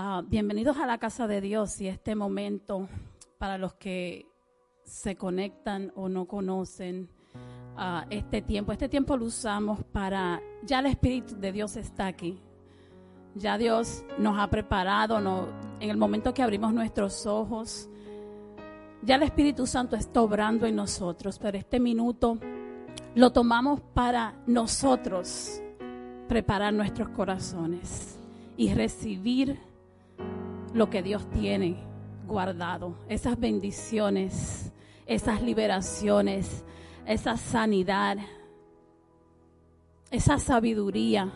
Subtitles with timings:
[0.00, 2.88] Ah, bienvenidos a la casa de Dios y este momento
[3.36, 4.28] para los que
[4.84, 7.10] se conectan o no conocen
[7.76, 8.70] ah, este tiempo.
[8.70, 12.40] Este tiempo lo usamos para, ya el Espíritu de Dios está aquí.
[13.34, 15.48] Ya Dios nos ha preparado no,
[15.80, 17.90] en el momento que abrimos nuestros ojos.
[19.02, 22.38] Ya el Espíritu Santo está obrando en nosotros, pero este minuto
[23.16, 25.60] lo tomamos para nosotros
[26.28, 28.16] preparar nuestros corazones
[28.56, 29.67] y recibir
[30.74, 31.76] lo que Dios tiene
[32.26, 34.72] guardado, esas bendiciones,
[35.06, 36.64] esas liberaciones,
[37.06, 38.18] esa sanidad,
[40.10, 41.32] esa sabiduría,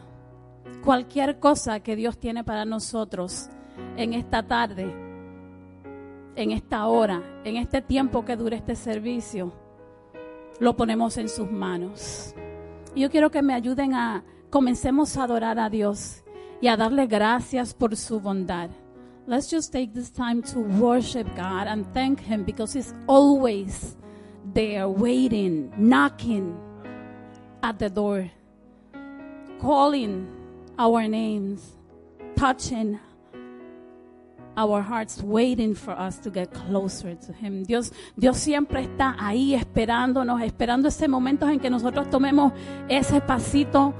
[0.85, 3.49] cualquier cosa que Dios tiene para nosotros
[3.97, 4.95] en esta tarde,
[6.37, 9.53] en esta hora, en este tiempo que dure este servicio,
[10.61, 12.35] lo ponemos en sus manos.
[12.95, 16.23] Yo quiero que me ayuden a comencemos a adorar a Dios
[16.61, 18.69] y a darle gracias por su bondad.
[19.25, 23.97] Let's just take this time to worship God and thank Him because He's always
[24.53, 26.59] there waiting, knocking
[27.63, 28.31] at the door,
[29.61, 30.29] calling
[30.77, 31.77] our names,
[32.37, 32.99] touching
[34.57, 37.63] our hearts, waiting for us to get closer to Him.
[37.63, 42.53] Dios, Dios siempre está ahí esperándonos, esperando ese momento en que nosotros tomemos
[42.89, 43.95] ese pasito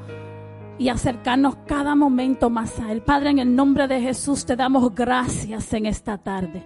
[0.83, 3.03] y acercarnos cada momento más a Él.
[3.03, 6.65] Padre, en el nombre de Jesús te damos gracias en esta tarde.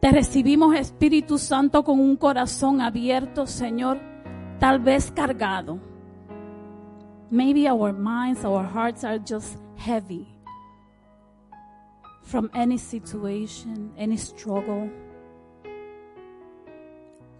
[0.00, 4.00] Te recibimos, Espíritu Santo, con un corazón abierto, Señor,
[4.58, 5.78] tal vez cargado.
[7.30, 10.26] Maybe our minds, our hearts are just heavy
[12.22, 14.90] from any situation, any struggle,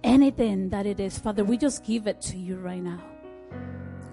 [0.02, 1.18] anything that it is.
[1.18, 3.13] Father, we just give it to you right now.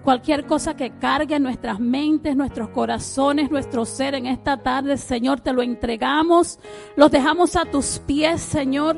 [0.04, 5.52] Cualquier cosa que cargue nuestras mentes, nuestros corazones, nuestro ser en esta tarde, Señor, te
[5.52, 6.58] lo entregamos,
[6.96, 8.96] los dejamos a tus pies, Señor.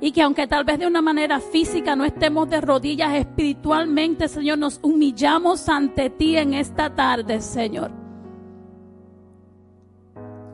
[0.00, 4.58] Y que aunque tal vez de una manera física no estemos de rodillas espiritualmente, Señor,
[4.58, 7.90] nos humillamos ante ti en esta tarde, Señor.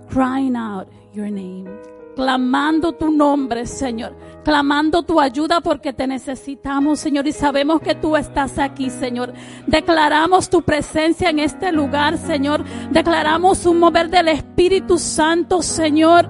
[0.08, 4.14] Crying out your name clamando tu nombre, Señor,
[4.44, 9.32] clamando tu ayuda porque te necesitamos, Señor, y sabemos que tú estás aquí, Señor.
[9.66, 12.64] Declaramos tu presencia en este lugar, Señor.
[12.90, 16.28] Declaramos un mover del Espíritu Santo, Señor.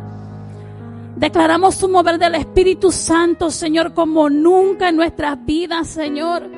[1.17, 6.51] Declaramos un mover del Espíritu Santo, Señor, como nunca en nuestras vidas, Señor.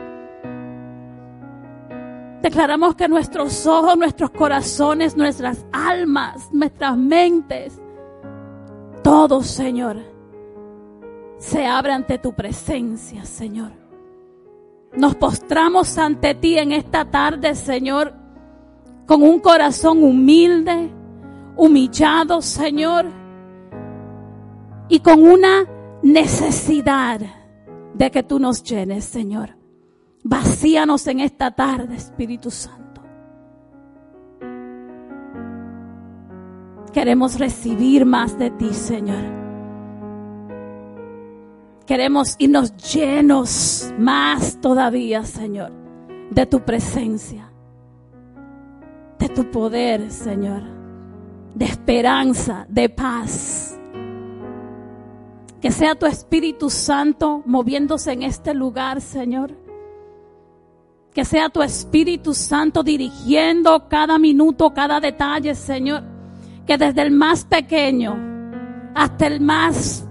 [2.43, 7.81] Declaramos que nuestros ojos, nuestros corazones, nuestras almas, nuestras mentes,
[9.07, 9.99] todo, Señor,
[11.39, 13.71] se abre ante tu presencia, Señor.
[14.97, 18.13] Nos postramos ante ti en esta tarde, Señor,
[19.07, 20.91] con un corazón humilde,
[21.57, 23.07] humillado, Señor,
[24.89, 25.69] y con una
[26.03, 27.21] necesidad
[27.95, 29.57] de que tú nos llenes, Señor.
[30.25, 32.86] Vacíanos en esta tarde, Espíritu Santo.
[36.97, 39.23] Queremos recibir más de ti, Señor.
[41.85, 45.73] Queremos irnos llenos más todavía, Señor,
[46.31, 47.53] de tu presencia,
[49.19, 50.63] de tu poder, Señor,
[51.55, 53.79] de esperanza, de paz.
[55.61, 59.53] Que sea tu Espíritu Santo moviéndose en este lugar, Señor.
[61.13, 66.16] Que sea tu Espíritu Santo dirigiendo cada minuto, cada detalle, Señor
[66.67, 68.17] que desde el más pequeño
[68.95, 70.07] hasta el más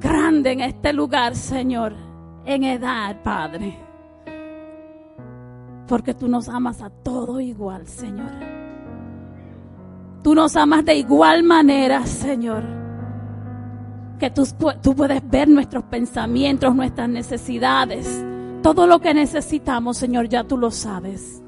[0.00, 1.94] grande en este lugar, Señor,
[2.46, 3.78] en edad, Padre.
[5.86, 8.30] Porque tú nos amas a todo igual, Señor.
[10.22, 12.62] Tú nos amas de igual manera, Señor.
[14.18, 14.46] Que tú,
[14.82, 18.24] tú puedes ver nuestros pensamientos, nuestras necesidades.
[18.62, 21.42] Todo lo que necesitamos, Señor, ya tú lo sabes.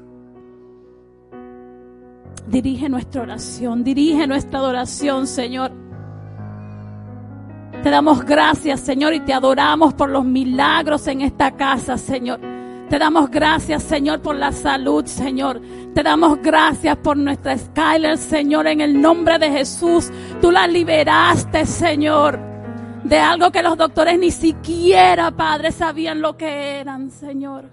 [2.47, 5.71] Dirige nuestra oración, dirige nuestra adoración, Señor.
[7.81, 12.39] Te damos gracias, Señor, y te adoramos por los milagros en esta casa, Señor.
[12.89, 15.61] Te damos gracias, Señor, por la salud, Señor.
[15.93, 20.11] Te damos gracias por nuestra Skyler, Señor, en el nombre de Jesús.
[20.41, 22.39] Tú la liberaste, Señor,
[23.03, 27.69] de algo que los doctores ni siquiera, Padre, sabían lo que eran, Señor.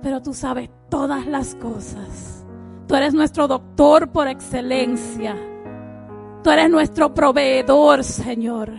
[0.00, 2.44] Pero tú sabes todas las cosas.
[2.86, 5.36] Tú eres nuestro doctor por excelencia.
[6.42, 8.72] Tú eres nuestro proveedor, Señor.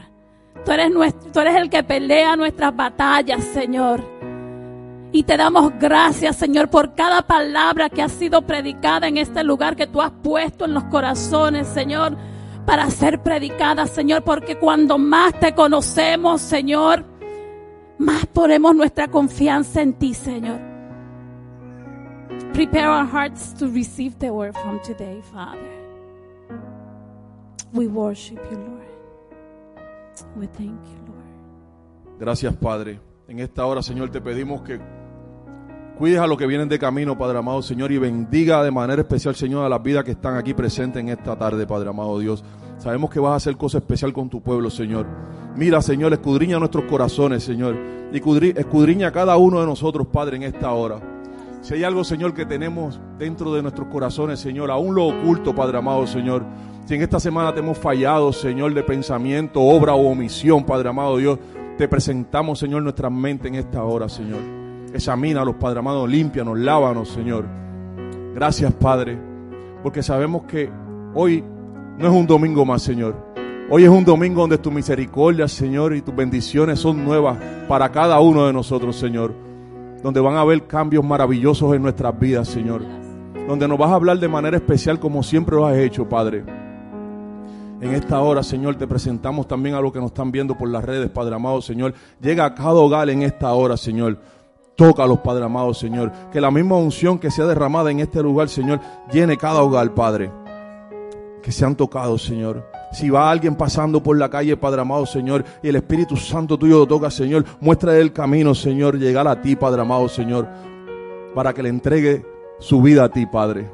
[0.65, 4.03] Tú eres, nuestro, tú eres el que pelea nuestras batallas, Señor.
[5.11, 9.75] Y te damos gracias, Señor, por cada palabra que ha sido predicada en este lugar
[9.75, 12.17] que tú has puesto en los corazones, Señor,
[12.65, 17.05] para ser predicada, Señor, porque cuando más te conocemos, Señor,
[17.97, 20.76] más ponemos nuestra confianza en ti, Señor.
[22.57, 25.61] Prepare our hearts to receive the word from today, Father.
[27.71, 28.87] We worship you, Lord.
[30.35, 32.17] We thank you, Lord.
[32.19, 32.99] Gracias, Padre.
[33.27, 34.79] En esta hora, Señor, te pedimos que
[35.99, 39.35] cuides a los que vienen de camino, Padre amado, Señor, y bendiga de manera especial,
[39.35, 42.43] Señor, a las vidas que están aquí presentes en esta tarde, Padre amado Dios.
[42.79, 45.05] Sabemos que vas a hacer cosas especial con tu pueblo, Señor.
[45.55, 47.75] Mira, Señor, escudriña nuestros corazones, Señor.
[48.11, 51.16] Y escudriña a cada uno de nosotros, Padre, en esta hora.
[51.67, 55.79] Si hay algo, Señor, que tenemos dentro de nuestros corazones, Señor, aún lo oculto, Padre
[55.79, 56.45] amado, Señor.
[56.85, 61.17] Si en esta semana te hemos fallado, Señor, de pensamiento, obra o omisión, Padre amado
[61.17, 61.37] Dios,
[61.77, 64.39] te presentamos, Señor, nuestra mente en esta hora, Señor.
[64.93, 67.45] Examínalos, Padre amado, límpianos, lávanos, Señor.
[68.33, 69.19] Gracias, Padre,
[69.83, 70.71] porque sabemos que
[71.15, 71.43] hoy
[71.97, 73.13] no es un domingo más, Señor.
[73.69, 77.37] Hoy es un domingo donde tu misericordia, Señor, y tus bendiciones son nuevas
[77.67, 79.46] para cada uno de nosotros, Señor.
[80.03, 82.83] Donde van a haber cambios maravillosos en nuestras vidas, Señor.
[83.47, 86.43] Donde nos vas a hablar de manera especial como siempre lo has hecho, Padre.
[87.79, 90.83] En esta hora, Señor, te presentamos también a los que nos están viendo por las
[90.83, 91.93] redes, Padre amado, Señor.
[92.19, 94.17] Llega a cada hogar en esta hora, Señor.
[94.77, 96.11] los Padre amado, Señor.
[96.31, 98.79] Que la misma unción que sea derramada en este lugar, Señor,
[99.11, 100.31] llene cada hogar, Padre.
[101.43, 102.66] Que sean tocados, Señor.
[102.91, 106.79] Si va alguien pasando por la calle, Padre amado, Señor, y el Espíritu Santo tuyo
[106.79, 110.47] lo toca, Señor, muestra el camino, Señor, llegar a ti, Padre amado, Señor,
[111.35, 112.25] para que le entregue
[112.59, 113.69] su vida a ti, Padre.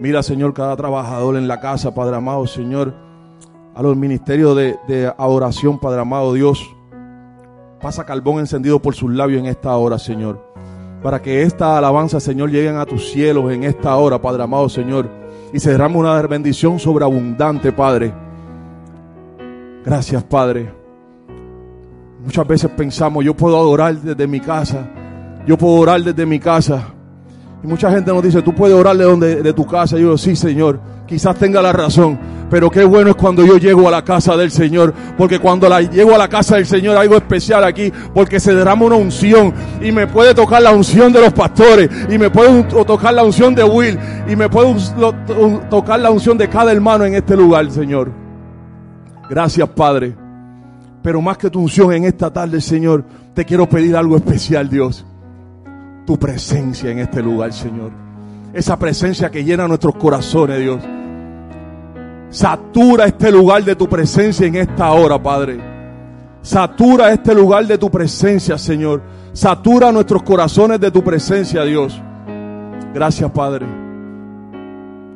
[0.00, 2.94] Mira, Señor, cada trabajador en la casa, Padre amado, Señor,
[3.74, 6.62] a los ministerios de, de adoración, Padre amado Dios.
[7.80, 10.44] Pasa carbón encendido por sus labios en esta hora, Señor.
[11.02, 15.19] Para que esta alabanza, Señor, lleguen a tus cielos en esta hora, Padre amado, Señor.
[15.52, 18.12] Y se una bendición sobreabundante, Padre.
[19.84, 20.72] Gracias, Padre.
[22.22, 24.88] Muchas veces pensamos, yo puedo adorar desde mi casa.
[25.46, 26.94] Yo puedo orar desde mi casa.
[27.62, 29.96] Y mucha gente nos dice, tú puedes orar de, donde, de tu casa.
[29.96, 32.18] Y yo digo, sí, Señor, quizás tenga la razón.
[32.48, 34.94] Pero qué bueno es cuando yo llego a la casa del Señor.
[35.18, 37.92] Porque cuando la, llego a la casa del Señor algo especial aquí.
[38.14, 39.52] Porque se derrama una unción.
[39.82, 41.90] Y me puede tocar la unción de los pastores.
[42.08, 43.98] Y me puede tocar la unción de Will.
[44.26, 44.74] Y me puede
[45.68, 48.10] tocar la unción de cada hermano en este lugar, Señor.
[49.28, 50.16] Gracias, Padre.
[51.02, 53.04] Pero más que tu unción en esta tarde, Señor,
[53.34, 55.04] te quiero pedir algo especial, Dios
[56.10, 57.92] tu presencia en este lugar, Señor.
[58.52, 60.82] Esa presencia que llena nuestros corazones, Dios.
[62.30, 65.60] Satura este lugar de tu presencia en esta hora, Padre.
[66.42, 69.02] Satura este lugar de tu presencia, Señor.
[69.32, 72.02] Satura nuestros corazones de tu presencia, Dios.
[72.92, 73.66] Gracias, Padre.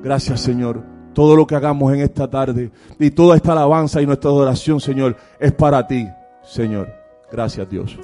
[0.00, 0.81] Gracias, Señor.
[1.12, 2.70] Todo lo que hagamos en esta tarde
[3.00, 6.06] y toda esta alabanza y nuestra adoración, Señor, es para ti,
[6.44, 6.88] Señor.
[7.32, 7.99] Gracias, Dios.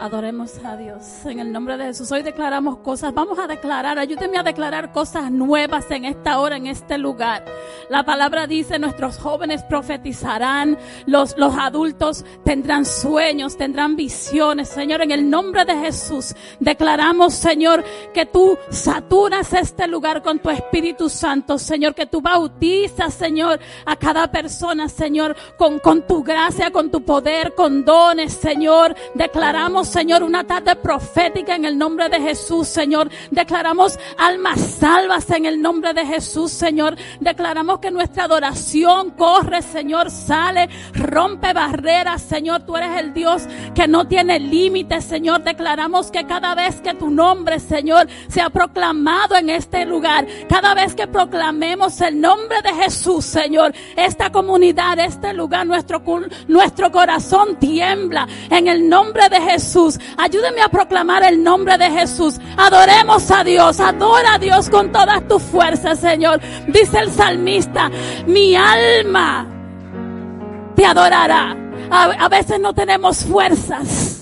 [0.00, 1.26] Adoremos a Dios.
[1.26, 2.10] En el nombre de Jesús.
[2.10, 3.12] Hoy declaramos cosas.
[3.12, 3.98] Vamos a declarar.
[3.98, 7.44] Ayúdenme a declarar cosas nuevas en esta hora, en este lugar.
[7.90, 10.78] La palabra dice, nuestros jóvenes profetizarán.
[11.04, 14.70] Los, los adultos tendrán sueños, tendrán visiones.
[14.70, 16.34] Señor, en el nombre de Jesús.
[16.60, 17.84] Declaramos, Señor,
[18.14, 21.58] que tú saturas este lugar con tu Espíritu Santo.
[21.58, 27.02] Señor, que tú bautizas, Señor, a cada persona, Señor, con, con tu gracia, con tu
[27.02, 28.96] poder, con dones, Señor.
[29.14, 33.10] Declaramos Señor, una tarde profética en el nombre de Jesús, Señor.
[33.32, 36.96] Declaramos almas salvas en el nombre de Jesús, Señor.
[37.18, 42.62] Declaramos que nuestra adoración corre, Señor, sale, rompe barreras, Señor.
[42.62, 43.42] Tú eres el Dios
[43.74, 45.42] que no tiene límites, Señor.
[45.42, 50.72] Declaramos que cada vez que tu nombre, Señor, se ha proclamado en este lugar, cada
[50.74, 56.00] vez que proclamemos el nombre de Jesús, Señor, esta comunidad, este lugar, nuestro,
[56.46, 59.79] nuestro corazón tiembla en el nombre de Jesús.
[60.16, 62.38] Ayúdeme a proclamar el nombre de Jesús.
[62.56, 63.80] Adoremos a Dios.
[63.80, 66.40] Adora a Dios con todas tus fuerzas, Señor.
[66.68, 67.90] Dice el salmista,
[68.26, 69.46] mi alma
[70.74, 71.56] te adorará.
[71.90, 74.19] A, veces no tenemos fuerzas.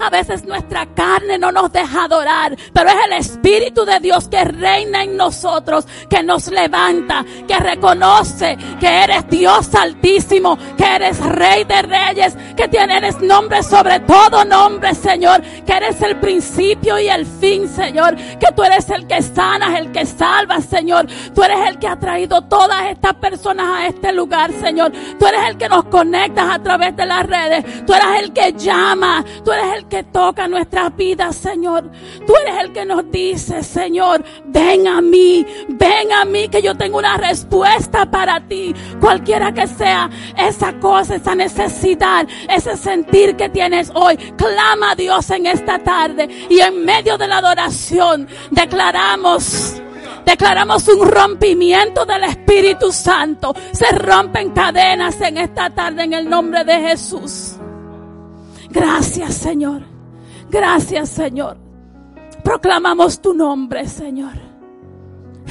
[0.00, 4.44] A veces nuestra carne no nos deja adorar, pero es el Espíritu de Dios que
[4.44, 11.64] reina en nosotros, que nos levanta, que reconoce que eres Dios altísimo, que eres Rey
[11.64, 17.26] de Reyes, que tienes nombre sobre todo nombre, Señor, que eres el principio y el
[17.26, 21.06] fin, Señor, que tú eres el que sanas, el que salva, Señor.
[21.34, 24.92] Tú eres el que ha traído todas estas personas a este lugar, Señor.
[25.18, 27.86] Tú eres el que nos conectas a través de las redes.
[27.86, 31.90] Tú eres el que llama, tú eres el que toca nuestras vidas, Señor.
[32.26, 36.74] Tú eres el que nos dice, Señor, ven a mí, ven a mí, que yo
[36.76, 38.74] tengo una respuesta para ti.
[39.00, 45.30] Cualquiera que sea esa cosa, esa necesidad, ese sentir que tienes hoy, clama a Dios
[45.30, 49.80] en esta tarde y en medio de la adoración declaramos
[50.28, 53.54] Declaramos un rompimiento del Espíritu Santo.
[53.72, 57.57] Se rompen cadenas en esta tarde en el nombre de Jesús.
[58.70, 59.82] Gracias, Señor.
[60.50, 61.56] Gracias, Señor.
[62.42, 64.32] Proclamamos tu nombre, Señor.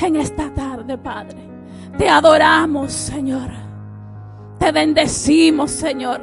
[0.01, 1.39] En esta tarde, Padre.
[1.97, 3.49] Te adoramos, Señor.
[4.59, 6.21] Te bendecimos, Señor.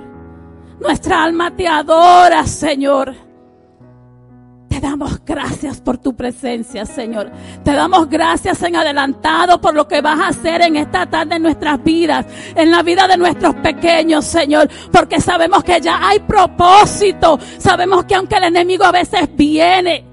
[0.80, 3.14] Nuestra alma te adora, Señor.
[4.85, 7.31] Damos gracias por tu presencia, Señor.
[7.64, 11.43] Te damos gracias en adelantado por lo que vas a hacer en esta tarde en
[11.43, 14.69] nuestras vidas, en la vida de nuestros pequeños, Señor.
[14.93, 17.38] Porque sabemos que ya hay propósito.
[17.57, 20.05] Sabemos que aunque el enemigo a veces viene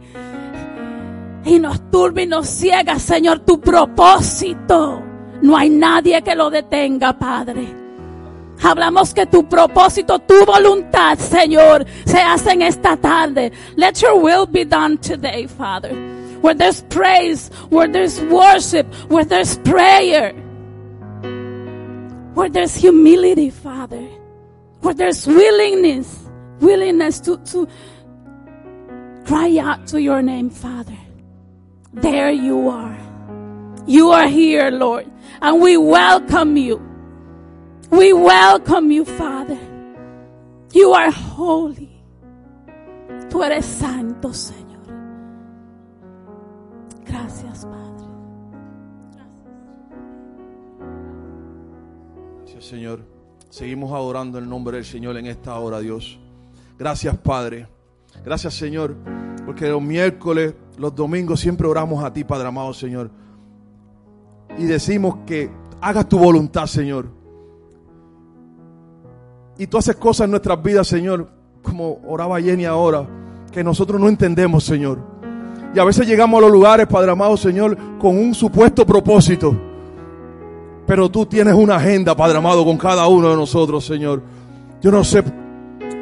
[1.44, 5.04] y nos turba y nos ciega, Señor, tu propósito.
[5.42, 7.81] No hay nadie que lo detenga, Padre.
[8.62, 13.52] Hablamos que tu propósito, tu voluntad, Señor, se hace en esta tarde.
[13.76, 15.90] Let your will be done today, Father.
[16.42, 20.34] Where there's praise, where there's worship, where there's prayer,
[22.36, 24.08] where there's humility, Father,
[24.82, 26.24] where there's willingness,
[26.60, 27.68] willingness to, to
[29.26, 30.98] cry out to your name, Father.
[31.94, 32.98] There you are.
[33.88, 35.10] You are here, Lord,
[35.42, 36.91] and we welcome you.
[37.92, 39.60] We welcome you, Father.
[40.74, 41.90] You are holy.
[43.30, 44.82] Tú eres santo, Señor.
[47.06, 48.06] Gracias, Padre.
[52.40, 53.02] Gracias, Señor.
[53.50, 56.18] Seguimos adorando el nombre del Señor en esta hora, Dios.
[56.80, 57.68] Gracias, Padre.
[58.24, 58.96] Gracias, Señor,
[59.46, 63.12] porque los miércoles, los domingos siempre oramos a ti, Padre amado, Señor.
[64.58, 65.50] Y decimos que
[65.82, 67.21] hagas tu voluntad, Señor.
[69.62, 71.28] Y tú haces cosas en nuestras vidas, Señor,
[71.62, 73.06] como oraba Jenny ahora,
[73.52, 74.98] que nosotros no entendemos, Señor.
[75.76, 79.56] Y a veces llegamos a los lugares, Padre amado, Señor, con un supuesto propósito.
[80.88, 84.24] Pero tú tienes una agenda, Padre amado, con cada uno de nosotros, Señor.
[84.82, 85.24] Yo no sé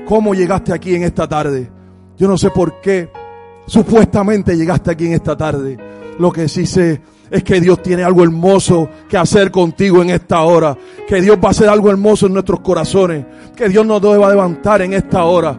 [0.07, 1.69] cómo llegaste aquí en esta tarde.
[2.15, 3.11] Yo no sé por qué
[3.67, 5.77] supuestamente llegaste aquí en esta tarde.
[6.17, 10.41] Lo que sí sé es que Dios tiene algo hermoso que hacer contigo en esta
[10.41, 10.75] hora.
[11.07, 13.25] Que Dios va a hacer algo hermoso en nuestros corazones.
[13.55, 15.57] Que Dios nos va a levantar en esta hora.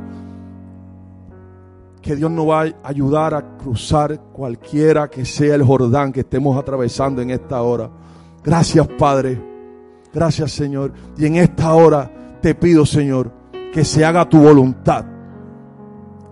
[2.02, 6.58] Que Dios nos va a ayudar a cruzar cualquiera que sea el Jordán que estemos
[6.58, 7.90] atravesando en esta hora.
[8.42, 9.40] Gracias Padre.
[10.12, 10.92] Gracias Señor.
[11.16, 12.10] Y en esta hora
[12.40, 13.30] te pido Señor
[13.72, 15.04] que se haga tu voluntad.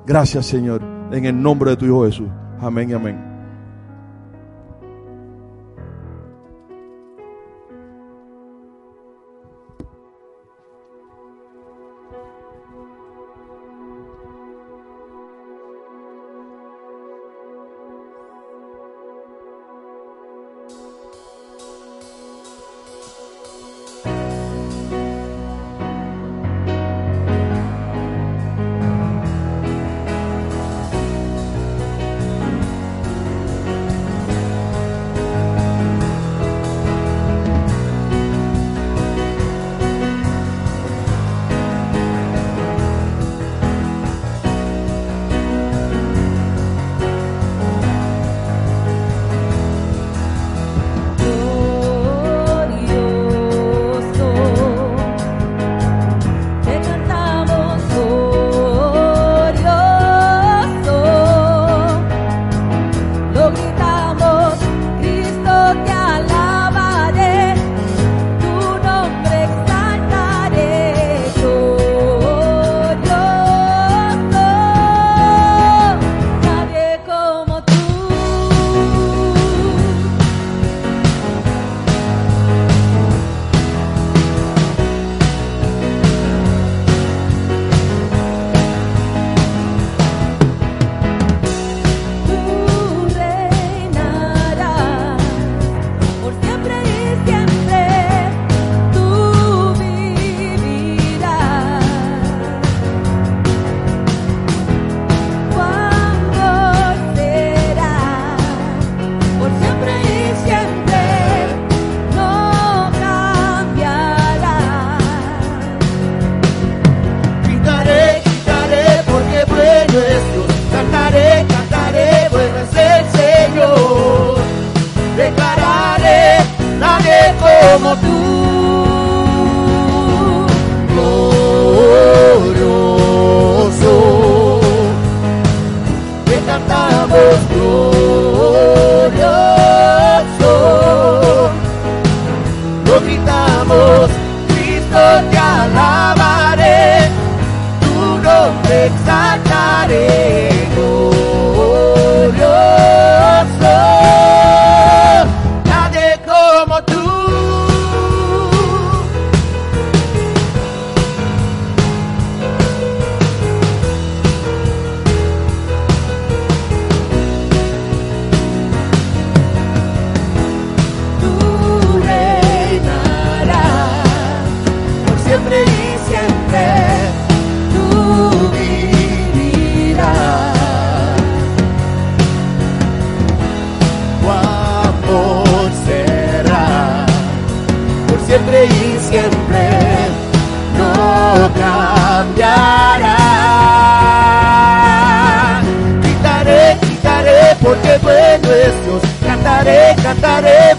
[0.06, 0.82] Gracias Señor.
[1.12, 2.28] En el nombre de tu Hijo Jesús.
[2.60, 3.27] Amén y amén.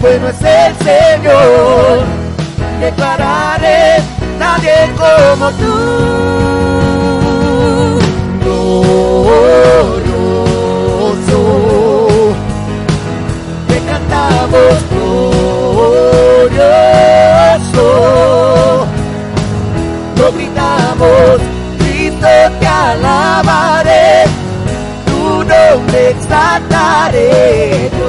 [0.00, 2.04] bueno es el Señor.
[2.80, 4.02] Declararé
[4.38, 5.74] nadie como tú.
[8.42, 9.10] Glorioso.
[13.68, 16.66] Te cantamos glorioso.
[20.16, 21.40] Lo gritamos,
[21.78, 22.28] Cristo
[22.58, 24.24] te alabaré.
[25.06, 27.99] Tu nombre exaltaré.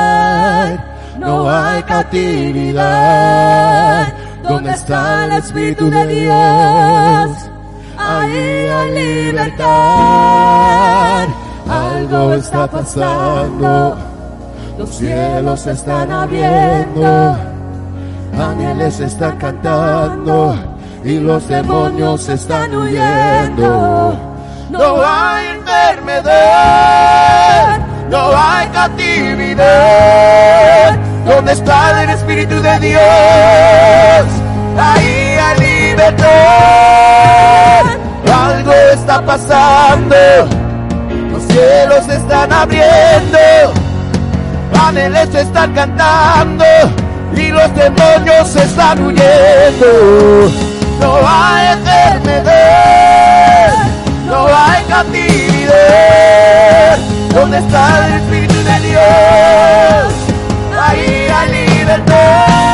[1.20, 2.82] no hay cautividad.
[4.44, 7.50] ¿Dónde está el Espíritu de Dios?
[7.98, 8.92] Ahí hay
[9.26, 9.68] libertad.
[11.70, 13.96] Algo está pasando.
[14.78, 17.38] Los cielos se están abriendo.
[18.38, 20.56] Ángeles están cantando.
[21.04, 24.29] Y los demonios están huyendo.
[24.70, 26.30] No hay enfermedad.
[28.10, 29.66] No hay cautividad.
[31.26, 33.02] ¿Dónde está el Espíritu de Dios?
[34.78, 36.28] Ahí hay libertad.
[38.32, 40.16] Algo está pasando.
[41.32, 43.40] Los cielos se están abriendo.
[44.80, 46.66] Ángeles están cantando.
[47.36, 50.52] Y los demonios están huyendo.
[51.00, 52.99] No hay enfermedad.
[54.30, 55.70] No hay cautividad.
[57.34, 60.14] ¿Dónde está el Espíritu de Dios?
[60.80, 62.69] Ahí hay libertad.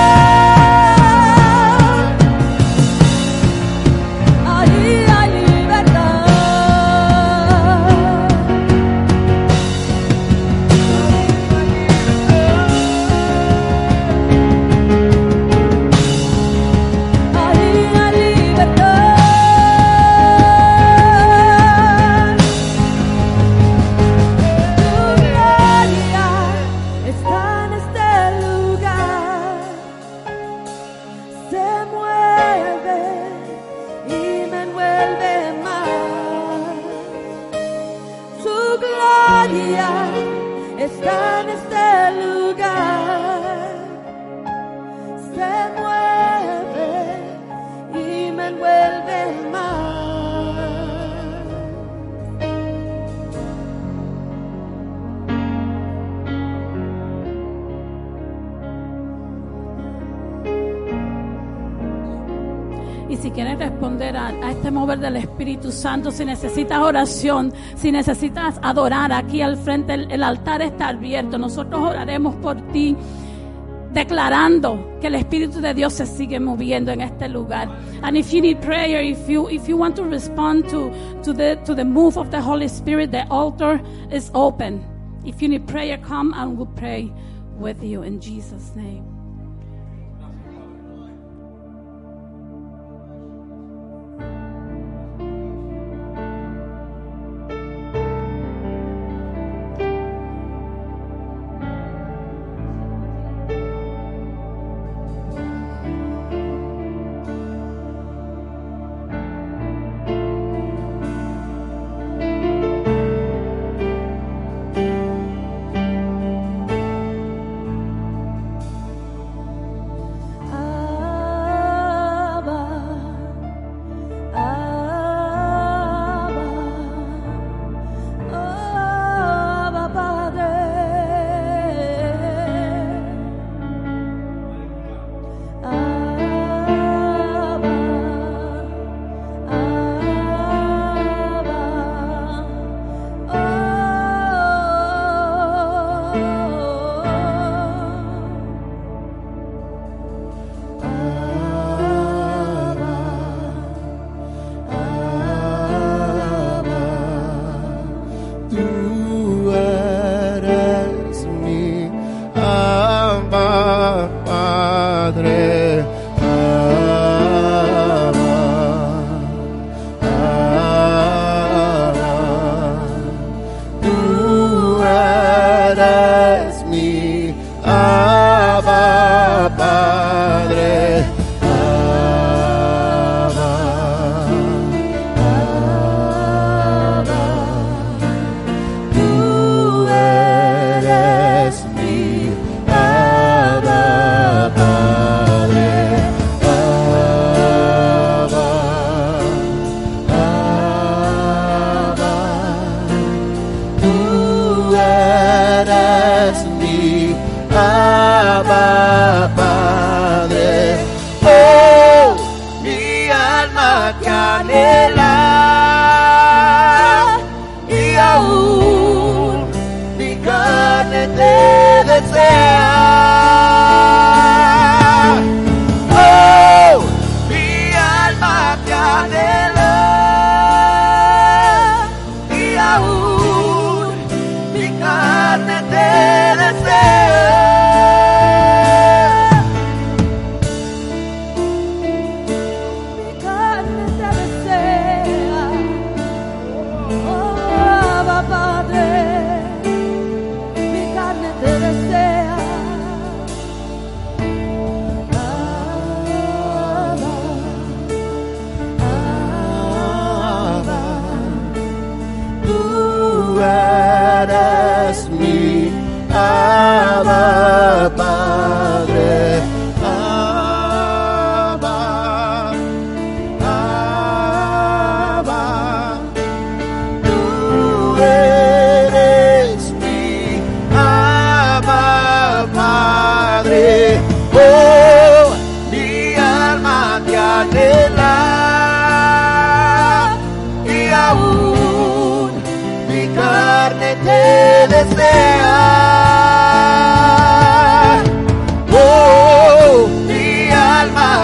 [65.55, 70.89] Espíritu Santo, si necesitas oración, si necesitas adorar aquí al frente, el, el altar está
[70.89, 71.37] abierto.
[71.37, 72.93] Nosotros oraremos por ti,
[73.93, 77.69] declarando que el Espíritu de Dios se sigue moviendo en este lugar.
[78.01, 80.91] And if you need prayer, if you if you want to respond to
[81.23, 84.83] to the to the move of the Holy Spirit, the altar is open.
[85.23, 87.13] If you need prayer, come and we'll pray
[87.57, 89.14] with you in Jesus' name.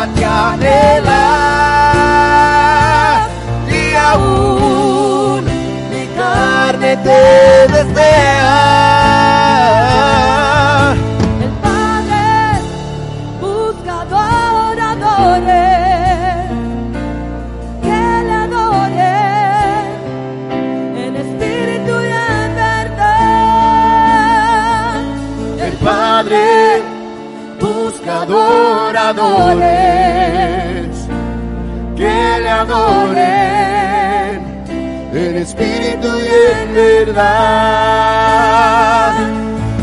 [0.01, 1.27] Alma te anhela.
[3.69, 5.45] Y aún
[5.91, 7.21] mi carne te
[7.75, 8.51] desea.
[11.45, 12.25] El Padre
[13.41, 15.47] busca adoradores
[17.83, 19.85] que le adoren
[21.05, 23.11] en espíritu y en verdad.
[25.67, 26.43] El Padre
[27.59, 29.70] busca adoradores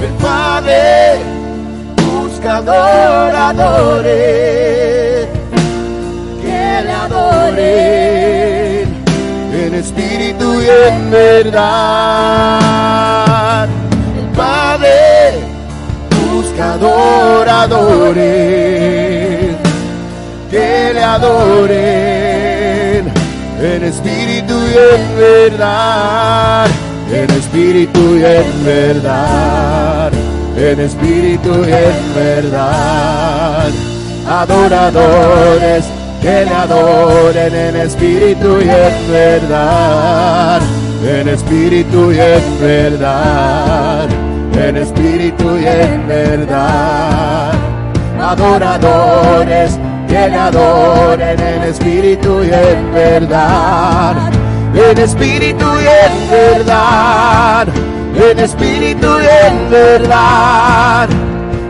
[0.02, 0.82] El Padre
[2.04, 4.08] busca adoradores
[6.42, 8.86] que le adoren
[9.52, 11.68] en espíritu y en verdad.
[14.18, 14.98] El Padre
[16.32, 18.18] busca adoradores
[20.50, 22.28] que le adoren
[23.60, 26.68] en espíritu y en verdad,
[27.12, 30.12] en espíritu y en verdad,
[30.56, 33.70] en espíritu y en verdad.
[34.28, 35.84] Adoradores
[36.20, 40.60] que le adoren en espíritu y en verdad,
[41.02, 44.08] en espíritu y en verdad,
[44.54, 47.52] en espíritu y en verdad.
[48.20, 49.78] Adoradores
[50.08, 54.32] que le adoren en espíritu y en verdad,
[54.74, 57.68] en espíritu y en verdad,
[58.16, 61.08] en espíritu y en verdad,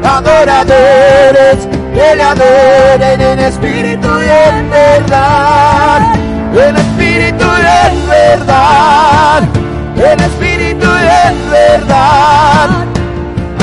[0.05, 6.15] adoradores que le adoren en espíritu y en verdad,
[6.55, 9.43] en espíritu y en verdad,
[9.97, 12.69] en espíritu y en verdad,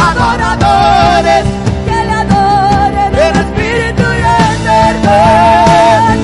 [0.01, 1.45] adoradores
[1.85, 6.15] Que en espíritu y en verdad,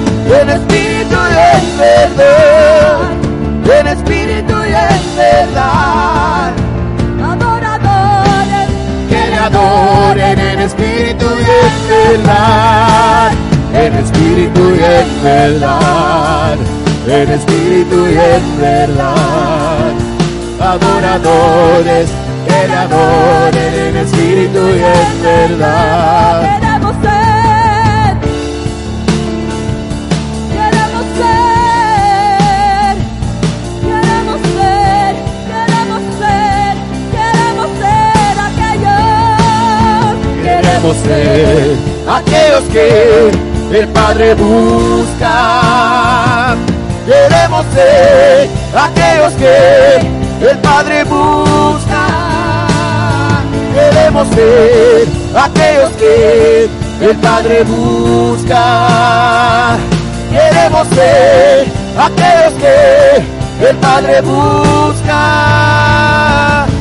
[0.41, 0.80] en espíritu
[1.61, 3.11] en verdad,
[3.79, 6.51] en espíritu y en verdad,
[7.23, 8.67] adoradores
[9.09, 13.31] que le adoren en espíritu y en verdad,
[13.73, 16.57] en espíritu y en verdad,
[17.07, 19.93] en espíritu y en verdad,
[20.59, 22.09] adoradores
[22.47, 26.60] que le adoren en espíritu y en verdad.
[40.97, 41.77] Ser
[42.07, 43.31] aquellos que
[43.79, 45.35] el Padre busca.
[47.05, 52.07] Queremos ser aquellos que el Padre busca.
[53.73, 56.69] Queremos ser aquellos que
[57.01, 58.63] el Padre busca.
[60.31, 61.67] Queremos ser
[61.97, 65.21] aquellos que el Padre busca.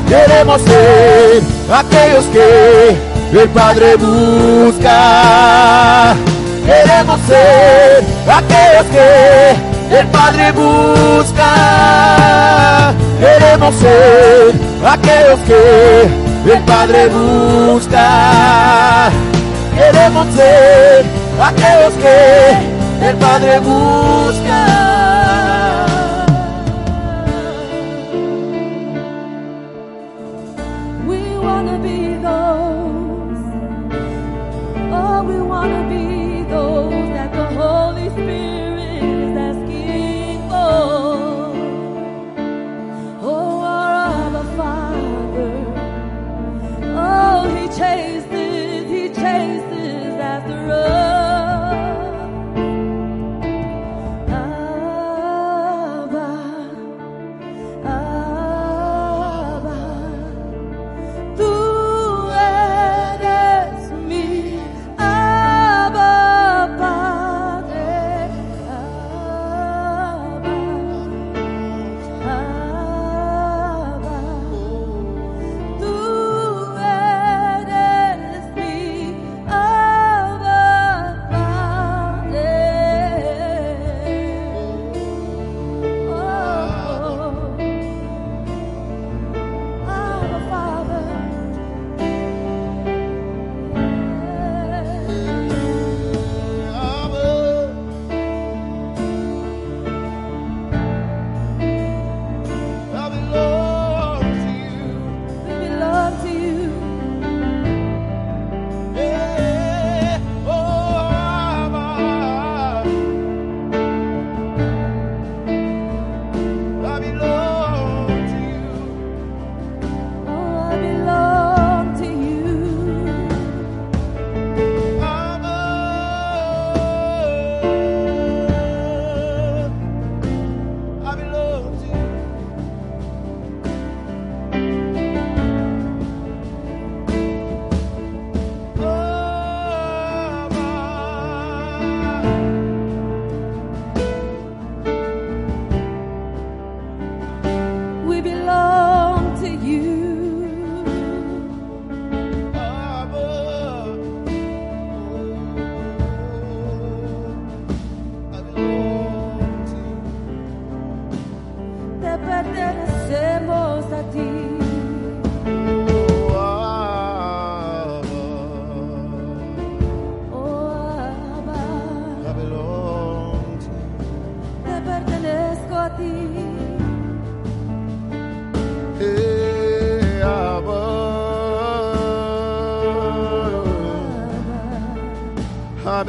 [0.08, 1.42] Queremos ser
[1.72, 6.14] aquellos que el Padre busca.
[6.66, 9.54] Queremos ser aquellos que
[9.98, 11.50] el Padre busca.
[13.20, 14.54] Queremos ser
[14.84, 16.08] aquellos que
[16.52, 19.10] el Padre busca.
[19.74, 21.06] Queremos ser
[21.42, 24.69] aquellos que el Padre busca.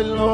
[0.01, 0.30] Babylon.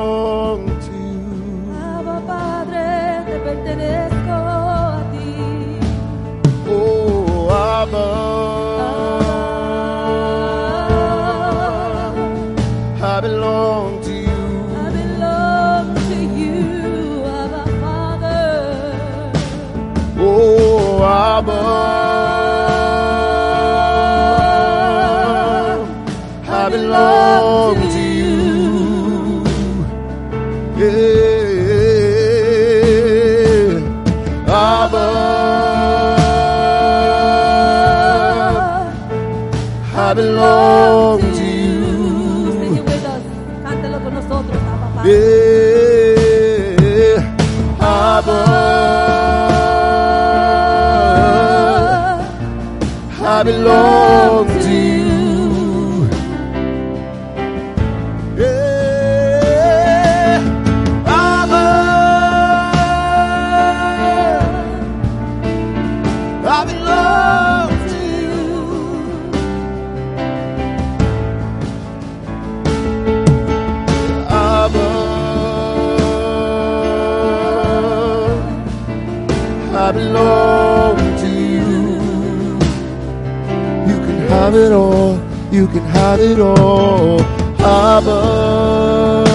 [84.47, 85.19] have it all.
[85.51, 87.19] You can have it all.
[87.59, 89.25] Harbor,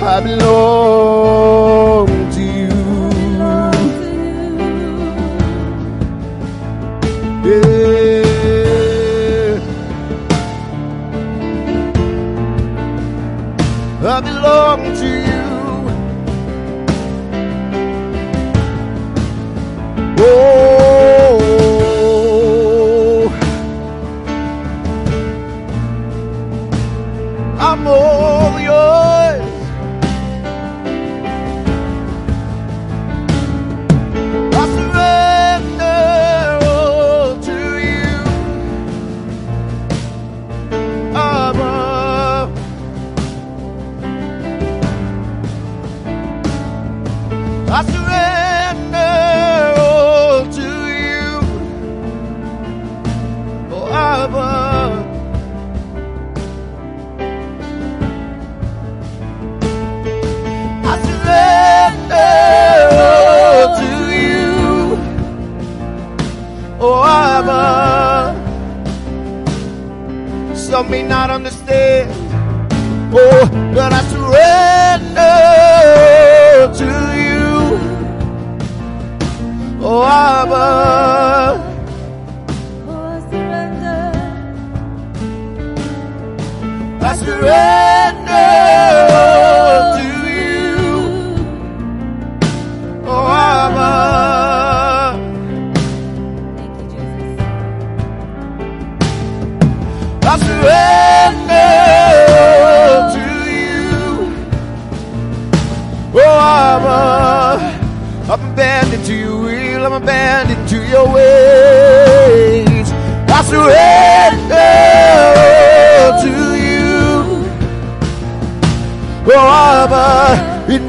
[0.00, 0.81] have it all.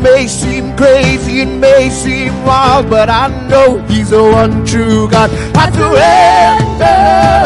[0.03, 5.31] may seem crazy, it may seem wild, but I know He's the one true God.
[5.55, 7.42] I surrender.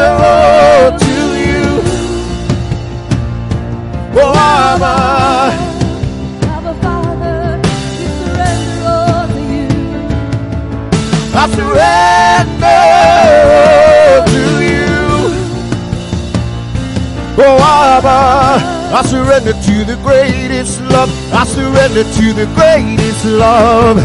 [18.90, 21.10] I surrender to the greatest love.
[21.32, 23.98] I surrender to the greatest love.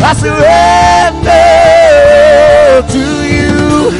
[0.00, 1.30] I surrender
[2.88, 3.92] to you.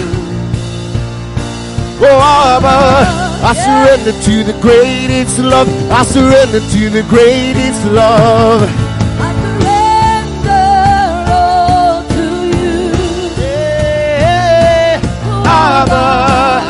[2.00, 2.20] Oh,
[2.56, 3.24] Abba.
[3.44, 5.68] I surrender to the greatest love.
[5.90, 8.70] I surrender to the greatest love.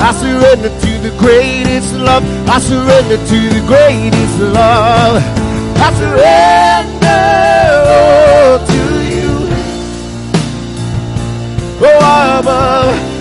[0.06, 2.24] I surrender to the greatest love.
[2.48, 5.22] I surrender to the greatest love.
[5.76, 7.24] I surrender
[7.86, 8.82] oh, to
[9.14, 9.34] you.
[11.86, 12.60] Oh, Abba.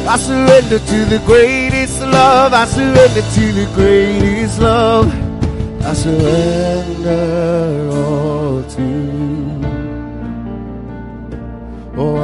[0.10, 2.54] I surrender to the greatest love.
[2.54, 5.08] I surrender to the greatest love.
[5.84, 9.62] I surrender all to you.
[11.96, 12.18] Oh,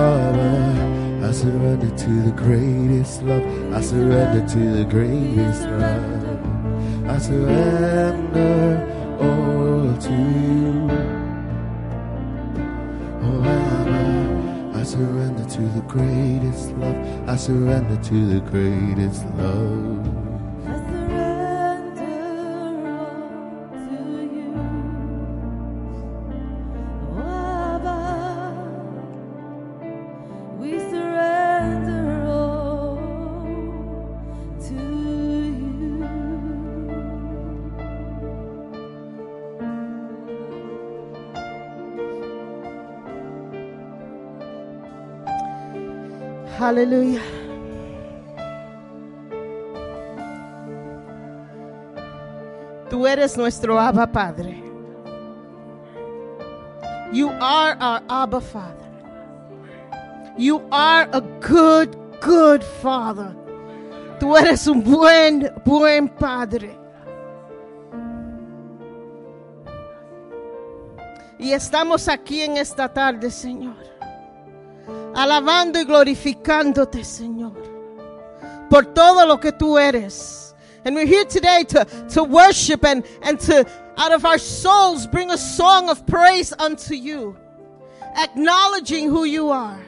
[1.24, 3.59] I surrender to the greatest love.
[3.72, 7.08] I surrender to the greatest love.
[7.08, 8.88] I surrender
[9.22, 10.90] all to you.
[13.22, 17.30] Oh, Abba, I surrender to the greatest love.
[17.30, 20.19] I surrender to the greatest love.
[46.70, 47.24] Hallelujah.
[52.92, 54.62] Tú eres nuestro Abba Padre.
[57.12, 58.86] You are our Abba Father.
[60.38, 63.36] You are a good, good Father.
[64.20, 66.78] Tú eres un buen, buen Padre.
[71.40, 73.99] Y estamos aquí en esta tarde, Señor
[75.20, 77.52] alabando y glorificándote, Señor,
[78.70, 80.56] por todo lo que tú eres.
[80.86, 83.66] And we're here today to, to worship and, and to,
[83.98, 87.36] out of our souls, bring a song of praise unto you,
[88.16, 89.84] acknowledging who you are,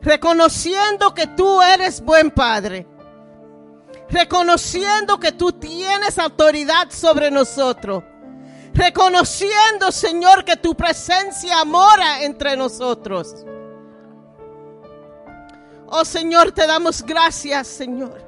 [0.00, 2.86] reconociendo que tú eres buen Padre,
[4.08, 8.02] reconociendo que tú tienes autoridad sobre nosotros.
[8.72, 13.44] Reconociendo, Señor, que tu presencia mora entre nosotros.
[15.90, 18.22] Oh Señor, te damos gracias, Señor,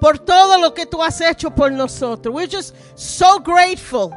[0.00, 2.34] por todo lo que tú has hecho por nosotros.
[2.34, 4.16] We're just so grateful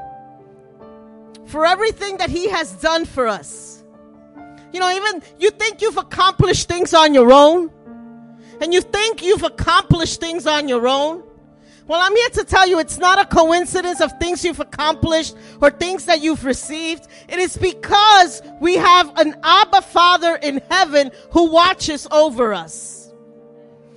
[1.47, 3.83] for everything that He has done for us.
[4.71, 7.69] You know, even you think you've accomplished things on your own,
[8.61, 11.23] and you think you've accomplished things on your own.
[11.87, 15.69] Well, I'm here to tell you it's not a coincidence of things you've accomplished or
[15.69, 17.07] things that you've received.
[17.29, 23.13] It is because we have an Abba Father in heaven who watches over us.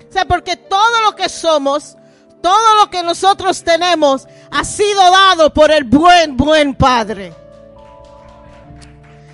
[0.07, 1.97] O sea, porque todo lo que somos,
[2.43, 7.33] todo lo que nosotros tenemos ha sido dado por el buen, buen Padre.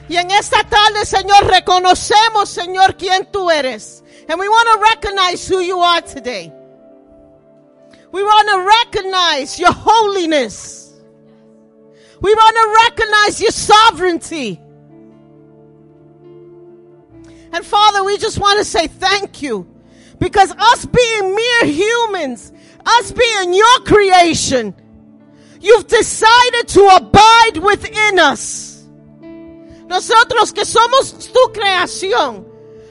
[0.08, 4.04] Y en esta tarde, Señor, reconocemos, Señor, quién tú eres.
[4.28, 6.52] And we want to recognize who you are today.
[8.14, 10.94] We want to recognize your holiness.
[12.20, 14.60] We want to recognize your sovereignty.
[17.52, 19.66] And Father, we just want to say thank you.
[20.20, 22.52] Because us being mere humans,
[22.86, 24.76] us being your creation,
[25.60, 28.86] you've decided to abide within us.
[29.88, 32.44] Nosotros que somos tu creación.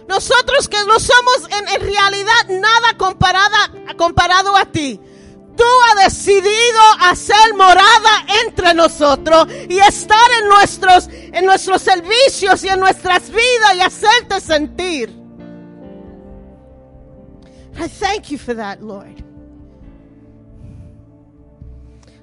[0.05, 4.99] Nosotros que no somos en, en realidad nada comparada, comparado a ti.
[5.55, 12.69] Tú has decidido hacer morada entre nosotros y estar en nuestros, en nuestros servicios y
[12.69, 15.09] en nuestras vidas y hacerte sentir.
[17.75, 19.23] I thank you for that, Lord.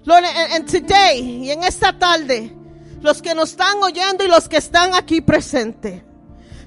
[0.05, 2.53] Lord, and, today y en esta tarde,
[3.01, 6.03] los que nos están oyendo y los que están aquí presentes,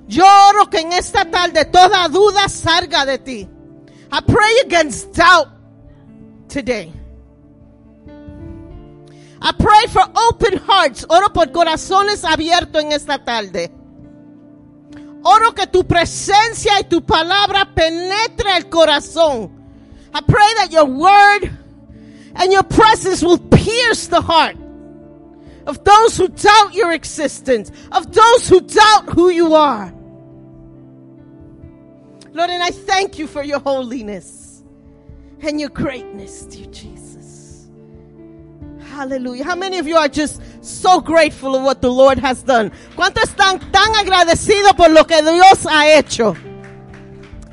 [0.07, 3.49] yo oro que en esta tarde toda duda salga de ti.
[4.11, 5.52] I pray against doubt
[6.53, 6.93] today.
[9.41, 11.05] I pray for open hearts.
[11.09, 13.71] Oro por corazones abiertos en esta tarde.
[15.25, 19.51] Oro que tu presencia y tu palabra penetre el corazón.
[20.13, 21.51] I pray that your word
[22.35, 24.55] and your presence will pierce the heart
[25.65, 29.91] of those who doubt your existence, of those who doubt who you are.
[32.31, 34.42] Lord, and I thank you for your holiness
[35.45, 37.69] and your greatness, dear Jesus.
[38.93, 39.43] Hallelujah.
[39.43, 42.71] How many of you are just so grateful of what the Lord has done?
[42.95, 46.35] ¿Cuántos están tan agradecidos por lo que Dios ha hecho?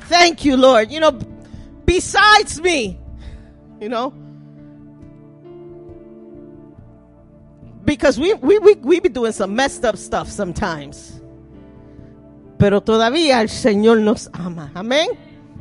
[0.07, 0.91] Thank you, Lord.
[0.91, 1.11] You know,
[1.85, 2.99] besides me,
[3.79, 4.13] you know,
[7.83, 11.19] because we, we, we, we be doing some messed up stuff sometimes.
[12.59, 14.71] Pero todavía el Señor nos ama.
[14.75, 15.17] Amén.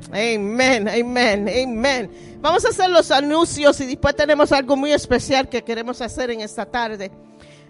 [0.08, 2.38] Amen, amen, amen.
[2.40, 6.40] Vamos a hacer los anuncios y después tenemos algo muy especial que queremos hacer en
[6.40, 7.10] esta tarde.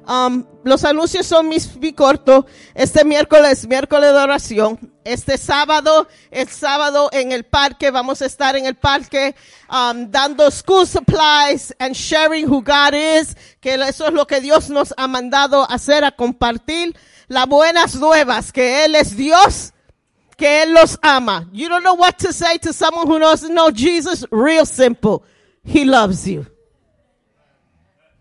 [0.08, 2.44] Um, los anuncios son mis, muy cortos.
[2.74, 4.78] Este miércoles, miércoles de oración.
[5.04, 9.34] Este sábado, el sábado en el parque, vamos a estar en el parque
[9.70, 14.70] um, dando school supplies and sharing who God is, que eso es lo que Dios
[14.70, 16.96] nos ha mandado hacer, a compartir
[17.28, 19.72] las buenas nuevas, que Él es Dios,
[20.40, 21.46] que Él los ama.
[21.52, 24.24] You don't know what to say to someone who doesn't know Jesus?
[24.30, 25.22] Real simple.
[25.62, 26.46] He loves you.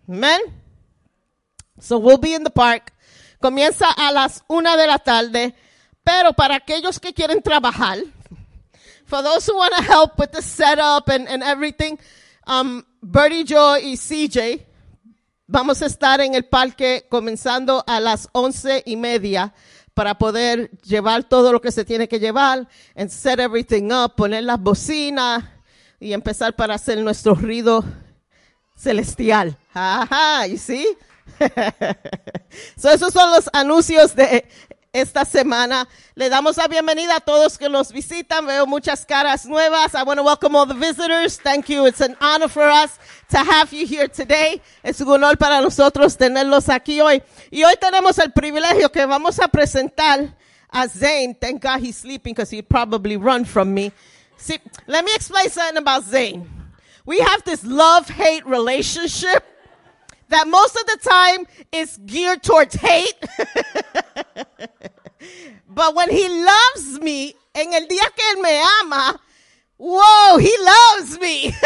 [0.09, 0.41] Amen.
[1.79, 2.91] So we'll be in the park.
[3.41, 5.53] Comienza a las una de la tarde.
[6.03, 7.99] Pero para aquellos que quieren trabajar,
[9.05, 11.97] for those who want to help with the setup and, everything,
[12.47, 14.65] um, Bertie Joe y CJ,
[15.47, 19.53] vamos a estar en el parque comenzando a las once y media
[19.99, 24.45] para poder llevar todo lo que se tiene que llevar and set everything up, poner
[24.45, 25.43] las bocinas
[25.99, 27.83] y empezar para hacer nuestro ruido
[28.77, 29.57] celestial.
[29.73, 30.85] Ajá, you see?
[32.77, 34.47] so esos son los anuncios de
[34.99, 35.87] esta semana.
[36.15, 38.45] Le damos la bienvenida a todos que nos visitan.
[38.45, 39.95] Veo muchas caras nuevas.
[39.95, 41.37] I want to welcome all the visitors.
[41.37, 41.85] Thank you.
[41.85, 44.61] It's an honor for us to have you here today.
[44.83, 47.21] Es un honor para nosotros tenerlos aquí hoy.
[47.51, 50.35] Y hoy tenemos el privilegio que vamos a presentar
[50.69, 51.35] a Zane.
[51.39, 53.91] Thank God he's sleeping because he'd probably run from me.
[54.37, 56.49] See, let me explain something about Zane.
[57.05, 59.43] We have this love-hate relationship
[60.29, 63.13] that most of the time is geared towards hate.
[65.67, 69.19] but when he loves me, en el día que él me ama,
[69.77, 71.53] whoa, he loves me.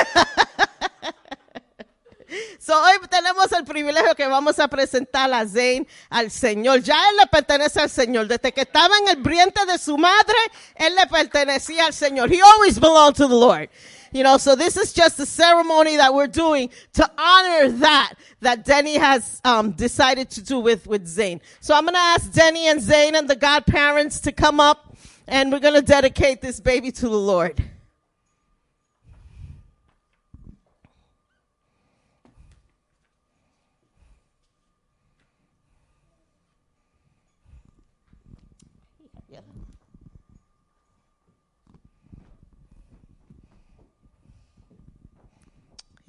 [2.60, 6.82] So hoy tenemos el privilegio que vamos a presentar a Zane al Señor.
[6.82, 8.28] Ya él le pertenece al Señor.
[8.28, 10.36] Desde que estaba en el vientre de su madre,
[10.76, 12.32] él le pertenecía al Señor.
[12.32, 13.70] He always belonged to the Lord.
[14.14, 18.64] You know, so this is just a ceremony that we're doing to honor that, that
[18.64, 21.42] Denny has um, decided to do with, with Zane.
[21.62, 24.96] So I'm going to ask Denny and Zane and the godparents to come up
[25.28, 27.64] and we're going to dedicate this baby to the Lord.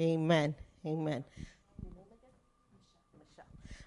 [0.01, 0.55] Amen.
[0.85, 1.25] Amen.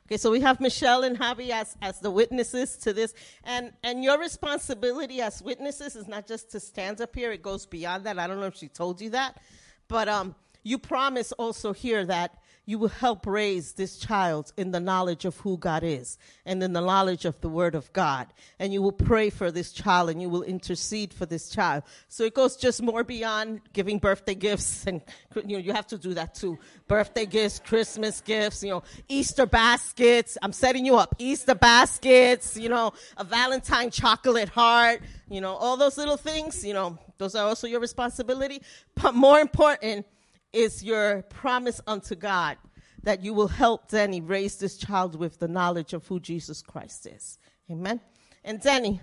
[0.08, 3.14] Okay, so we have Michelle and Javi as, as the witnesses to this.
[3.43, 7.66] And, and your responsibility as witnesses is not just to stand up here, it goes
[7.66, 8.18] beyond that.
[8.18, 9.41] I don't know if she told you that.
[9.89, 10.34] But um,
[10.64, 12.38] you promise also here that
[12.68, 16.74] you will help raise this child in the knowledge of who God is and in
[16.74, 18.28] the knowledge of the Word of God.
[18.59, 21.84] And you will pray for this child and you will intercede for this child.
[22.09, 25.01] So it goes just more beyond giving birthday gifts and
[25.45, 26.59] you know you have to do that too.
[26.89, 30.38] Birthday gifts, Christmas gifts, you know, Easter baskets.
[30.41, 31.15] I'm setting you up.
[31.20, 36.74] Easter baskets, you know, a Valentine chocolate heart, you know, all those little things, you
[36.74, 38.61] know, those are also your responsibility.
[39.01, 40.05] But more important,
[40.54, 42.58] is your promise unto God
[43.04, 47.08] that you will help Denny raise this child with the knowledge of who Jesus Christ
[47.08, 47.38] is.
[47.72, 48.02] Amen.
[48.43, 49.02] And Denny,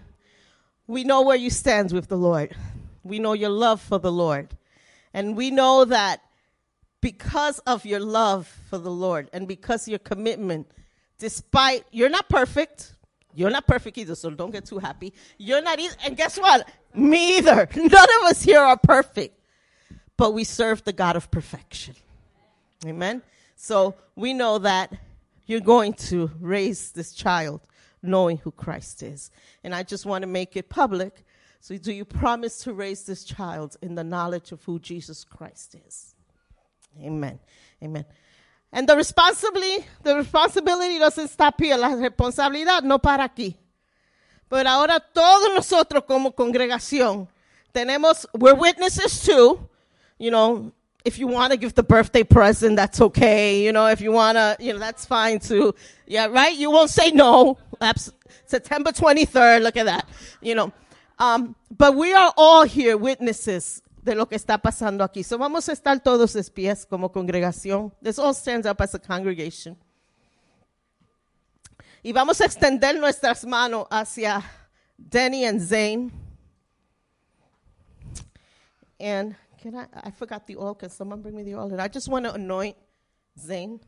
[0.86, 2.54] we know where you stand with the Lord.
[3.02, 4.56] We know your love for the Lord.
[5.12, 6.20] And we know that
[7.00, 10.66] because of your love for the Lord and because your commitment,
[11.18, 12.94] despite you're not perfect,
[13.34, 15.12] you're not perfect either, so don't get too happy.
[15.38, 16.68] You're not either, and guess what?
[16.94, 17.68] Me either.
[17.76, 19.38] None of us here are perfect
[20.16, 21.94] but we serve the God of perfection.
[22.86, 23.22] Amen.
[23.56, 24.92] So we know that
[25.46, 27.60] you're going to raise this child
[28.02, 29.30] knowing who Christ is.
[29.62, 31.24] And I just want to make it public.
[31.60, 35.76] So do you promise to raise this child in the knowledge of who Jesus Christ
[35.86, 36.14] is?
[37.00, 37.38] Amen.
[37.82, 38.04] Amen.
[38.72, 41.76] And the responsibility, the responsibility doesn't stop here.
[41.76, 43.54] La responsabilidad no para aquí.
[44.50, 47.28] Pero ahora todos nosotros como congregación
[47.72, 49.68] tenemos, we're witnesses too,
[50.18, 50.72] you know,
[51.04, 53.62] if you want to give the birthday present, that's okay.
[53.62, 55.74] You know, if you want to, you know, that's fine too.
[56.06, 56.56] Yeah, right?
[56.56, 57.58] You won't say no.
[57.80, 58.12] Abs-
[58.46, 60.08] September 23rd, look at that.
[60.40, 60.72] You know,
[61.18, 65.24] um, but we are all here witnesses de lo que está pasando aquí.
[65.24, 67.92] So vamos a estar todos pies como congregación.
[68.02, 69.76] Let's all stand up as a congregation.
[72.02, 74.42] Y vamos a extender nuestras manos hacia
[74.98, 76.12] Denny and Zane.
[79.00, 79.86] And can I?
[79.94, 80.74] I forgot the oil.
[80.74, 81.72] Can someone bring me the oil?
[81.72, 82.76] And I just want to anoint
[83.38, 83.80] Zane.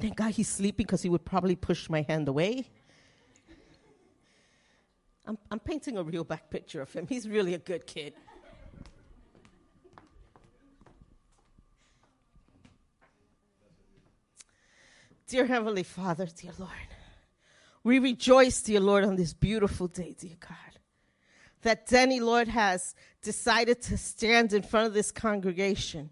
[0.00, 2.66] Thank God he's sleeping because he would probably push my hand away.
[5.24, 7.06] I'm, I'm painting a real back picture of him.
[7.06, 8.14] He's really a good kid.
[15.28, 16.72] Dear Heavenly Father, dear Lord,
[17.84, 20.71] We rejoice, dear Lord, on this beautiful day, dear God.
[21.62, 26.10] That Denny, Lord, has decided to stand in front of this congregation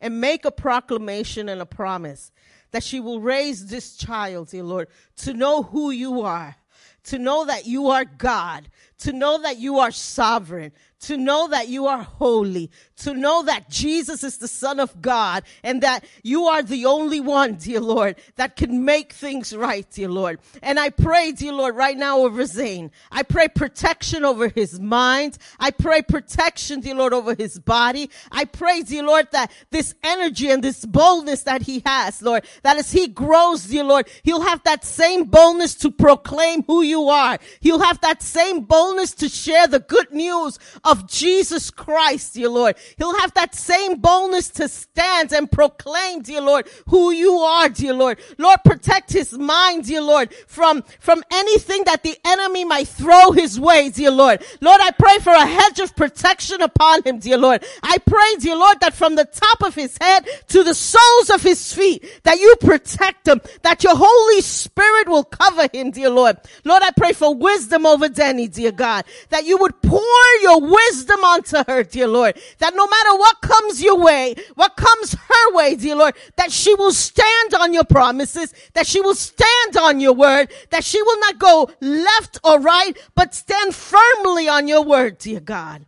[0.00, 2.30] and make a proclamation and a promise
[2.70, 6.56] that she will raise this child, dear Lord, to know who you are,
[7.04, 8.68] to know that you are God,
[8.98, 13.70] to know that you are sovereign, to know that you are holy, to know that
[13.70, 18.16] Jesus is the Son of God and that you are the only one, dear Lord,
[18.36, 20.40] that can make things right, dear Lord.
[20.62, 22.90] And I pray, dear Lord, right now over Zane.
[23.12, 25.38] I pray protection over his mind.
[25.60, 28.10] I pray protection, dear Lord, over his body.
[28.32, 32.76] I pray, dear Lord, that this energy and this boldness that he has, Lord, that
[32.76, 37.38] as he grows, dear Lord, he'll have that same boldness to proclaim who you are.
[37.60, 40.58] He'll have that same boldness to share the good news
[40.88, 42.76] of Jesus Christ, dear Lord.
[42.96, 47.92] He'll have that same boldness to stand and proclaim, dear Lord, who you are, dear
[47.92, 48.18] Lord.
[48.38, 53.60] Lord, protect his mind, dear Lord, from, from anything that the enemy might throw his
[53.60, 54.42] way, dear Lord.
[54.60, 57.64] Lord, I pray for a hedge of protection upon him, dear Lord.
[57.82, 61.42] I pray, dear Lord, that from the top of his head to the soles of
[61.42, 66.38] his feet, that you protect him, that your Holy Spirit will cover him, dear Lord.
[66.64, 70.00] Lord, I pray for wisdom over Danny, dear God, that you would pour
[70.42, 75.14] your wisdom unto her, dear Lord, that no matter what comes your way, what comes
[75.14, 79.76] her way, dear Lord, that she will stand on your promises, that she will stand
[79.76, 84.68] on your word, that she will not go left or right, but stand firmly on
[84.68, 85.84] your word, dear God.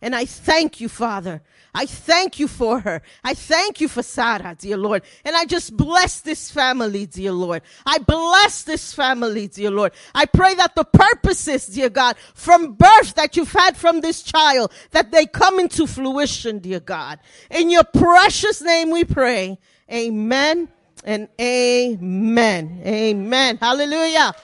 [0.00, 1.42] And I thank you, Father.
[1.74, 3.00] I thank you for her.
[3.24, 5.02] I thank you for Sarah, dear Lord.
[5.24, 7.62] And I just bless this family, dear Lord.
[7.86, 9.92] I bless this family, dear Lord.
[10.14, 14.70] I pray that the purposes, dear God, from birth that you've had from this child,
[14.90, 17.18] that they come into fruition, dear God.
[17.50, 19.58] In your precious name we pray.
[19.90, 20.68] Amen
[21.04, 22.82] and amen.
[22.84, 23.56] Amen.
[23.56, 24.34] Hallelujah.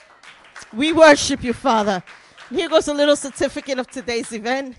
[0.73, 2.03] We worship you, Father.
[2.49, 4.77] Here goes a little certificate of today's event.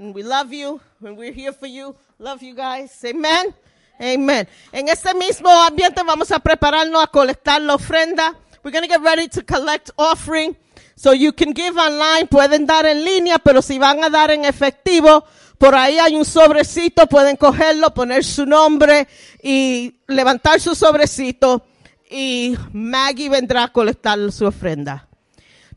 [0.00, 0.80] And we love you.
[1.04, 1.94] And we're here for you.
[2.18, 3.04] Love you guys.
[3.04, 3.54] Amen.
[4.00, 4.48] Amen.
[4.72, 8.34] En este mismo ambiente vamos a prepararnos a colectar la ofrenda.
[8.64, 10.56] We're going to get ready to collect offering.
[10.96, 14.44] So you can give online, pueden dar en línea, pero si van a dar en
[14.44, 15.24] efectivo,
[15.58, 19.06] por ahí hay un sobrecito, pueden cogerlo, poner su nombre
[19.42, 21.62] y levantar su sobrecito
[22.10, 25.06] y Maggie vendrá a colectar su ofrenda.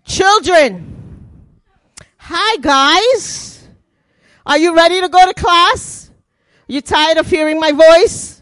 [0.06, 0.86] Children,
[2.20, 3.53] hi guys.
[4.46, 6.12] Are you ready to go to class?
[6.68, 8.42] You tired of hearing my voice?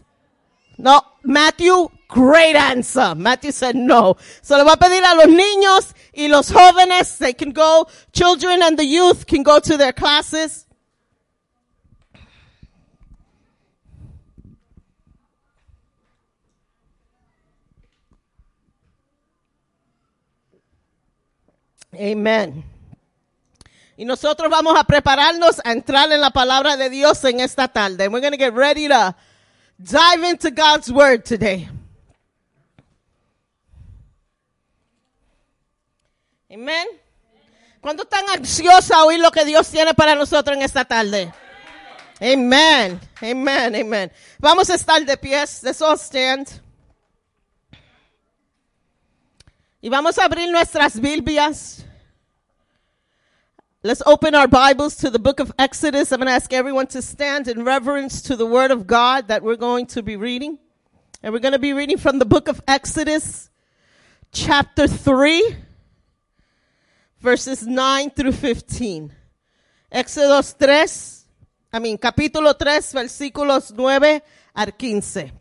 [0.78, 3.14] No, Matthew, great answer.
[3.14, 4.16] Matthew said no.
[4.42, 8.62] So le voy a pedir a los niños y los jóvenes, they can go, children
[8.62, 10.66] and the youth can go to their classes.
[21.94, 22.64] Amen.
[24.02, 28.08] Y nosotros vamos a prepararnos a entrar en la palabra de Dios en esta tarde.
[28.08, 29.14] We're going to get ready to
[29.78, 31.68] dive into God's word today.
[36.52, 36.88] Amen.
[37.80, 41.32] ¿Cuánto están ansiosos a oír lo que Dios tiene para nosotros en esta tarde?
[42.20, 43.00] Amen.
[43.20, 43.76] Amen.
[43.76, 44.12] Amen.
[44.40, 45.62] Vamos a estar de pies.
[45.62, 46.48] Let's all stand.
[49.80, 51.81] Y vamos a abrir nuestras Biblias.
[53.84, 56.12] Let's open our Bibles to the book of Exodus.
[56.12, 59.42] I'm going to ask everyone to stand in reverence to the word of God that
[59.42, 60.56] we're going to be reading.
[61.20, 63.50] And we're going to be reading from the book of Exodus,
[64.30, 65.56] chapter 3,
[67.18, 69.12] verses 9 through 15.
[69.92, 71.26] Éxodos 3,
[71.72, 74.22] I mean, capítulo 3, versículos 9
[74.54, 75.32] al 15.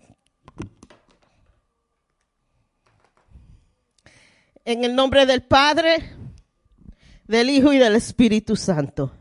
[4.65, 6.20] En el nombre del Padre,
[7.31, 9.11] del Hijo y del Espíritu Santo.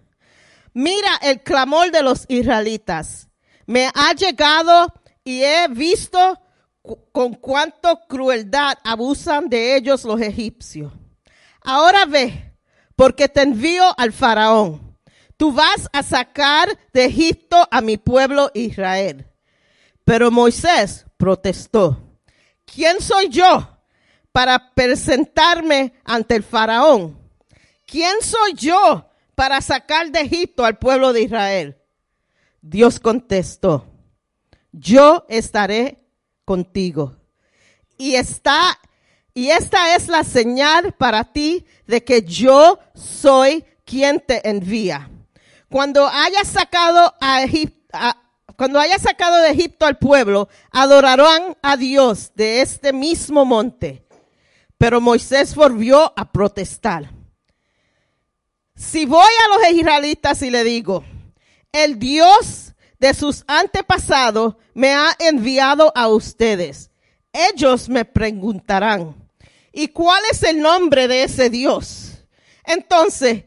[0.74, 3.28] Mira el clamor de los israelitas.
[3.66, 4.92] Me ha llegado
[5.24, 6.38] y he visto
[7.12, 10.92] con cuánto crueldad abusan de ellos los egipcios.
[11.62, 12.56] Ahora ve,
[12.96, 14.98] porque te envío al faraón.
[15.36, 19.26] Tú vas a sacar de Egipto a mi pueblo Israel.
[20.04, 22.18] Pero Moisés protestó.
[22.64, 23.78] ¿Quién soy yo
[24.32, 27.19] para presentarme ante el faraón?
[27.90, 31.76] ¿Quién soy yo para sacar de Egipto al pueblo de Israel?
[32.62, 33.84] Dios contestó,
[34.70, 35.98] yo estaré
[36.44, 37.16] contigo.
[37.98, 38.78] Y esta
[39.34, 45.10] es la señal para ti de que yo soy quien te envía.
[45.68, 47.44] Cuando hayas sacado a
[48.54, 54.06] cuando hayas sacado de Egipto al pueblo, adorarán a Dios de este mismo monte.
[54.78, 57.18] Pero Moisés volvió a protestar.
[58.80, 61.04] Si voy a los israelitas y le digo,
[61.70, 66.90] el Dios de sus antepasados me ha enviado a ustedes,
[67.30, 69.14] ellos me preguntarán,
[69.70, 72.24] ¿y cuál es el nombre de ese Dios?
[72.64, 73.44] Entonces,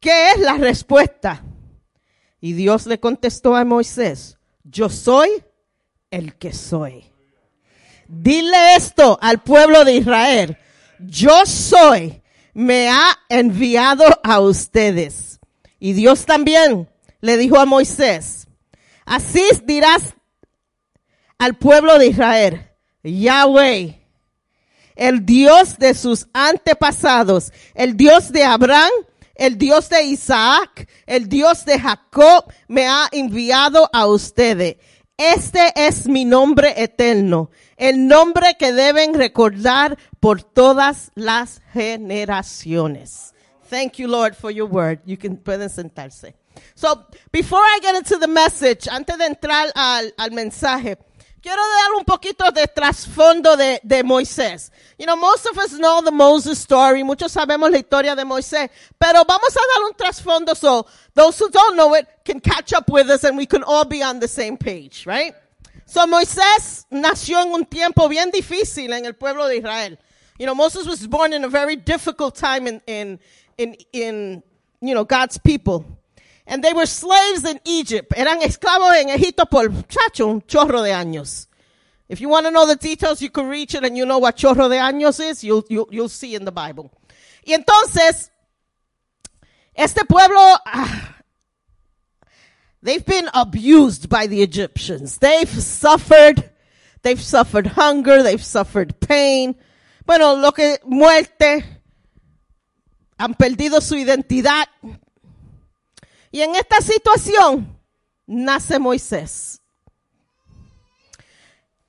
[0.00, 1.44] ¿qué es la respuesta?
[2.40, 5.44] Y Dios le contestó a Moisés, yo soy
[6.10, 7.04] el que soy.
[8.08, 10.56] Dile esto al pueblo de Israel.
[10.98, 12.21] Yo soy,
[12.52, 15.40] me ha enviado a ustedes.
[15.78, 16.88] Y Dios también
[17.20, 18.46] le dijo a Moisés,
[19.04, 20.14] así dirás
[21.38, 22.70] al pueblo de Israel,
[23.02, 24.00] Yahweh,
[24.94, 28.90] el Dios de sus antepasados, el Dios de Abraham,
[29.34, 34.76] el Dios de Isaac, el Dios de Jacob, me ha enviado a ustedes.
[35.24, 43.32] Este es mi nombre eterno, el nombre que deben recordar por todas las generaciones.
[43.70, 44.98] Thank you, Lord, for your word.
[45.04, 46.34] You can pueden sentarse.
[46.74, 50.98] So, before I get into the message, antes de entrar al, al mensaje,
[51.42, 54.70] quiero dar un poquito de trasfondo de, de Moisés.
[54.98, 57.02] You know, most of us know the Moses story.
[57.02, 58.70] Muchos sabemos la historia de Moisés.
[58.98, 62.88] Pero vamos a dar un trasfondo so those who don't know it can catch up
[62.88, 65.34] with us and we can all be on the same page, right?
[65.84, 69.98] So Moisés nació en un tiempo bien difícil en el pueblo de Israel.
[70.38, 73.18] You know, Moses was born in a very difficult time in, in,
[73.58, 74.42] in, in
[74.80, 75.84] you know, God's people.
[76.46, 78.12] And they were slaves in Egypt.
[78.16, 81.46] Eran esclavos en Egipto por, chacho, un chorro de años.
[82.08, 84.36] If you want to know the details, you can reach it and you know what
[84.36, 86.90] chorro de años is, you'll, you'll, you'll see in the Bible.
[87.46, 88.30] Y entonces,
[89.74, 91.16] este pueblo, ah,
[92.82, 95.18] they've been abused by the Egyptians.
[95.18, 96.50] They've suffered,
[97.02, 99.56] they've suffered hunger, they've suffered pain.
[100.04, 101.64] Bueno, lo que, muerte,
[103.18, 104.66] han perdido su identidad.
[106.32, 107.78] Y en esta situación
[108.26, 109.60] nace Moisés.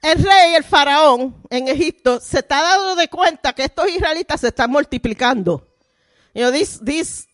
[0.01, 4.49] El rey, el faraón en Egipto, se está dando de cuenta que estos israelitas se
[4.49, 5.65] están multiplicando.
[6.33, 7.25] You know, these, these,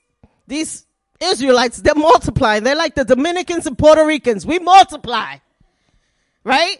[0.45, 0.85] these
[1.19, 2.63] Israelites, they're multiplying.
[2.63, 4.45] They're like the Dominicans and Puerto Ricans.
[4.45, 5.37] We multiply.
[6.43, 6.79] Right?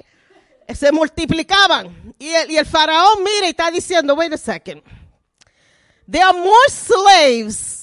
[0.76, 2.14] Se multiplicaban.
[2.20, 4.84] Y el, y el faraón mira y está diciendo, wait a second.
[6.08, 7.79] There are more slaves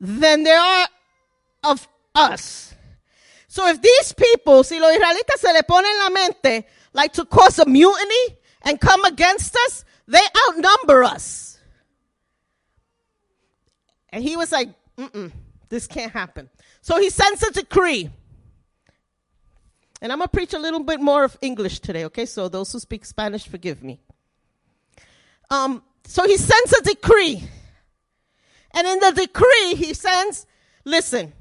[0.00, 0.88] than there are
[1.64, 2.74] of us.
[3.48, 7.24] So if these people, si los israelitas se le pone en la mente, like to
[7.24, 11.58] cause a mutiny and come against us, they outnumber us.
[14.10, 15.32] And he was like, Mm-mm,
[15.68, 16.48] this can't happen.
[16.80, 18.10] So he sends a decree.
[20.00, 22.24] And I'm going to preach a little bit more of English today, okay?
[22.24, 24.00] So those who speak Spanish, forgive me.
[25.50, 27.42] Um, so he sends a decree.
[28.72, 30.46] And in the decree, he sends,
[30.84, 31.32] listen,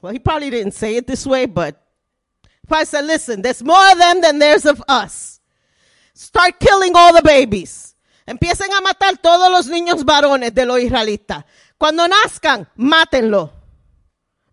[0.00, 1.80] well, he probably didn't say it this way, but
[2.66, 5.40] probably said, listen, there's more of them than there's of us.
[6.14, 7.94] Start killing all the babies.
[8.26, 11.44] Empiecen a matar todos los niños varones de los israelitas.
[11.78, 13.50] Cuando nazcan, mátenlo.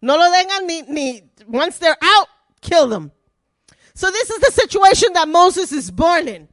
[0.01, 2.27] No lo tengan ni, ni, once they're out,
[2.61, 3.11] kill them.
[3.93, 6.47] So this is the situation that Moses is born in.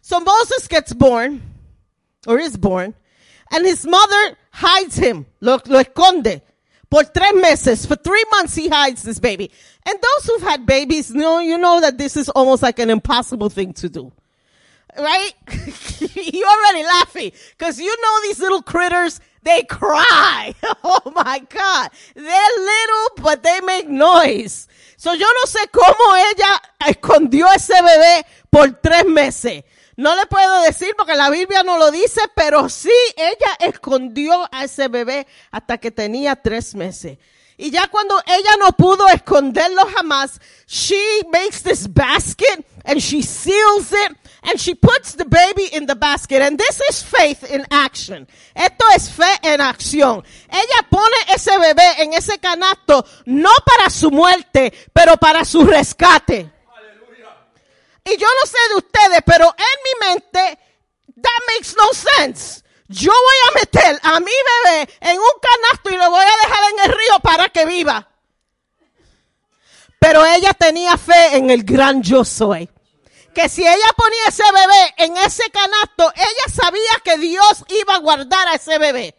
[0.00, 1.42] So Moses gets born,
[2.26, 2.94] or is born,
[3.54, 6.40] and his mother hides him, lo, lo esconde.
[6.90, 9.50] Por tres meses, for three months he hides this baby.
[9.86, 13.48] And those who've had babies know, you know that this is almost like an impossible
[13.48, 14.12] thing to do.
[14.96, 15.32] Right?
[16.14, 20.54] You're already laughing, cause you know these little critters, they cry.
[20.86, 21.90] Oh my God.
[22.14, 24.68] They're little, but they make noise.
[24.96, 29.64] So yo no sé cómo ella escondió ese bebé por tres meses.
[29.96, 34.64] No le puedo decir porque la Biblia no lo dice, pero sí ella escondió a
[34.64, 37.18] ese bebé hasta que tenía tres meses.
[37.56, 43.92] Y ya cuando ella no pudo esconderlo jamás, she makes this basket and she seals
[43.92, 46.42] it and she puts the baby in the basket.
[46.42, 48.26] And this is faith in action.
[48.56, 50.24] Esto es fe en acción.
[50.50, 56.53] Ella pone ese bebé en ese canasto no para su muerte, pero para su rescate.
[58.04, 60.58] Y yo no sé de ustedes, pero en mi mente,
[61.20, 62.62] that makes no sense.
[62.88, 64.32] Yo voy a meter a mi
[64.64, 68.08] bebé en un canasto y lo voy a dejar en el río para que viva.
[69.98, 72.68] Pero ella tenía fe en el gran yo soy.
[73.34, 77.98] Que si ella ponía ese bebé en ese canasto, ella sabía que Dios iba a
[77.98, 79.16] guardar a ese bebé.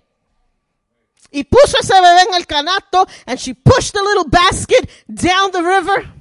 [1.32, 5.62] Y puso ese bebé en el canasto and she pushed the little basket down the
[5.64, 6.14] river.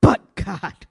[0.00, 0.87] But God.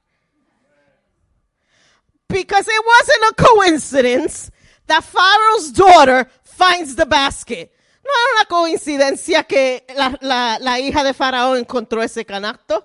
[2.30, 4.52] Be- Because it wasn't a coincidence
[4.88, 7.72] that Pharaoh's daughter finds the basket.
[8.06, 12.84] No era una coincidencia que la, la, la hija de Faraón encontró ese canasto.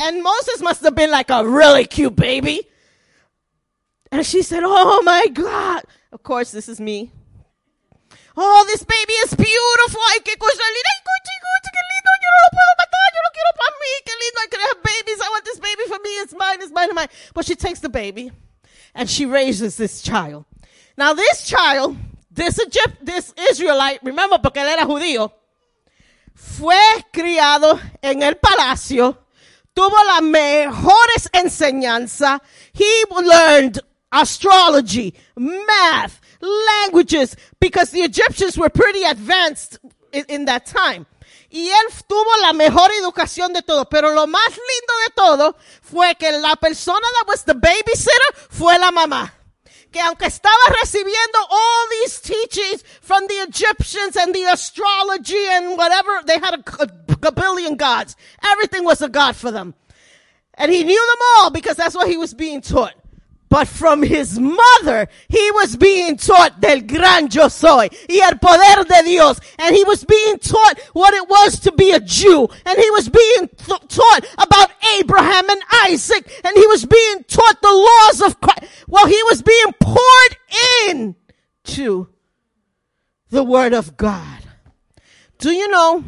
[0.00, 2.66] And Moses must have been like a really cute baby.
[4.12, 5.82] And she said, Oh my God.
[6.12, 7.10] Of course, this is me.
[8.36, 10.00] Oh, this baby is beautiful.
[10.10, 10.94] Ay, qué cosa linda.
[10.94, 12.10] Ay, qué lindo.
[12.22, 12.72] Yo no lo puedo
[13.18, 13.24] matar.
[13.24, 13.92] Yo lo quiero para mí.
[14.04, 14.40] Qué lindo.
[14.40, 15.20] I can have babies.
[15.20, 16.10] I want this baby for me.
[16.20, 16.62] It's mine.
[16.62, 16.84] It's mine.
[16.86, 17.08] It's mine.
[17.34, 18.32] But she takes the baby
[18.94, 20.44] and she raises this child.
[20.96, 21.96] Now, this child,
[22.30, 25.30] this Egypt, this Israelite, remember, porque él era judío,
[26.34, 29.16] fue criado en el palacio,
[29.74, 32.40] tuvo las mejores enseñanzas.
[32.72, 39.78] He learned astrology, math, languages, because the Egyptians were pretty advanced
[40.12, 41.06] in, in that time.
[41.50, 46.14] Y él tuvo la mejor educación de todo, pero lo más lindo de todo fue
[46.16, 49.32] que la persona that was the babysitter fue la mamá.
[49.90, 56.22] Que aunque estaba recibiendo all these teachings from the Egyptians and the astrology and whatever,
[56.26, 58.14] they had a, a, a billion gods.
[58.44, 59.74] Everything was a god for them.
[60.52, 62.92] And he knew them all because that's what he was being taught.
[63.48, 68.84] But from his mother, he was being taught del gran yo soy y el poder
[68.84, 69.40] de Dios.
[69.58, 72.48] And he was being taught what it was to be a Jew.
[72.66, 76.30] And he was being th- taught about Abraham and Isaac.
[76.44, 78.84] And he was being taught the laws of Christ.
[78.86, 80.36] Well, he was being poured
[80.88, 81.16] in
[81.64, 82.08] to
[83.30, 84.42] the word of God.
[85.38, 86.04] Do you know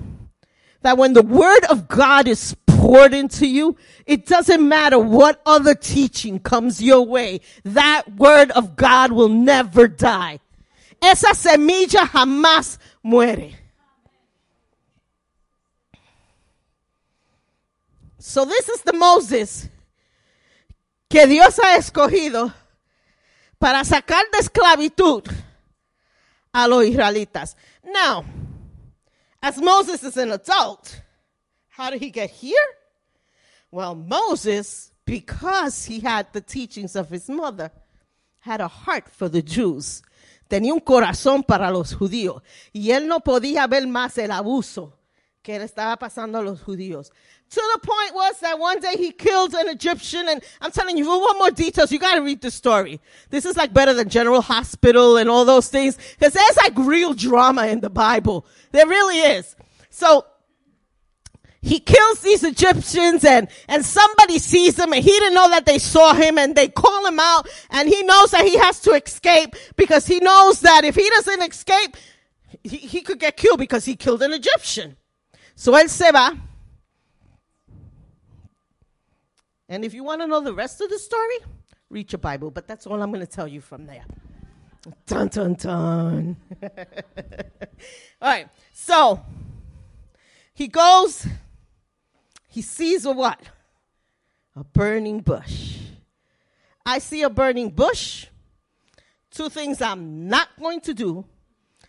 [0.83, 3.77] that when the word of God is poured into you,
[4.07, 7.41] it doesn't matter what other teaching comes your way.
[7.65, 10.41] That word of God will never die.
[11.03, 13.55] Esa semilla jamás muere.
[18.19, 19.69] So this is the Moses
[21.11, 22.53] que Dios ha escogido
[23.59, 25.31] para sacar de esclavitud
[26.55, 27.57] a los israelitas.
[27.85, 28.25] Now,
[29.43, 31.03] as Moses is an adult,
[31.81, 32.69] how did he get here?
[33.71, 37.71] Well, Moses, because he had the teachings of his mother,
[38.41, 40.03] had a heart for the Jews.
[40.49, 42.43] Tenía un corazón para los judíos.
[42.75, 44.93] Y él no podía ver más el abuso
[45.43, 47.11] que le estaba pasando a los judíos.
[47.51, 51.05] To the point was that one day he killed an Egyptian, and I'm telling you,
[51.05, 53.01] if you want more details, you gotta read the story.
[53.31, 57.15] This is like better than General Hospital and all those things, because there's like real
[57.15, 58.45] drama in the Bible.
[58.71, 59.57] There really is.
[59.89, 60.27] So,
[61.63, 65.79] he kills these Egyptians and, and somebody sees him and he didn't know that they
[65.79, 69.55] saw him and they call him out and he knows that he has to escape
[69.77, 71.97] because he knows that if he doesn't escape,
[72.65, 74.97] he, he could get killed because he killed an Egyptian.
[75.55, 76.39] So él Seba.
[79.69, 81.37] And if you want to know the rest of the story,
[81.91, 84.05] read your Bible, but that's all I'm going to tell you from there.
[85.07, 86.37] Dun dun dun.
[86.63, 86.69] all
[88.23, 88.49] right.
[88.73, 89.21] So
[90.55, 91.27] he goes,
[92.51, 93.41] he sees a what?
[94.57, 95.79] A burning bush.
[96.85, 98.27] I see a burning bush.
[99.31, 101.25] Two things I'm not going to do.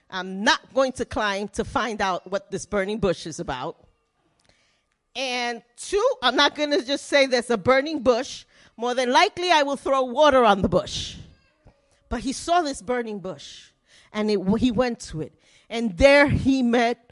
[0.10, 3.78] I'm not going to climb to find out what this burning bush is about.
[5.16, 8.46] And two, I'm not going to just say there's a burning bush.
[8.78, 11.16] More than likely, I will throw water on the bush.
[12.08, 13.72] But he saw this burning bush
[14.14, 15.34] and it, he went to it.
[15.70, 17.11] And there he met.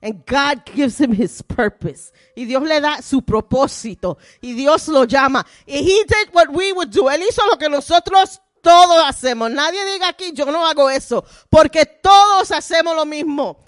[0.00, 2.12] And God gives him his purpose.
[2.36, 4.18] Y Dios le da su propósito.
[4.40, 5.44] Y Dios lo llama.
[5.66, 7.08] And he did what we would do.
[7.08, 9.50] Él hizo lo que nosotros todos hacemos.
[9.50, 11.24] Nadie diga aquí, yo no hago eso.
[11.50, 13.64] Porque todos hacemos lo mismo.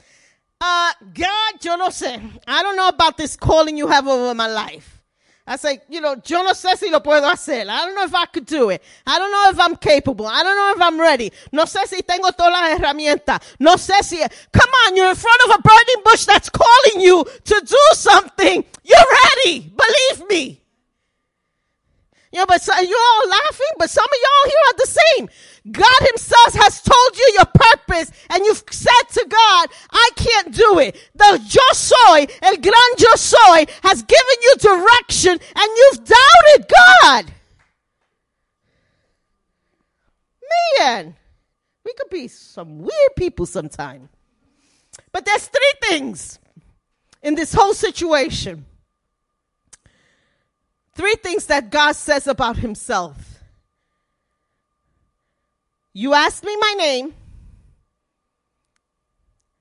[0.60, 2.20] Uh, God, yo no sé.
[2.46, 4.99] I don't know about this calling you have over my life.
[5.46, 7.68] I say, you know, yo no sé si lo puedo hacer.
[7.68, 8.82] I don't know if I could do it.
[9.06, 10.26] I don't know if I'm capable.
[10.26, 11.32] I don't know if I'm ready.
[11.52, 13.40] No sé si tengo todas las herramientas.
[13.58, 17.24] No sé si, come on, you're in front of a burning bush that's calling you
[17.44, 18.64] to do something.
[18.84, 18.98] You're
[19.44, 19.72] ready.
[19.76, 20.59] Believe me.
[22.32, 25.28] Know, but so, you're all laughing, but some of y'all here are the same.
[25.72, 30.78] God himself has told you your purpose and you've said to God, I can't do
[30.78, 30.96] it.
[31.16, 37.32] The yo soy, el gran yo soy has given you direction and you've doubted God.
[40.78, 41.16] Man,
[41.84, 44.08] we could be some weird people sometime.
[45.10, 46.38] But there's three things
[47.22, 48.66] in this whole situation.
[50.94, 53.16] Three things that God says about himself.
[55.92, 57.14] You asked me my name,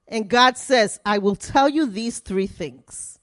[0.07, 3.19] and God says, I will tell you these three things.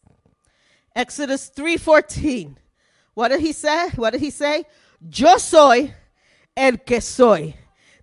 [0.95, 2.57] Exodus 3:14.
[3.15, 3.91] What did he say?
[3.97, 4.65] What did he say?
[5.01, 5.95] yo soy
[6.55, 7.55] el que soy.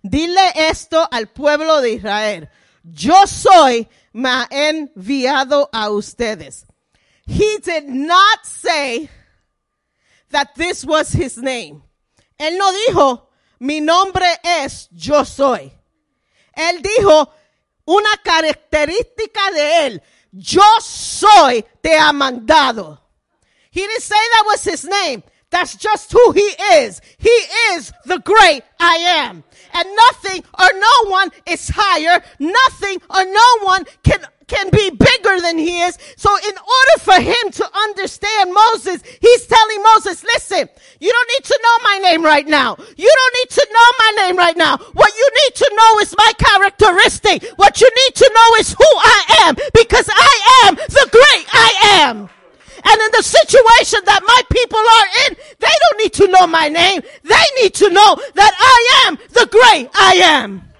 [0.02, 2.48] Dile esto al pueblo de Israel.
[2.82, 6.66] Yo soy, me enviado a ustedes.
[7.26, 9.08] He did not say
[10.34, 11.82] that this was his name.
[12.38, 13.28] Él no dijo,
[13.60, 15.72] mi nombre es yo soy.
[16.56, 17.32] Él dijo
[17.86, 20.02] una característica de él.
[20.32, 23.00] Yo soy te ha mandado.
[23.70, 25.22] He didn't say that was his name.
[25.50, 27.00] That's just who he is.
[27.16, 27.30] He
[27.74, 29.44] is the great I am.
[29.72, 32.20] And nothing or no one is higher.
[32.40, 35.98] Nothing or no one can can be bigger than he is.
[36.16, 40.68] So in order for him to understand Moses, he's telling Moses, listen,
[41.00, 42.76] you don't need to know my name right now.
[42.96, 44.76] You don't need to know my name right now.
[44.76, 47.44] What you need to know is my characteristic.
[47.56, 51.72] What you need to know is who I am because I am the great I
[52.02, 52.28] am.
[52.86, 56.68] And in the situation that my people are in, they don't need to know my
[56.68, 57.00] name.
[57.22, 60.73] They need to know that I am the great I am.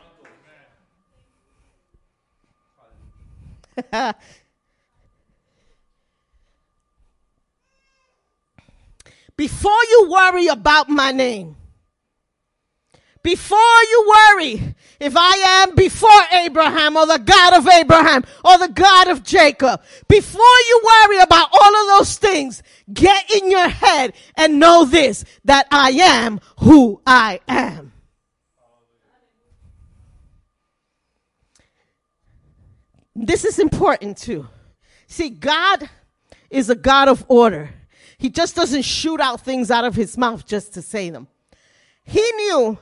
[9.37, 11.57] Before you worry about my name,
[13.23, 18.69] before you worry if I am before Abraham or the God of Abraham or the
[18.69, 24.13] God of Jacob, before you worry about all of those things, get in your head
[24.37, 27.94] and know this, that I am who I am.
[33.15, 34.47] This is important too.
[35.07, 35.89] See, God
[36.51, 37.71] is a God of order.
[38.19, 41.29] He just doesn't shoot out things out of his mouth just to say them.
[42.05, 42.79] He knew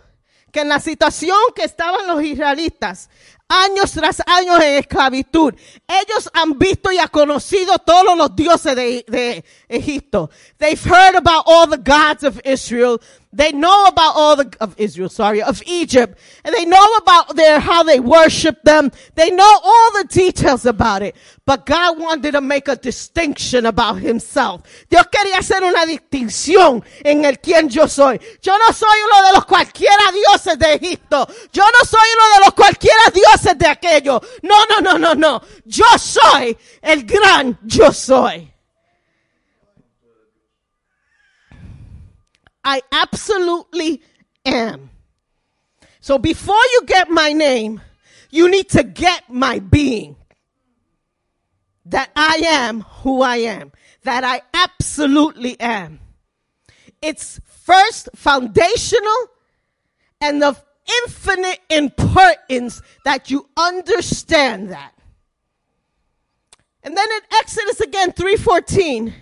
[0.52, 3.08] que en la situación que estaban los israelitas,
[3.48, 5.54] años tras años en esclavitud,
[5.88, 10.30] ellos han visto y han conocido todos los dioses de, de Egipto.
[10.58, 13.00] They've heard about all the gods of Israel.
[13.34, 16.18] They know about all the, of Israel, sorry, of Egypt.
[16.44, 18.92] And they know about their, how they worship them.
[19.14, 21.16] They know all the details about it.
[21.46, 24.62] But God wanted to make a distinction about himself.
[24.90, 28.20] Dios quería hacer una distinción en el quien yo soy.
[28.42, 31.26] Yo no soy uno de los cualquiera dioses de Egipto.
[31.52, 34.20] Yo no soy uno de los cualquiera dioses de aquello.
[34.42, 35.42] No, no, no, no, no.
[35.64, 38.51] Yo soy el gran yo soy.
[42.64, 44.02] I absolutely
[44.44, 44.90] am.
[46.00, 47.80] So before you get my name,
[48.30, 50.16] you need to get my being.
[51.86, 53.72] That I am who I am.
[54.04, 56.00] That I absolutely am.
[57.00, 59.26] It's first foundational
[60.20, 60.62] and of
[61.04, 64.92] infinite importance that you understand that.
[66.82, 69.14] And then in Exodus again 314,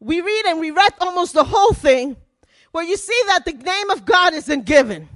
[0.00, 2.16] we read and we read almost the whole thing
[2.72, 5.08] where you see that the name of God isn't given.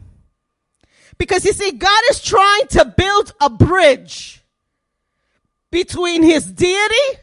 [1.19, 4.43] Because you see, God is trying to build a bridge
[5.71, 7.21] between his deity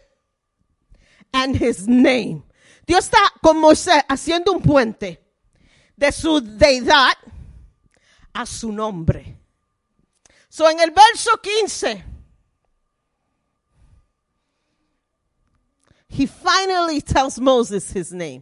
[1.34, 2.44] and his name.
[2.86, 5.18] Dios está con Moisés haciendo un puente
[5.98, 7.16] de su deidad
[8.34, 9.36] a su nombre.
[10.50, 12.04] So en el verso 15,
[16.18, 18.42] he finally tells Moses his name.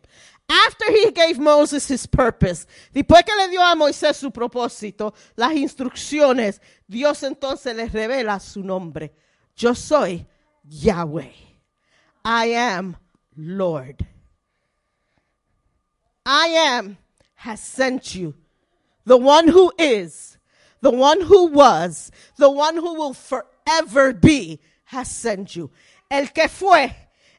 [0.49, 5.51] After he gave Moses his purpose, después que le dio a Moisés su propósito, las
[5.51, 9.11] instrucciones, Dios entonces le revela su nombre.
[9.57, 10.25] Yo soy
[10.63, 11.33] Yahweh.
[12.23, 12.95] I am
[13.35, 14.07] Lord.
[16.25, 16.97] I am
[17.35, 18.35] has sent you.
[19.03, 20.37] The one who is,
[20.79, 25.71] the one who was, the one who will forever be has sent you.
[26.09, 26.95] El que fue,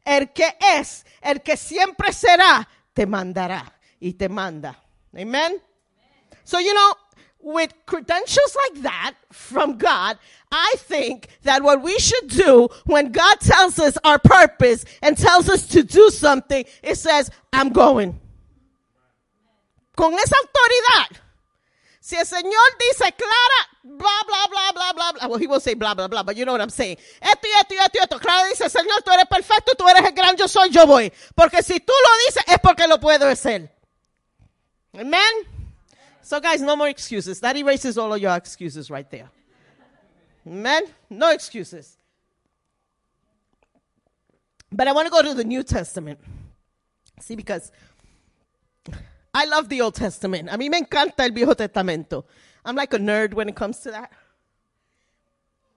[0.07, 4.77] el que es, el que siempre será, te mandará y te manda.
[5.15, 5.61] Amen?
[6.45, 6.95] So, you know,
[7.41, 10.19] with credentials like that from God,
[10.53, 15.49] I think that what we should do when God tells us our purpose and tells
[15.49, 18.21] us to do something, it says, I'm going.
[19.97, 21.21] Con esa autoridad.
[22.07, 25.27] Si el Señor dice clara, bla, bla, bla, bla, bla, bla.
[25.27, 26.99] Well, he won't say bla, bla, bla, but you know what I'm saying.
[27.21, 28.19] Esto y esto y esto y esto.
[28.21, 31.13] Clara dice, Señor, tú eres perfecto, tú eres el gran yo soy, yo voy.
[31.35, 33.75] Porque si tú lo dices, es porque lo puedo hacer.
[34.95, 35.21] Amen?
[36.23, 37.41] So guys, no more excuses.
[37.41, 39.29] That erases all of your excuses right there.
[40.47, 40.85] Amen?
[41.11, 41.99] No excuses.
[44.71, 46.21] But I want to go to the New Testament.
[47.19, 47.73] See, because
[49.37, 50.49] I love the Old Testament.
[50.49, 52.25] A mí me encanta el Viejo Testamento.
[52.65, 54.11] I'm like a nerd when it comes to that.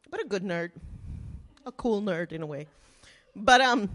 [0.10, 0.72] But a good nerd.
[1.65, 2.68] A cool nerd in a way.
[3.36, 3.90] But um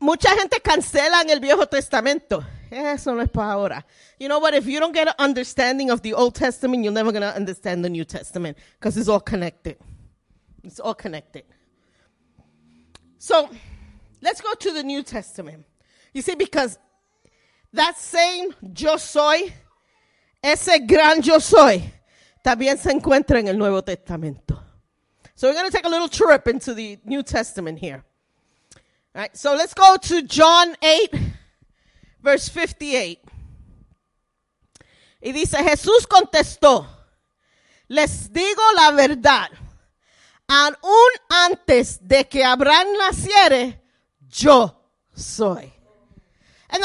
[0.00, 2.44] mucha gente cancela en el Viejo Testamento.
[2.72, 3.84] Eso no es para ahora.
[4.18, 4.54] You know what?
[4.54, 7.84] If you don't get an understanding of the Old Testament, you're never going to understand
[7.84, 9.76] the New Testament because it's all connected.
[10.64, 11.44] It's all connected.
[13.18, 13.48] So
[14.20, 15.64] let's go to the New Testament.
[16.12, 16.76] You see, because
[17.72, 19.52] that same yo soy,
[20.42, 21.92] ese gran yo soy,
[22.42, 24.62] también se encuentra en el Nuevo Testamento.
[25.34, 28.02] So we're going to take a little trip into the New Testament here.
[29.14, 31.14] All right, so let's go to John 8,
[32.22, 33.20] verse 58.
[35.22, 36.86] Y dice, Jesús contestó,
[37.88, 39.50] les digo la verdad,
[40.48, 43.82] aún antes de que Abraham naciere,
[44.28, 44.74] yo
[45.14, 45.72] soy.
[46.70, 46.82] And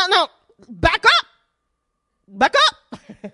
[0.69, 1.25] back up,
[2.27, 2.99] back up.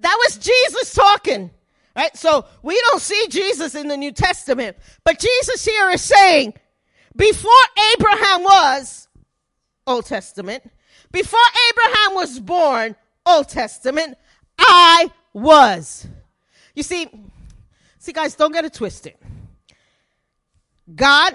[0.00, 1.50] that was Jesus talking.
[1.96, 2.16] Right?
[2.16, 6.54] So we don't see Jesus in the New Testament, but Jesus here is saying,
[7.16, 7.50] before
[7.94, 9.08] Abraham was,
[9.84, 10.62] Old Testament,
[11.10, 11.40] before
[11.70, 12.94] Abraham was born,
[13.26, 14.16] Old Testament,
[14.58, 16.06] I was.
[16.74, 17.08] You see,
[17.98, 19.14] see guys, don't get it twisted.
[20.94, 21.34] God,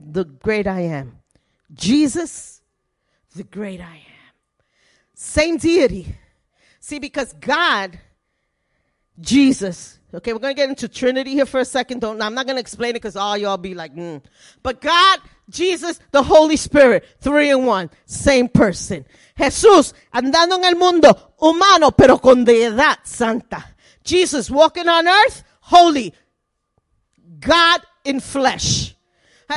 [0.00, 1.18] the great I am.
[1.72, 2.60] Jesus,
[3.34, 4.34] the great I am.
[5.14, 6.14] Same deity.
[6.80, 7.98] See, because God,
[9.20, 12.00] Jesus, okay, we're going to get into Trinity here for a second.
[12.00, 14.22] Don't, I'm not going to explain it because all y'all be like, mm.
[14.62, 19.04] But God, Jesus, the Holy Spirit, three in one, same person.
[19.38, 23.64] Jesús, andando en el mundo, humano, pero con deidad santa.
[24.04, 26.12] Jesus walking on earth, holy,
[27.40, 28.93] God in flesh.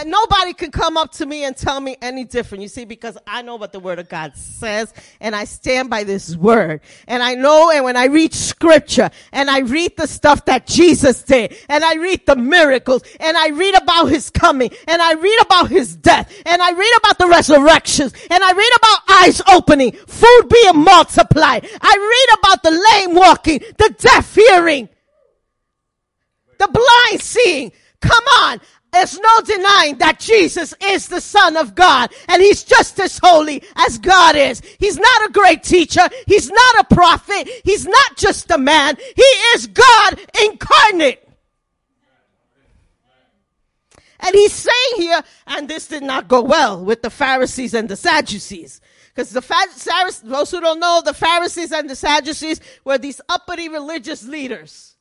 [0.05, 2.61] Nobody can come up to me and tell me any different.
[2.61, 6.03] You see, because I know what the word of God says and I stand by
[6.03, 6.81] this word.
[7.07, 11.23] And I know and when I read scripture and I read the stuff that Jesus
[11.23, 15.41] did and I read the miracles and I read about his coming and I read
[15.41, 19.91] about his death and I read about the resurrections and I read about eyes opening,
[19.93, 21.67] food being multiplied.
[21.81, 24.89] I read about the lame walking, the deaf hearing,
[26.59, 27.71] the blind seeing.
[28.01, 28.61] Come on.
[28.91, 33.63] There's no denying that Jesus is the Son of God and He's just as holy
[33.75, 34.61] as God is.
[34.79, 36.07] He's not a great teacher.
[36.25, 37.49] He's not a prophet.
[37.63, 38.97] He's not just a man.
[39.15, 39.21] He
[39.55, 41.27] is God incarnate.
[44.19, 47.95] And He's saying here, and this did not go well with the Pharisees and the
[47.95, 48.81] Sadducees.
[49.13, 53.67] Because the Pharisees, those who don't know, the Pharisees and the Sadducees were these uppity
[53.67, 54.95] religious leaders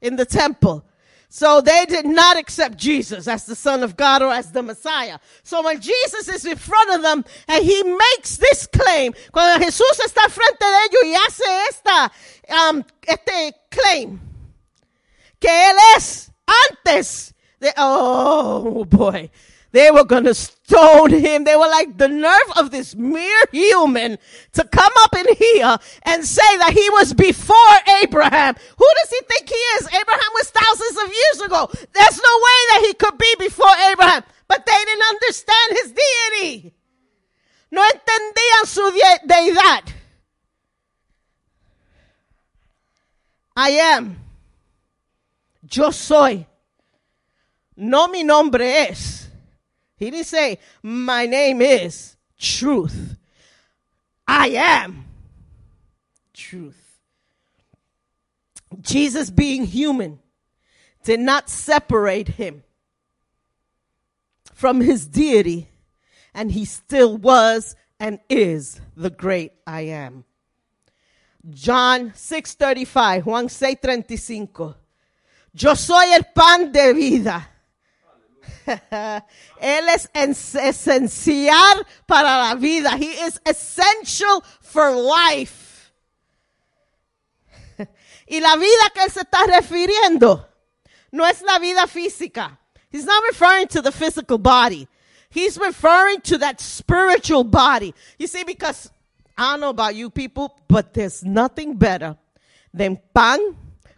[0.00, 0.84] in the temple.
[1.32, 5.20] So they did not accept Jesus as the Son of God or as the Messiah.
[5.44, 10.00] So when Jesus is in front of them and he makes this claim, cuando Jesús
[10.04, 12.12] está frente de ellos y hace esta,
[12.48, 14.20] um, este claim,
[15.40, 16.32] que él es
[16.68, 19.30] antes de, oh boy,
[19.72, 21.44] they were going to stone him.
[21.44, 24.18] They were like the nerve of this mere human
[24.52, 27.56] to come up in here and say that he was before
[28.02, 28.56] Abraham.
[28.76, 29.86] Who does he think he is?
[29.86, 31.70] Abraham was thousands of years ago.
[31.92, 34.24] There's no way that he could be before Abraham.
[34.48, 36.74] But they didn't understand his deity.
[37.70, 38.90] No entendían su
[39.28, 39.94] deidad.
[43.54, 44.16] I am.
[45.70, 46.46] Yo soy.
[47.76, 49.19] No mi nombre es.
[50.00, 53.16] He didn't say, My name is truth.
[54.26, 55.04] I am
[56.32, 56.98] truth.
[58.80, 60.18] Jesus, being human,
[61.04, 62.62] did not separate him
[64.54, 65.68] from his deity,
[66.32, 70.24] and he still was and is the great I am.
[71.50, 74.76] John 6:35, Juan 6:35.
[75.52, 77.49] Yo soy el pan de vida.
[79.60, 82.96] Él es es- esencial para la vida.
[82.96, 85.92] He is essential for life.
[88.26, 90.46] y la vida que él se está refiriendo
[91.12, 92.58] no es la vida física.
[92.90, 94.88] He's not referring to the physical body.
[95.30, 97.94] He's referring to that spiritual body.
[98.18, 98.90] You see, because
[99.38, 102.16] I don't know about you people, but there's nothing better
[102.74, 103.38] than pan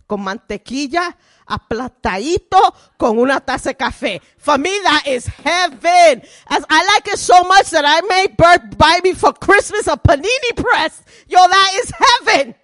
[0.07, 1.15] con mantequilla
[1.47, 4.21] aplatadito con una taza de café.
[4.39, 6.23] For me, that is heaven.
[6.49, 9.97] As I like it so much that I made Bert buy me for Christmas a
[9.97, 11.03] panini press.
[11.29, 12.55] Yo, that is heaven.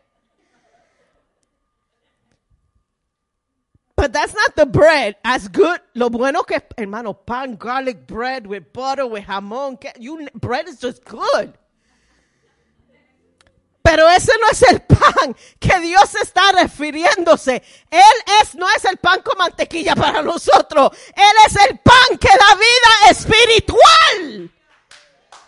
[3.96, 5.16] But that's not the bread.
[5.24, 5.80] As good.
[5.94, 9.76] Lo bueno que, hermano, pan, garlic bread with butter, with jamón.
[9.98, 11.54] You, bread is just good.
[13.88, 17.62] Pero ese no es el pan que Dios está refiriéndose.
[17.90, 20.90] Él es, no es el pan con mantequilla para nosotros.
[21.16, 24.50] Él es el pan que da vida espiritual.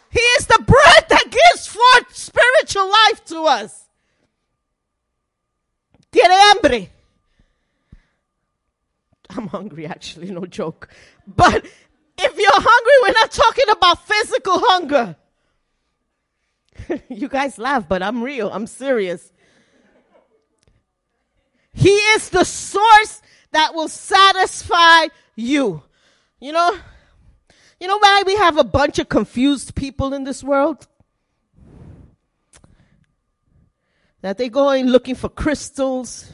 [0.09, 3.85] He is the bread that gives forth spiritual life to us.
[6.11, 6.91] ¿Tiene hambre?
[9.37, 10.89] I'm hungry actually, no joke.
[11.27, 11.63] But
[12.17, 15.17] if you're hungry, we're not talking about physical hunger.
[17.09, 18.51] you guys laugh, but I'm real.
[18.51, 19.33] I'm serious.
[21.73, 23.23] He is the source
[23.53, 25.07] that will satisfy
[25.37, 25.83] you.
[26.41, 26.77] You know,
[27.79, 30.87] you know why we have a bunch of confused people in this world?
[34.23, 36.31] That they go in looking for crystals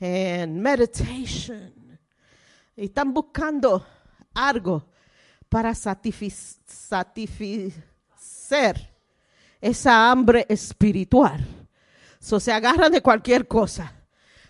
[0.00, 1.98] and meditation.
[2.76, 3.84] Están buscando
[4.34, 4.82] algo
[5.48, 6.52] para satisfacer
[9.62, 11.40] esa hambre espiritual.
[12.18, 13.92] So se agarran de cualquier cosa.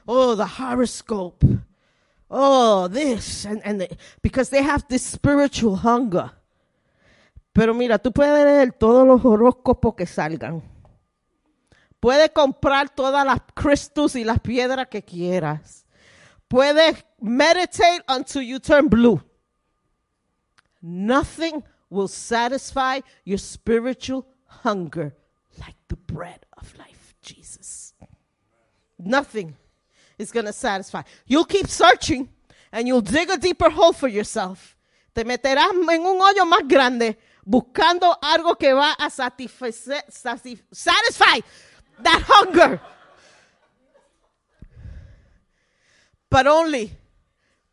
[0.07, 1.47] Oh, the horoscope.
[2.29, 3.47] Oh, this.
[3.47, 3.87] And,
[4.23, 6.33] because they have this spiritual hunger.
[7.53, 10.63] Pero mira, tú puedes leer todos los horóscopos que salgan.
[12.01, 15.85] Puedes comprar todas las cristals y las piedras que quieras.
[16.49, 19.23] Puedes meditate until you turn blue.
[20.81, 24.27] Nothing will satisfy your spiritual
[24.63, 25.15] hunger
[25.59, 27.95] like the bread of life, Jesus.
[28.99, 29.57] Nothing
[30.19, 31.03] is going to satisfy.
[31.27, 32.29] You'll keep searching
[32.71, 34.77] and you'll dig a deeper hole for yourself.
[35.15, 41.41] Te meterás en un hoyo más grande buscando algo que va a satisfacer, satisf- satisfy
[42.03, 42.81] that hunger.
[46.31, 46.91] But only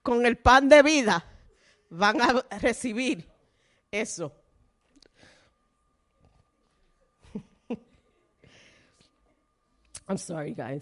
[0.03, 1.23] con el pan de vida
[1.91, 3.23] van a recibir
[3.91, 4.34] eso.
[10.10, 10.81] I'm sorry, guys.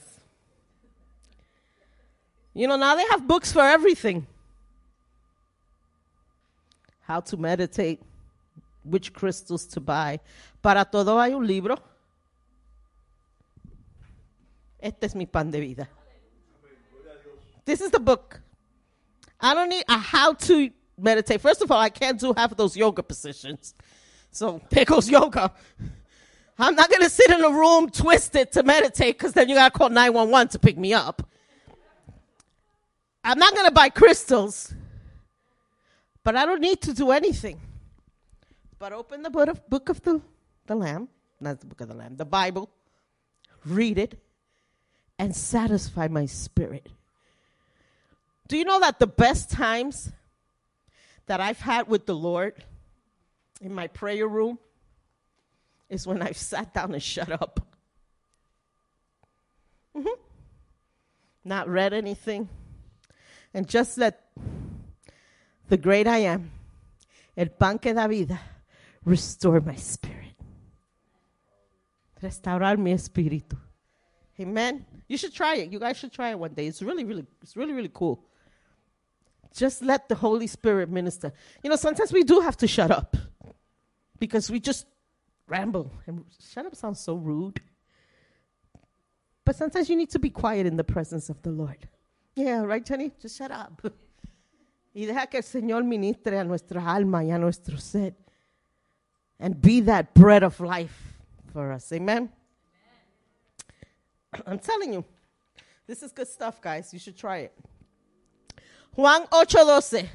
[2.53, 4.25] You know, now they have books for everything.
[7.01, 8.01] How to meditate,
[8.83, 10.21] which crystals to buy.
[10.61, 11.77] Para todo hay un libro.
[14.81, 15.89] Este es mi pan de vida.
[17.65, 18.39] This is the book.
[19.41, 21.41] I don't need a how to meditate.
[21.41, 23.75] First of all, I can't do half of those yoga positions.
[24.31, 25.51] So goes yoga.
[26.59, 29.73] I'm not going to sit in a room twisted to meditate because then you got
[29.73, 31.27] to call 911 to pick me up.
[33.23, 34.73] I'm not going to buy crystals,
[36.23, 37.61] but I don't need to do anything.
[38.79, 40.21] But open the book of, book of the,
[40.65, 41.09] the Lamb,
[41.39, 42.69] not the book of the Lamb, the Bible,
[43.65, 44.19] read it,
[45.19, 46.87] and satisfy my spirit.
[48.47, 50.11] Do you know that the best times
[51.25, 52.63] that I've had with the Lord
[53.61, 54.57] in my prayer room
[55.89, 57.59] is when I've sat down and shut up.
[59.95, 60.17] Mhm.
[61.43, 62.49] Not read anything.
[63.53, 64.31] And just let
[65.69, 66.51] the great I am,
[67.35, 68.39] el pan que da vida,
[69.05, 70.35] restore my spirit.
[72.21, 73.57] Restaurar mi espíritu.
[74.39, 74.85] Amen.
[75.07, 75.71] You should try it.
[75.71, 76.67] You guys should try it one day.
[76.67, 78.23] It's really, really, it's really, really cool.
[79.53, 81.33] Just let the Holy Spirit minister.
[81.63, 83.15] You know, sometimes we do have to shut up
[84.19, 84.85] because we just
[85.47, 85.91] ramble.
[86.05, 87.61] And shut up sounds so rude.
[89.45, 91.87] But sometimes you need to be quiet in the presence of the Lord.
[92.35, 93.11] Yeah, right, Jenny?
[93.21, 93.81] Just shut up.
[94.93, 98.13] Y deja que el Señor ministre a nuestra alma y a nuestro ser.
[99.39, 101.19] And be that bread of life
[101.53, 101.91] for us.
[101.93, 102.29] Amen?
[104.45, 105.05] I'm telling you,
[105.85, 106.91] this is good stuff, guys.
[106.91, 107.53] You should try it.
[108.95, 110.07] Juan 8:12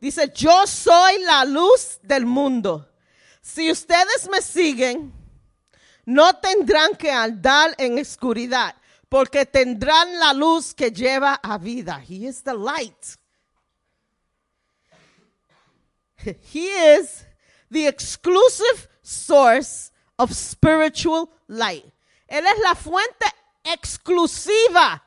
[0.00, 2.84] dice, yo soy la luz del mundo.
[3.42, 5.12] Si ustedes me siguen,
[6.06, 8.74] no tendrán que andar en oscuridad,
[9.08, 12.00] porque tendrán la luz que lleva a vida.
[12.08, 13.18] He is the light.
[16.52, 17.26] He is
[17.68, 21.84] the exclusive source of spiritual light.
[22.28, 23.26] Él es la fuente
[23.64, 25.02] exclusiva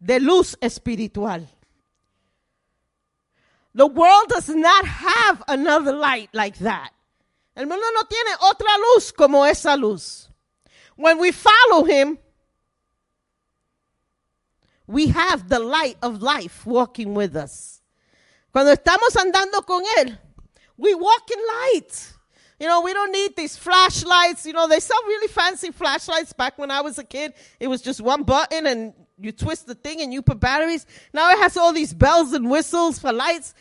[0.00, 1.48] de luz espiritual.
[3.74, 6.90] The world does not have another light like that.
[7.56, 10.28] El mundo no tiene otra luz como esa luz.
[10.96, 12.18] When we follow him,
[14.86, 17.82] we have the light of life walking with us.
[18.52, 20.18] Cuando estamos andando con él,
[20.76, 22.12] we walk in light.
[22.58, 24.46] You know, we don't need these flashlights.
[24.46, 27.34] You know, they sell really fancy flashlights back when I was a kid.
[27.60, 30.86] It was just one button and you twist the thing and you put batteries.
[31.12, 33.54] Now it has all these bells and whistles for lights.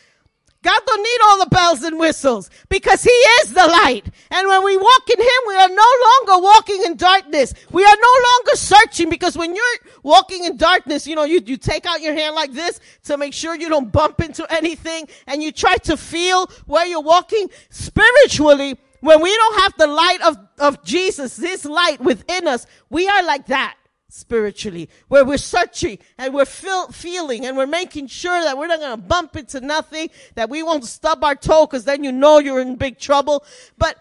[0.63, 4.05] God don't need all the bells and whistles because He is the light.
[4.31, 7.53] And when we walk in Him, we are no longer walking in darkness.
[7.71, 9.63] We are no longer searching because when you're
[10.03, 13.33] walking in darkness, you know, you, you take out your hand like this to make
[13.33, 18.77] sure you don't bump into anything and you try to feel where you're walking spiritually.
[18.99, 23.23] When we don't have the light of, of Jesus, this light within us, we are
[23.23, 23.75] like that
[24.09, 28.79] spiritually, where we're searching and we're feel, feeling and we're making sure that we're not
[28.79, 32.39] going to bump into nothing, that we won't stub our toe because then you know
[32.39, 33.43] you're in big trouble.
[33.77, 33.97] But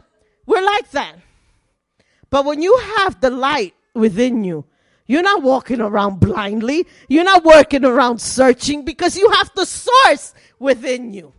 [0.46, 1.16] we're like that.
[2.30, 4.64] But when you have the light within you,
[5.06, 6.86] you're not walking around blindly.
[7.08, 11.32] You're not working around searching because you have the source within you.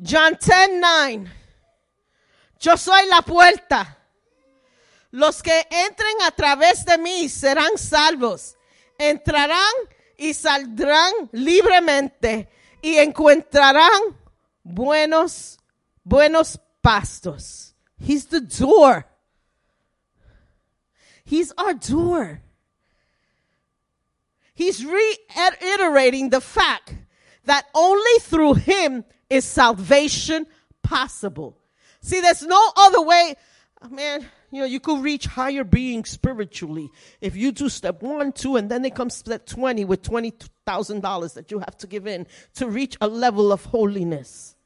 [0.00, 1.30] John 10 9.
[2.60, 3.96] Yo soy la puerta.
[5.10, 8.56] Los que entren a través de mí serán salvos.
[8.98, 9.74] Entrarán
[10.16, 12.48] y saldrán libremente
[12.82, 14.16] y encontrarán
[14.62, 15.58] buenos,
[16.02, 17.74] buenos pastos.
[17.98, 19.06] He's the door.
[21.24, 22.40] He's our door.
[24.54, 26.94] He's reiterating the fact
[27.44, 30.46] that only through him is salvation
[30.82, 31.58] possible.
[32.00, 33.34] See, there's no other way.
[33.82, 34.26] Oh, man,
[34.56, 38.70] you know, you could reach higher being spiritually if you do step one, two, and
[38.70, 42.96] then they come step 20 with $20,000 that you have to give in to reach
[43.00, 44.56] a level of holiness,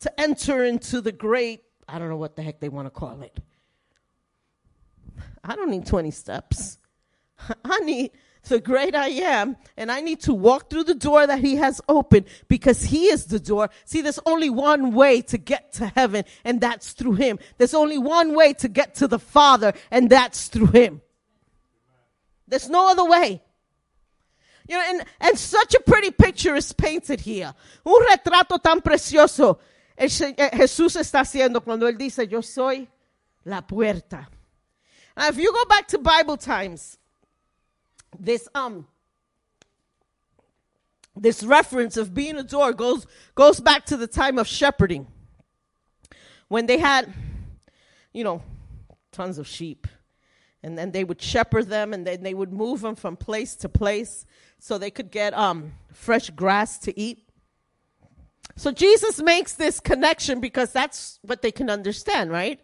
[0.00, 3.22] to enter into the great, I don't know what the heck they want to call
[3.22, 3.38] it.
[5.44, 6.78] I don't need 20 steps.
[7.64, 8.10] I need
[8.42, 11.80] the great I am, and I need to walk through the door that He has
[11.88, 13.70] opened because He is the door.
[13.84, 17.38] See, there's only one way to get to heaven, and that's through Him.
[17.58, 21.02] There's only one way to get to the Father, and that's through Him.
[22.48, 23.42] There's no other way.
[24.68, 27.52] You know, and, and such a pretty picture is painted here.
[27.84, 29.58] Un retrato tan precioso
[30.00, 32.88] eh, Jesús está haciendo cuando Él dice, yo soy
[33.44, 34.28] la puerta.
[35.16, 36.98] Now, if you go back to Bible times,
[38.18, 38.86] this um
[41.16, 45.06] this reference of being a door goes goes back to the time of shepherding.
[46.48, 47.12] When they had
[48.12, 48.42] you know
[49.12, 49.86] tons of sheep
[50.62, 53.68] and then they would shepherd them and then they would move them from place to
[53.68, 54.24] place
[54.58, 57.28] so they could get um fresh grass to eat.
[58.56, 62.60] So jesus makes this connection because that's what they can understand right?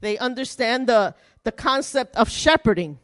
[0.00, 1.14] They understand the
[1.44, 2.98] the concept of shepherding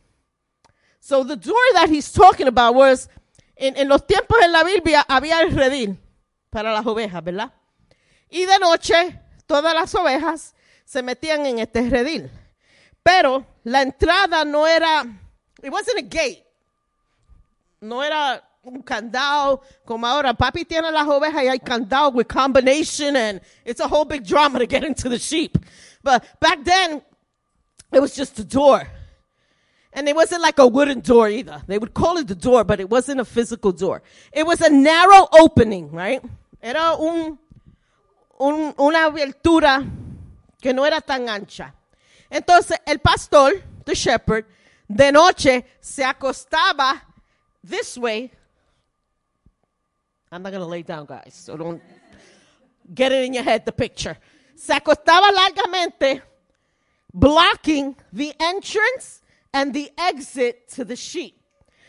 [1.07, 3.09] so the door that he's talking about was,
[3.57, 5.97] en, en los tiempos de la Biblia había el redil
[6.51, 7.53] para las ovejas, ¿verdad?
[8.29, 9.17] Y de noche
[9.47, 10.53] todas las ovejas
[10.85, 12.29] se metían en este redil.
[13.05, 15.05] Pero la entrada no era,
[15.63, 16.45] it wasn't a gate.
[17.81, 20.35] No era un candado como ahora.
[20.35, 24.59] Papi tiene las ovejas y hay candado with combination and it's a whole big drama
[24.59, 25.57] to get into the sheep.
[26.03, 27.01] But back then,
[27.93, 28.89] it was just a door.
[29.97, 31.63] And it wasn't like a wooden door either.
[31.67, 34.03] They would call it the door, but it wasn't a physical door.
[34.31, 36.23] It was a narrow opening, right?
[36.63, 37.39] Era un,
[38.39, 39.91] un, una abertura
[40.61, 41.73] que no era tan ancha.
[42.31, 43.53] Entonces, el pastor,
[43.87, 44.45] the shepherd,
[44.87, 47.01] de noche se acostaba
[47.65, 48.31] this way.
[50.31, 51.81] I'm not going to lay down, guys, so don't
[52.95, 54.19] get it in your head, the picture.
[54.57, 56.21] Se acostaba largamente,
[57.15, 59.23] blocking the entrance
[59.57, 61.35] and the exit to the sheep.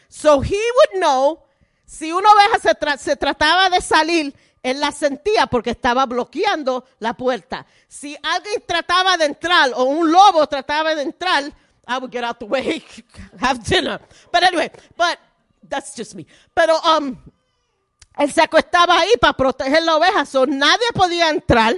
[0.08, 1.44] So he would know
[1.86, 4.34] si una oveja se, tra se trataba de salir,
[4.64, 7.66] él la sentía porque estaba bloqueando la puerta.
[7.90, 11.44] Si alguien trataba de entrar o un lobo trataba de entrar,
[11.88, 12.84] I would get out the way,
[13.40, 14.00] have dinner.
[14.32, 15.20] But anyway, but
[15.68, 16.26] that's just me.
[16.54, 17.18] Pero um,
[18.18, 21.76] él se acostaba ahí para proteger la oveja, so nadie podía entrar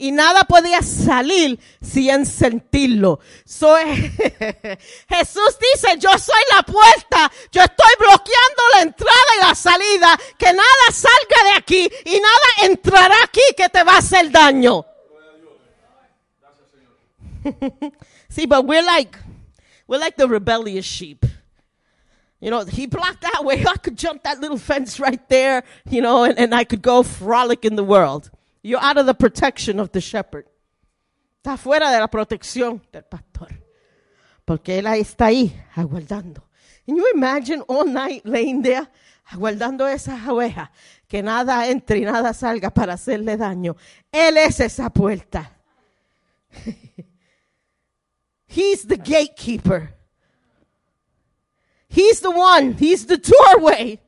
[0.00, 3.20] y nada podía salir sin sentirlo.
[3.44, 3.76] So,
[5.08, 10.46] Jesús dice, yo soy la puerta, yo estoy bloqueando la entrada y la salida, que
[10.46, 14.86] nada salga de aquí y nada entrará aquí que te va a hacer daño.
[18.30, 19.18] See, but we're like,
[19.86, 21.26] we're like the rebellious sheep.
[22.40, 23.62] You know, he blocked that way.
[23.68, 27.02] I could jump that little fence right there, you know, and, and I could go
[27.02, 28.30] frolic in the world.
[28.62, 30.46] You're out of the protection of the shepherd.
[31.42, 33.48] Está fuera de la protección del pastor.
[34.44, 36.42] Porque él está ahí, aguardando.
[36.84, 38.88] Can you imagine all night laying there,
[39.30, 40.70] aguardando esas ovejas,
[41.08, 43.76] que nada entre y nada salga para hacerle daño?
[44.10, 45.56] Él es esa puerta.
[48.46, 49.94] He's the gatekeeper.
[51.88, 52.74] He's the one.
[52.74, 54.00] He's the doorway.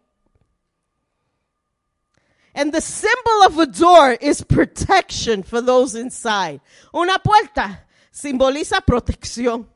[2.55, 6.61] And the symbol of a door is protection for those inside.
[6.93, 9.67] Una puerta simboliza protección.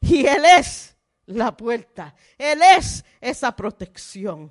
[0.00, 0.94] Y Él es
[1.26, 2.14] la puerta.
[2.38, 4.50] Él es esa protección.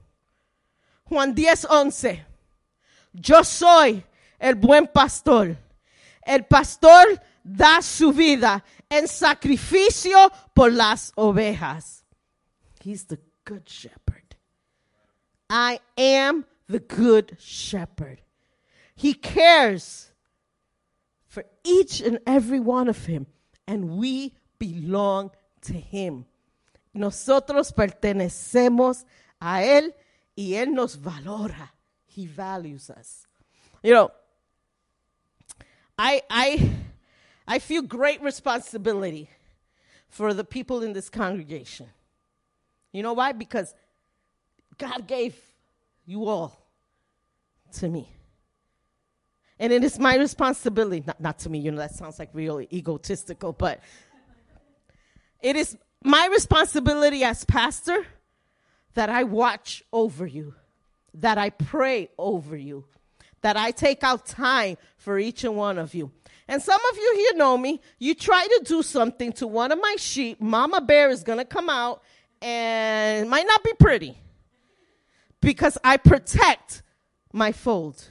[1.03, 2.25] Juan 10, 11.
[3.13, 4.03] Yo soy
[4.39, 5.55] el buen pastor.
[6.25, 12.03] El pastor da su vida en sacrificio por las ovejas.
[12.83, 14.35] He's the good shepherd.
[15.49, 18.21] I am the good shepherd.
[18.95, 20.11] He cares
[21.27, 23.27] for each and every one of him,
[23.67, 25.31] and we belong
[25.61, 26.25] to him.
[26.93, 29.03] Nosotros pertenecemos
[29.41, 29.93] a él
[30.37, 31.69] y él nos valora.
[32.05, 33.25] He values us.
[33.81, 34.11] You know,
[35.97, 36.71] I I
[37.47, 39.29] I feel great responsibility
[40.07, 41.87] for the people in this congregation.
[42.91, 43.31] You know why?
[43.31, 43.73] Because
[44.77, 45.35] God gave
[46.05, 46.67] you all
[47.73, 48.09] to me.
[49.59, 52.67] And it is my responsibility, not, not to me, you know, that sounds like really
[52.73, 53.79] egotistical, but
[55.41, 58.05] it is my responsibility as pastor
[58.93, 60.55] that I watch over you,
[61.13, 62.85] that I pray over you,
[63.41, 66.11] that I take out time for each and one of you.
[66.47, 67.79] And some of you here know me.
[67.99, 71.45] You try to do something to one of my sheep, Mama Bear is going to
[71.45, 72.01] come out
[72.41, 74.17] and might not be pretty
[75.43, 76.81] because I protect
[77.33, 78.07] my fold.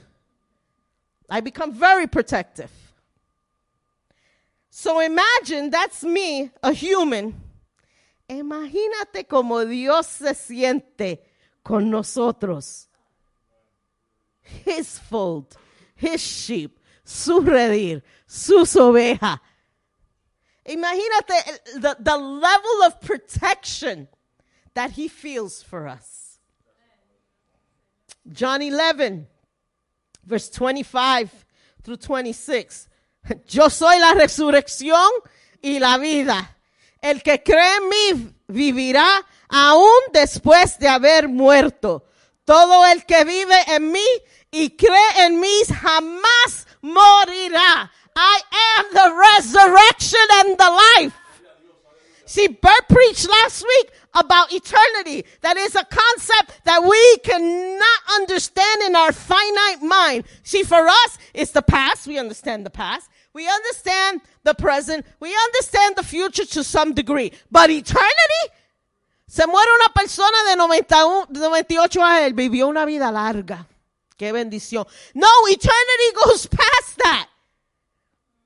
[1.29, 2.71] I become very protective.
[4.69, 7.41] So imagine that's me, a human.
[8.29, 11.19] Imagínate como Dios se siente
[11.63, 12.87] con nosotros.
[14.41, 15.55] His fold,
[15.95, 19.39] his sheep, su redil, sus ovejas.
[20.67, 24.07] Imagínate the, the level of protection
[24.73, 26.22] that he feels for us.
[28.31, 29.27] John 11,
[30.25, 31.29] verse 25
[31.83, 32.89] through 26.
[33.47, 35.09] Yo soy la resurrección
[35.61, 36.57] y la vida.
[37.01, 39.07] El que cree en mí vivirá
[39.49, 42.05] aún después de haber muerto.
[42.45, 44.05] Todo el que vive en mí
[44.51, 47.91] y cree en mí jamás morirá.
[48.15, 51.15] I am the resurrection and the life.
[52.33, 55.23] See, Bert preached last week about eternity.
[55.41, 60.23] That is a concept that we cannot understand in our finite mind.
[60.41, 62.07] See, for us, it's the past.
[62.07, 63.07] We understand the past.
[63.33, 65.05] We understand the present.
[65.19, 67.33] We understand the future to some degree.
[67.51, 68.43] But eternity?
[69.27, 72.33] Se muere una persona de 91, de 98 años.
[72.33, 73.67] Vivió una vida larga.
[74.17, 74.87] Qué bendición.
[75.13, 77.27] No, eternity goes past that.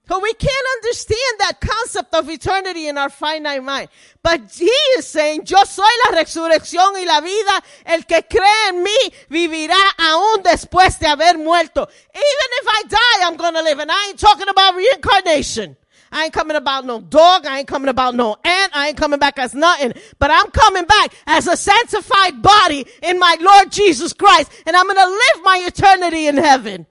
[0.07, 3.89] So we can't understand that concept of eternity in our finite mind.
[4.23, 7.61] But he is saying, yo soy la resurrección y la vida.
[7.85, 11.81] El que cree en mí vivirá aún después de haber muerto.
[11.81, 13.79] Even if I die, I'm going to live.
[13.79, 15.75] And I ain't talking about reincarnation.
[16.09, 17.45] I ain't coming about no dog.
[17.45, 18.71] I ain't coming about no ant.
[18.73, 19.91] I ain't coming back as nothing.
[20.19, 24.53] But I'm coming back as a sanctified body in my Lord Jesus Christ.
[24.65, 26.85] And I'm going to live my eternity in heaven.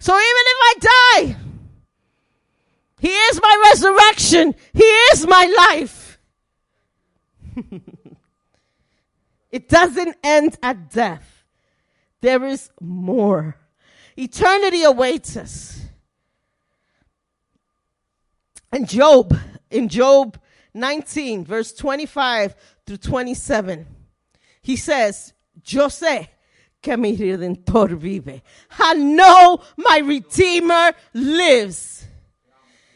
[0.00, 1.36] So even if I die,
[3.02, 4.54] he is my resurrection.
[4.72, 6.20] He is my life.
[9.50, 11.42] it doesn't end at death.
[12.20, 13.56] There is more.
[14.16, 15.80] Eternity awaits us.
[18.70, 19.36] And Job,
[19.68, 20.38] in Job
[20.72, 22.54] 19, verse 25
[22.86, 23.84] through 27,
[24.62, 25.32] he says,
[25.64, 26.28] Yo sé
[26.80, 28.42] que mi redentor vive.
[28.78, 32.06] I know my redeemer lives.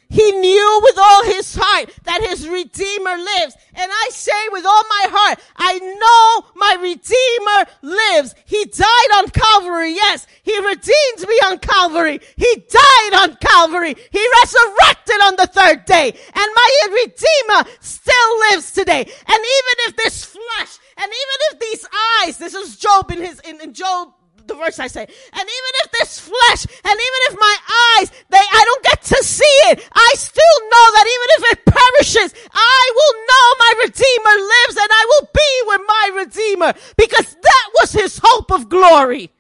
[0.08, 3.56] He knew with all his heart that his Redeemer lives.
[3.74, 8.34] And I say with all my heart, I know my Redeemer lives.
[8.44, 9.94] He died on Calvary.
[9.94, 10.26] Yes.
[10.42, 12.20] He redeemed me on Calvary.
[12.36, 13.94] He died on Calvary.
[14.10, 16.12] He resurrected on the third day.
[16.34, 19.00] And my Redeemer still lives today.
[19.00, 19.08] And
[19.38, 21.86] even if this flesh, and even if these
[22.22, 24.12] eyes, this is Job in his, in, in Job,
[24.47, 25.02] the verse I say.
[25.02, 27.56] And even if this flesh, and even if my
[27.98, 31.64] eyes, they, I don't get to see it, I still know that even if it
[31.64, 37.35] perishes, I will know my Redeemer lives and I will be with my Redeemer because
[37.35, 39.31] that was his hope of glory.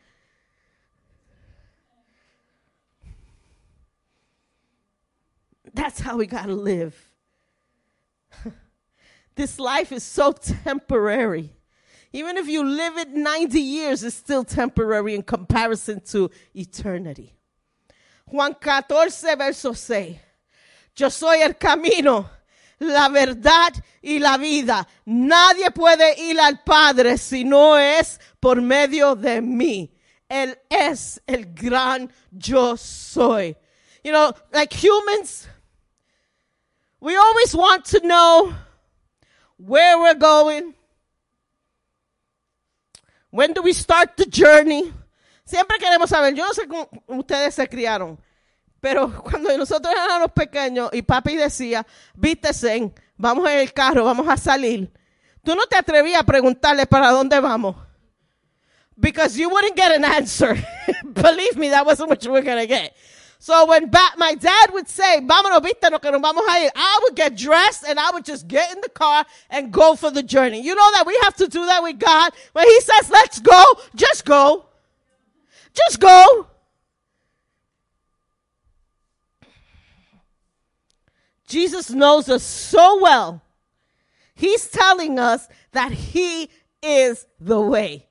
[5.74, 7.10] That's how we gotta live.
[9.34, 11.52] this life is so temporary.
[12.16, 17.34] Even if you live it 90 years, it's still temporary in comparison to eternity.
[18.24, 20.18] Juan 14, verso 6.
[20.96, 22.30] Yo soy el camino,
[22.80, 24.86] la verdad y la vida.
[25.04, 29.92] Nadie puede ir al Padre si no es por medio de mí.
[30.26, 33.54] Él es el gran yo soy.
[34.02, 35.46] You know, like humans,
[36.98, 38.54] we always want to know
[39.58, 40.75] where we're going.
[43.36, 44.90] When do we start the journey?
[45.44, 46.32] Siempre queremos saber.
[46.34, 48.18] Yo no sé cómo ustedes se criaron,
[48.80, 54.38] pero cuando nosotros éramos pequeños y papi decía, vítese, vamos en el carro, vamos a
[54.38, 54.90] salir.
[55.44, 57.76] Tú no te atrevías a preguntarle para dónde vamos.
[58.96, 60.56] Because you wouldn't get an answer.
[61.04, 62.96] Believe me, that wasn't what you were going to get.
[63.38, 67.00] So when ba- my dad would say, vámonos, vístenos que nos vamos a ir, I
[67.02, 70.22] would get dressed and I would just get in the car and go for the
[70.22, 70.60] journey.
[70.62, 72.32] You know that we have to do that with God.
[72.52, 73.64] When he says, let's go,
[73.94, 74.66] just go.
[75.74, 76.46] Just go.
[81.46, 83.42] Jesus knows us so well.
[84.34, 86.50] He's telling us that he
[86.82, 88.06] is the way.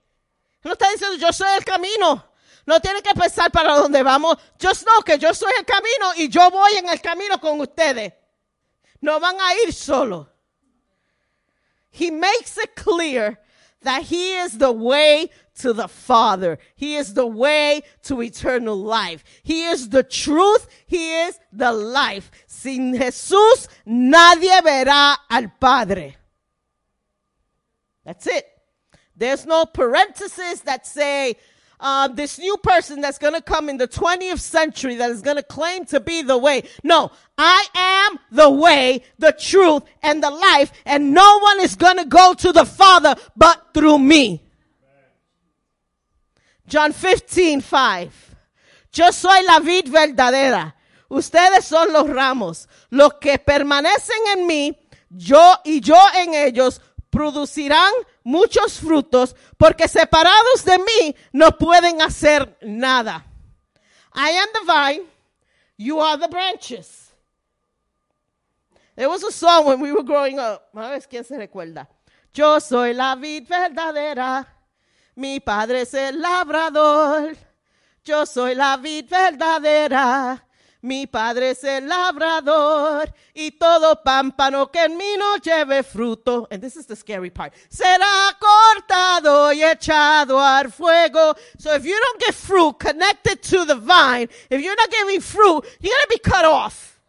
[0.63, 2.23] No está diciendo, yo soy el camino.
[2.65, 4.37] No tiene que pensar para dónde vamos.
[4.59, 8.13] Just know que yo soy el camino y yo voy en el camino con ustedes.
[9.01, 10.29] No van a ir solo.
[11.91, 13.39] He makes it clear
[13.81, 15.29] that he is the way
[15.61, 16.57] to the Father.
[16.75, 19.23] He is the way to eternal life.
[19.43, 20.67] He is the truth.
[20.87, 22.31] He is the life.
[22.47, 26.17] Sin Jesús nadie verá al Padre.
[28.03, 28.45] That's it.
[29.15, 31.37] There's no parentheses that say,
[31.79, 35.37] um, this new person that's going to come in the 20th century that is going
[35.37, 36.63] to claim to be the way.
[36.83, 41.97] No, I am the way, the truth, and the life, and no one is going
[41.97, 44.41] to go to the Father but through me.
[46.67, 48.35] John 15, 5.
[48.93, 50.73] Yo soy la vid verdadera.
[51.09, 52.67] Ustedes son los ramos.
[52.89, 54.77] Los que permanecen en mí,
[55.09, 56.81] yo y yo en ellos,
[57.15, 57.93] producirán
[58.25, 63.25] muchos frutos, porque separados de mí no pueden hacer nada.
[64.13, 65.05] I am the vine,
[65.77, 67.13] you are the branches.
[68.97, 70.69] There was a song when we were growing up.
[71.09, 71.87] Quién se recuerda.
[72.33, 74.45] Yo soy la vid verdadera,
[75.15, 77.37] mi padre es el labrador.
[78.03, 80.44] Yo soy la vid verdadera,
[80.85, 86.61] mi padre es el labrador y todo pámpano que en mí no lleve fruto, and
[86.61, 91.35] this is the scary part, será cortado y echado al fuego.
[91.57, 95.65] So if you don't get fruit connected to the vine, if you're not giving fruit,
[95.81, 96.99] you're going to be cut off.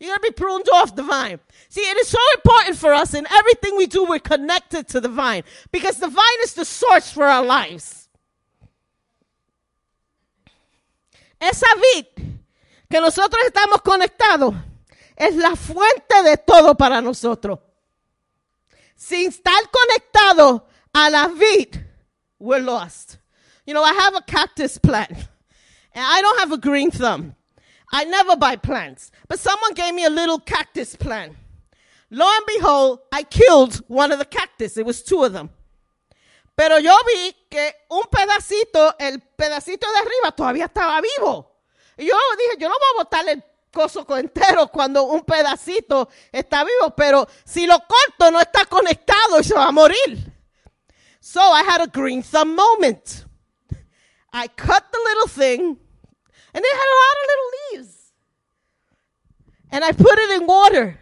[0.00, 1.38] You're going to be pruned off the vine.
[1.68, 5.08] See, it is so important for us in everything we do, we're connected to the
[5.08, 8.08] vine because the vine is the source for our lives.
[11.40, 12.34] Esa vid
[12.94, 14.54] que nosotros estamos conectados
[15.16, 17.58] es la fuente de todo para nosotros.
[18.94, 21.74] Sin estar conectado a la vid,
[22.38, 23.16] we're lost.
[23.66, 27.34] You know, I have a cactus plant, and I don't have a green thumb.
[27.90, 31.34] I never buy plants, but someone gave me a little cactus plant.
[32.12, 34.76] Lo and behold, I killed one of the cactus.
[34.76, 35.50] It was two of them.
[36.56, 41.53] Pero yo vi que un pedacito, el pedacito de arriba todavía estaba vivo.
[41.96, 43.42] Yo dije, yo no voy a botar el
[43.72, 49.44] coso entero cuando un pedacito está vivo, pero si lo corto no está conectado y
[49.44, 50.32] se va a morir.
[51.20, 53.24] So I had a green thumb moment.
[54.32, 57.50] I cut the little thing, and it had a lot of little
[57.80, 58.12] leaves.
[59.70, 60.98] And I put it in water,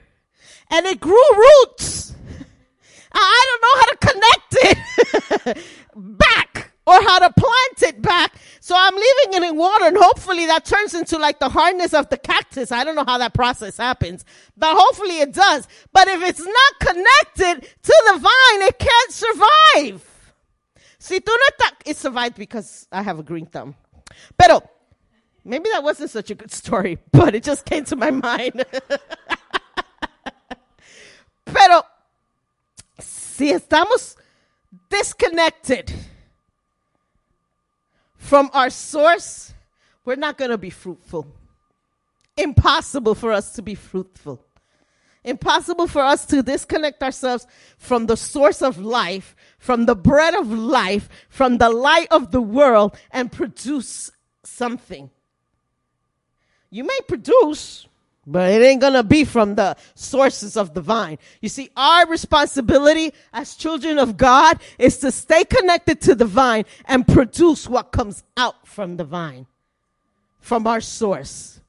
[0.71, 2.15] and it grew roots.
[3.13, 5.59] I don't know how to connect it
[6.87, 8.35] or how to plant it back.
[8.61, 12.09] So I'm leaving it in water and hopefully that turns into like the hardness of
[12.09, 12.73] the cactus.
[12.73, 14.25] I don't know how that process happens,
[14.57, 15.69] but hopefully it does.
[15.93, 20.09] But if it's not connected to the vine, it can't survive.
[20.99, 23.75] Si tú no estás, it survived because I have a green thumb.
[24.39, 24.63] Pero,
[25.45, 28.65] maybe that wasn't such a good story, but it just came to my mind.
[31.45, 31.83] Pero,
[33.01, 34.15] si estamos
[34.89, 35.93] disconnected
[38.23, 39.53] from our source,
[40.05, 41.27] we're not going to be fruitful.
[42.37, 44.41] Impossible for us to be fruitful.
[45.25, 50.51] Impossible for us to disconnect ourselves from the source of life, from the bread of
[50.51, 54.13] life, from the light of the world, and produce
[54.45, 55.11] something.
[56.71, 57.89] You may produce,
[58.27, 61.19] but it ain't gonna be from the sources of the vine.
[61.41, 66.65] You see, our responsibility as children of God is to stay connected to the vine
[66.85, 69.47] and produce what comes out from the vine,
[70.41, 71.61] from our source.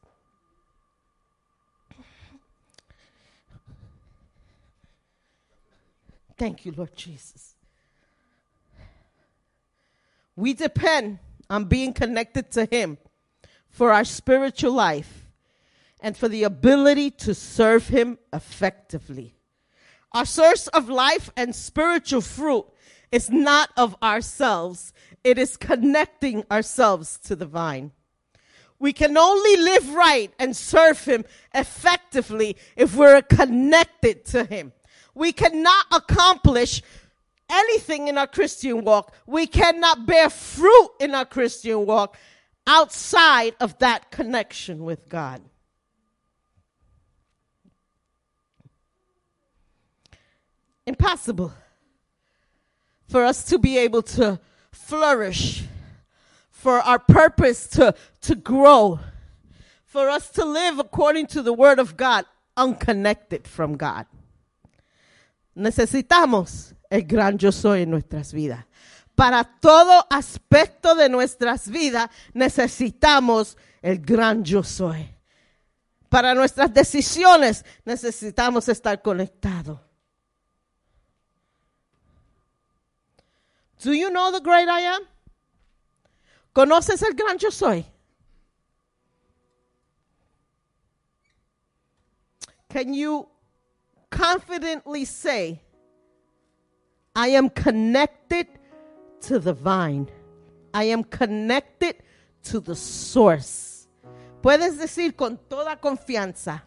[6.38, 7.56] Thank you, Lord Jesus.
[10.36, 11.20] We depend
[11.50, 12.98] on being connected to Him
[13.70, 15.23] for our spiritual life
[16.04, 19.34] and for the ability to serve Him effectively.
[20.12, 22.66] Our source of life and spiritual fruit
[23.12, 24.94] is not of ourselves,
[25.24, 27.92] it is connecting ourselves to the vine.
[28.80, 31.24] We can only live right and serve Him
[31.56, 34.74] effectively if we're connected to Him.
[35.16, 36.82] We cannot accomplish
[37.50, 39.14] anything in our Christian walk.
[39.26, 42.18] We cannot bear fruit in our Christian walk
[42.68, 45.42] outside of that connection with God.
[50.86, 51.54] Impossible
[53.08, 54.40] for us to be able to
[54.72, 55.64] flourish,
[56.50, 59.00] for our purpose to, to grow,
[59.86, 62.26] for us to live according to the Word of God,
[62.58, 64.06] unconnected from God.
[65.56, 68.64] Necesitamos el gran yo soy en nuestras vidas.
[69.16, 75.08] Para todo aspecto de nuestras vidas necesitamos el gran yo soy.
[76.10, 79.80] Para nuestras decisiones necesitamos estar conectados.
[83.84, 85.02] Do you know the great I am?
[86.56, 87.86] ¿Conoces el gran yo soy?
[92.70, 93.28] Can you
[94.10, 95.62] confidently say,
[97.14, 98.48] I am connected
[99.24, 100.08] to the vine.
[100.74, 101.98] I am connected
[102.44, 103.90] to the source.
[104.42, 106.64] Puedes decir con toda confianza,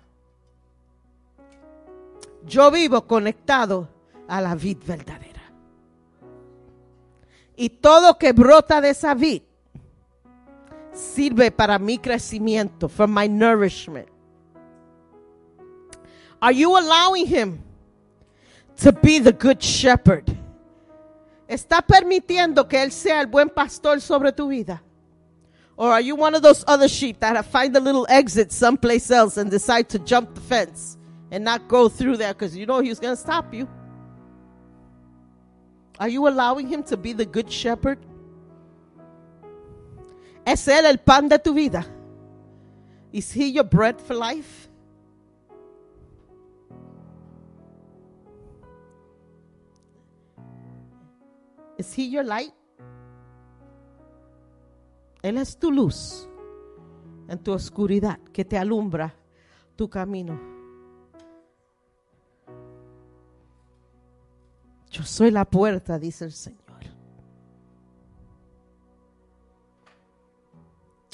[2.44, 3.88] yo vivo conectado
[4.28, 5.35] a la vid verdadera.
[7.56, 9.42] Y todo que brota de esa vid
[10.92, 14.08] sirve para mi crecimiento, for my nourishment.
[16.40, 17.62] Are you allowing him
[18.76, 20.24] to be the good shepherd?
[21.48, 24.82] ¿Está permitiendo que él sea el buen pastor sobre tu vida?
[25.76, 29.36] Or are you one of those other sheep that find a little exit someplace else
[29.36, 30.96] and decide to jump the fence
[31.30, 33.68] and not go through there because you know he's going to stop you?
[35.98, 37.98] Are you allowing him to be the good shepherd?
[40.44, 41.84] ¿Es él el pan de tu vida?
[43.12, 44.68] Is he your bread for life?
[51.78, 52.52] Is he your light?
[55.22, 56.28] Él es tu luz
[57.28, 59.14] en tu oscuridad que te alumbra
[59.76, 60.55] tu camino.
[64.96, 66.56] Yo soy la puerta, dice el Señor.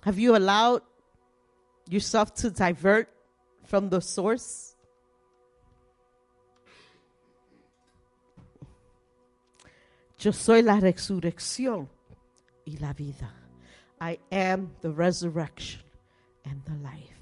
[0.05, 0.83] Have you allowed
[1.89, 3.09] yourself to divert
[3.65, 4.77] from the source?
[10.19, 11.89] Yo soy la resurrección
[12.65, 13.33] y la vida.
[14.01, 15.83] I am the resurrection
[16.45, 17.19] and the life.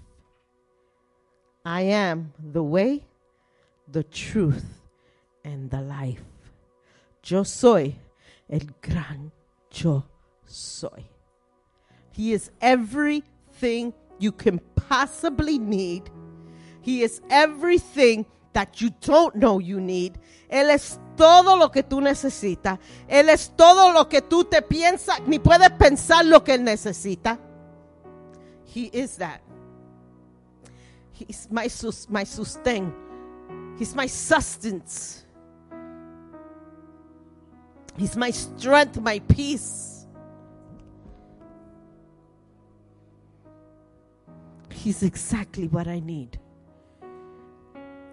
[1.64, 3.06] I am the way,
[3.90, 4.82] the truth,
[5.42, 6.29] and the life.
[7.22, 7.96] Yo soy
[8.48, 9.32] el gran
[9.70, 10.04] yo
[10.44, 11.06] soy.
[12.12, 16.10] He is everything you can possibly need.
[16.82, 20.18] He is everything that you don't know you need.
[20.50, 22.78] Él es todo lo que tú necesitas.
[23.08, 27.38] Él es todo lo que tú te piensas, ni puedes pensar lo que él necesita.
[28.64, 29.40] He is that.
[31.12, 32.92] He's my, sus, my sustain.
[33.78, 35.26] He's my sustenance.
[38.00, 40.06] He's my strength, my peace.
[44.72, 46.38] He's exactly what I need.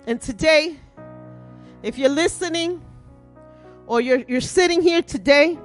[0.05, 0.76] And today,
[1.84, 2.81] if you're listening
[3.85, 5.57] or you're, you're sitting here today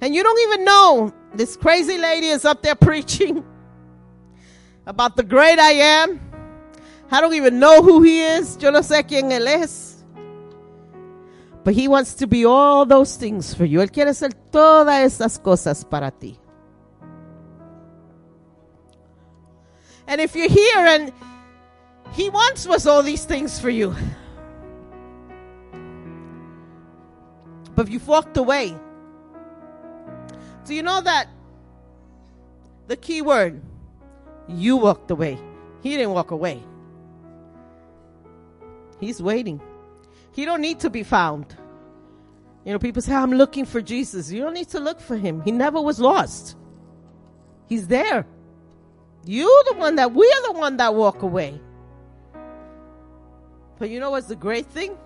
[0.00, 3.44] and you don't even know this crazy lady is up there preaching
[4.86, 6.18] about the great I am,
[7.10, 8.56] I don't even know who he is.
[8.62, 9.89] Yo no sé quién él es.
[11.62, 13.80] But he wants to be all those things for you.
[13.80, 16.38] Él quiere ser todas esas cosas para ti.
[20.06, 21.12] And if you're here and
[22.12, 23.94] he once was all these things for you,
[27.76, 28.74] but you've walked away.
[30.64, 31.28] Do you know that
[32.88, 33.62] the key word,
[34.48, 35.38] you walked away?
[35.82, 36.62] He didn't walk away.
[38.98, 39.60] He's waiting.
[40.32, 41.56] He don't need to be found.
[42.64, 44.30] You know, people say, I'm looking for Jesus.
[44.30, 45.40] You don't need to look for him.
[45.42, 46.56] He never was lost.
[47.66, 48.26] He's there.
[49.24, 51.60] You're the one that we're the one that walk away.
[53.78, 54.96] But you know what's the great thing?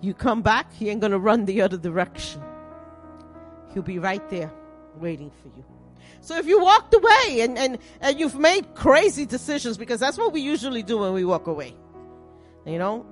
[0.00, 2.42] You come back, he ain't gonna run the other direction.
[3.74, 4.52] He'll be right there
[4.98, 5.64] waiting for you.
[6.20, 10.32] So if you walked away and, and, and you've made crazy decisions, because that's what
[10.32, 11.74] we usually do when we walk away.
[12.64, 13.06] You know,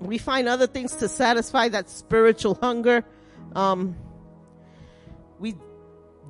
[0.00, 3.04] we find other things to satisfy that spiritual hunger.
[3.54, 3.96] Um,
[5.38, 5.56] we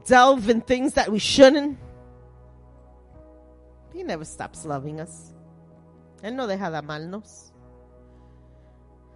[0.07, 1.79] delve in things that we shouldn't.
[3.93, 5.33] He never stops loving us.
[6.23, 7.51] Él no deja de amarnos.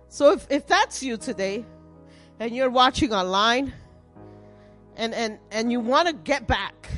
[0.09, 1.64] So if, if that's you today,
[2.39, 3.72] and you're watching online,
[4.97, 6.89] and, and, and you want to get back,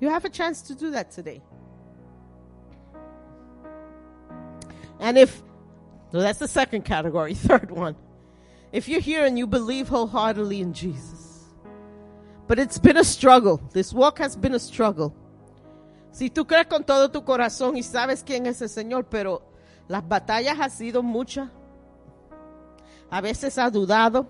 [0.00, 1.42] you have a chance to do that today.
[5.00, 5.42] And if,
[6.12, 7.96] no, that's the second category, third one.
[8.72, 11.44] If you're here and you believe wholeheartedly in Jesus,
[12.46, 15.14] but it's been a struggle, this walk has been a struggle.
[16.10, 19.42] Si tú crees con todo tu corazón y sabes quién es el Señor, pero
[19.86, 21.48] las batallas han sido muchas.
[23.10, 24.26] A veces ha dudado.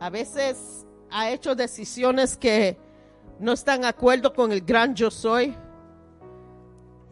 [0.00, 2.78] A veces ha hecho decisiones que
[3.38, 5.56] no están de acuerdo con el gran yo soy.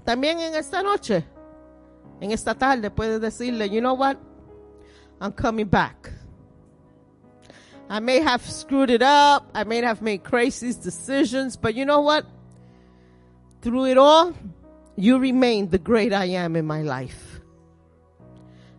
[0.04, 1.26] También en esta noche,
[2.20, 4.18] en esta tarde, puedes decirle, you know what?
[5.20, 6.12] I'm coming back.
[7.88, 9.50] I may have screwed it up.
[9.54, 12.26] I may have made crazy decisions, but you know what?
[13.62, 14.34] Through it all,
[14.96, 17.40] you remain the great I am in my life.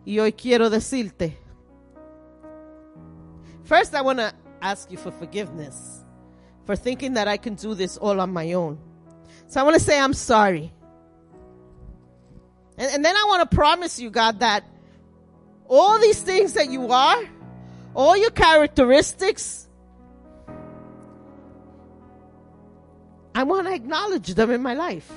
[0.06, 1.34] Y hoy quiero decirte,
[3.64, 6.06] first I want to ask you for forgiveness
[6.66, 8.78] for thinking that I can do this all on my own.
[9.48, 10.74] So I want to say I'm sorry.
[12.78, 14.64] And, and then I want to promise you, God, that
[15.68, 17.24] all these things that you are,
[17.96, 19.68] all your characteristics,
[23.34, 25.12] I want to acknowledge them in my life.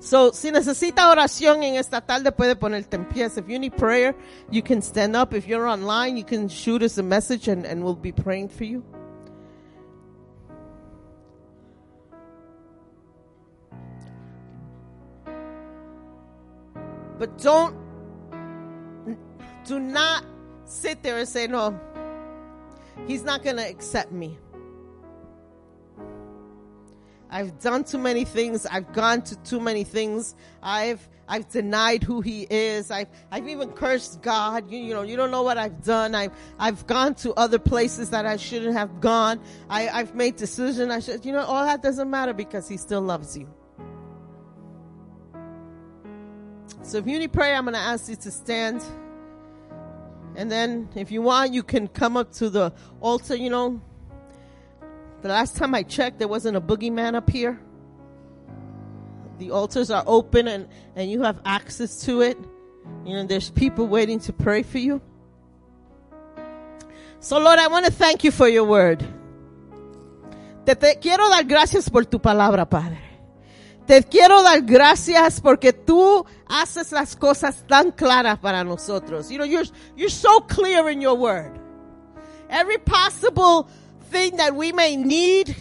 [0.00, 3.38] So, si necesita oración en esta tarde, puede ponerte en pies.
[3.38, 4.14] If you need prayer,
[4.50, 5.32] you can stand up.
[5.32, 8.64] If you're online, you can shoot us a message and, and we'll be praying for
[8.64, 8.84] you.
[17.24, 17.74] But don't,
[19.64, 20.26] do not
[20.66, 21.80] sit there and say, no,
[23.06, 24.36] he's not going to accept me.
[27.30, 28.66] I've done too many things.
[28.66, 30.34] I've gone to too many things.
[30.62, 32.90] I've I've denied who he is.
[32.90, 34.70] I've I've even cursed God.
[34.70, 36.14] You, you know, you don't know what I've done.
[36.14, 39.40] I've I've gone to other places that I shouldn't have gone.
[39.70, 43.00] I, I've made decisions I should you know, all that doesn't matter because he still
[43.00, 43.48] loves you.
[46.94, 48.80] So if you need prayer, I'm gonna ask you to stand.
[50.36, 53.80] And then if you want, you can come up to the altar, you know.
[55.22, 57.58] The last time I checked, there wasn't a boogeyman up here.
[59.38, 62.38] The altars are open and, and you have access to it.
[63.04, 65.00] You know, there's people waiting to pray for you.
[67.18, 69.04] So Lord, I want to thank you for your word.
[70.64, 73.13] Te, te quiero dar gracias por tu palabra, Padre.
[73.86, 79.30] Te quiero dar gracias porque tú haces las cosas tan claras para nosotros.
[79.30, 81.52] You know, you're, you're so clear in your word.
[82.48, 83.68] Every possible
[84.10, 85.54] thing that we may need,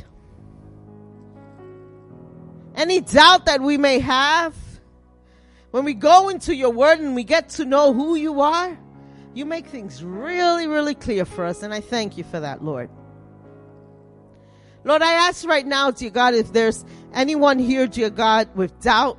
[2.76, 4.54] any doubt that we may have,
[5.72, 8.78] when we go into your word and we get to know who you are,
[9.34, 11.64] you make things really, really clear for us.
[11.64, 12.90] And I thank you for that, Lord.
[14.84, 16.84] Lord, I ask right now, dear God, if there's
[17.14, 19.18] anyone here, dear God, with doubt,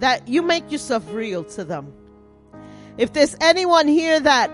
[0.00, 1.92] that you make yourself real to them.
[2.98, 4.50] If there's anyone here that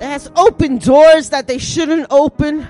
[0.00, 2.66] that has opened doors that they shouldn't open,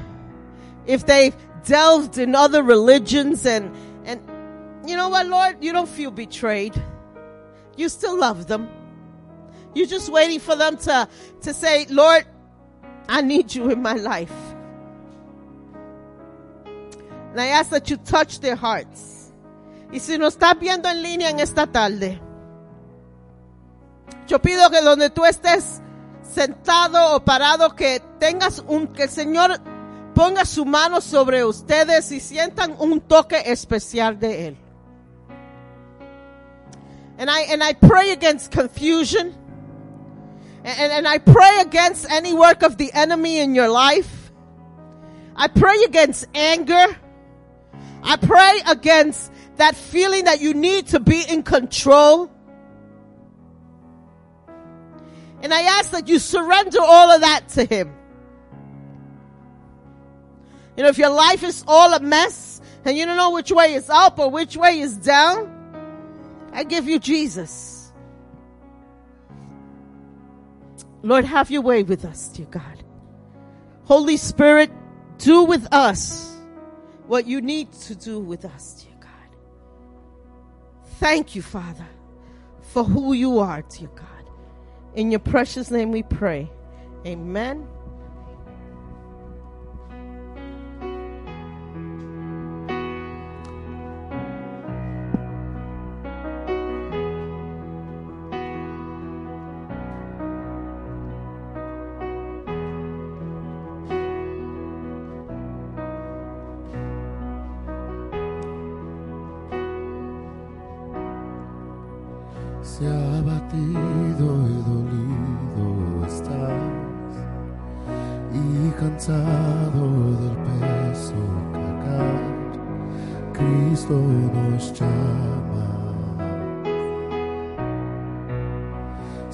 [0.86, 1.34] if they've
[1.64, 3.74] delved in other religions and,
[4.04, 4.20] and
[4.88, 6.74] you know what, Lord, you don't feel betrayed.
[7.76, 8.68] You still love them.
[9.74, 11.08] You're just waiting for them to,
[11.42, 12.26] to say, Lord,
[13.08, 14.32] I need you in my life.
[17.30, 19.32] And I ask that you touch their hearts.
[19.92, 22.20] Y si nos estás viendo en línea en esta tarde,
[24.26, 25.80] yo pido que donde tú estés
[26.22, 29.60] sentado o parado, que tengas un, que el Señor
[30.14, 34.56] ponga su mano sobre ustedes y sientan un toque especial de Él.
[37.18, 39.34] And I, and I pray against confusion.
[40.64, 44.32] And, and I pray against any work of the enemy in your life.
[45.36, 46.96] I pray against anger.
[48.02, 52.30] I pray against that feeling that you need to be in control.
[55.42, 57.94] And I ask that you surrender all of that to Him.
[60.76, 63.74] You know, if your life is all a mess and you don't know which way
[63.74, 65.56] is up or which way is down,
[66.52, 67.92] I give you Jesus.
[71.02, 72.84] Lord, have your way with us, dear God.
[73.84, 74.70] Holy Spirit,
[75.18, 76.29] do with us
[77.10, 79.10] what you need to do with us, dear God.
[81.00, 81.88] Thank you, Father,
[82.60, 84.06] for who you are, dear God.
[84.94, 86.48] In your precious name we pray.
[87.04, 87.66] Amen.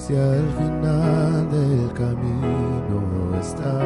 [0.07, 3.83] Si al final del camino estás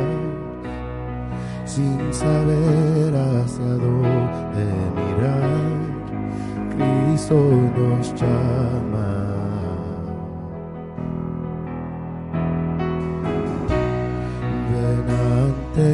[1.66, 4.66] sin saber hacia dónde
[4.98, 5.62] mirar,
[6.76, 7.38] Cristo
[7.76, 9.12] nos llama.
[14.70, 15.08] Ven
[15.42, 15.90] ante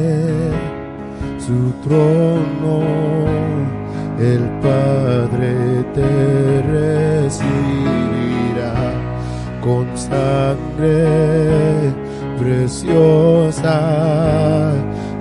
[1.38, 2.17] su trono,
[12.38, 13.80] preciosa.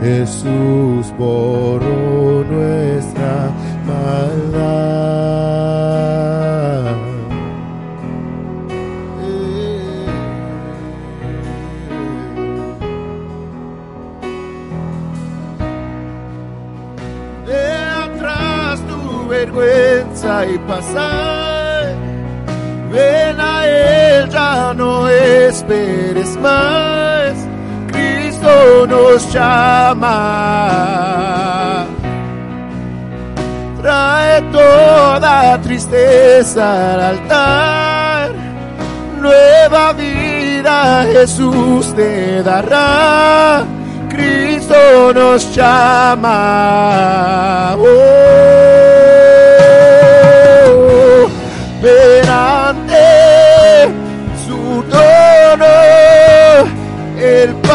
[0.02, 3.50] Jesús borró nuestra
[3.86, 4.98] maldad.
[17.46, 17.68] De
[18.06, 21.96] atrás tu vergüenza y pasar.
[22.92, 26.87] Ven a Él, ya no esperes más.
[28.86, 30.14] Nos llama.
[33.82, 38.32] Trae toda tristeza al altar.
[39.20, 43.66] Nueva vida Jesús te dará.
[44.10, 46.36] Cristo nos llama.
[47.78, 47.88] Oh,
[51.82, 52.67] ven ante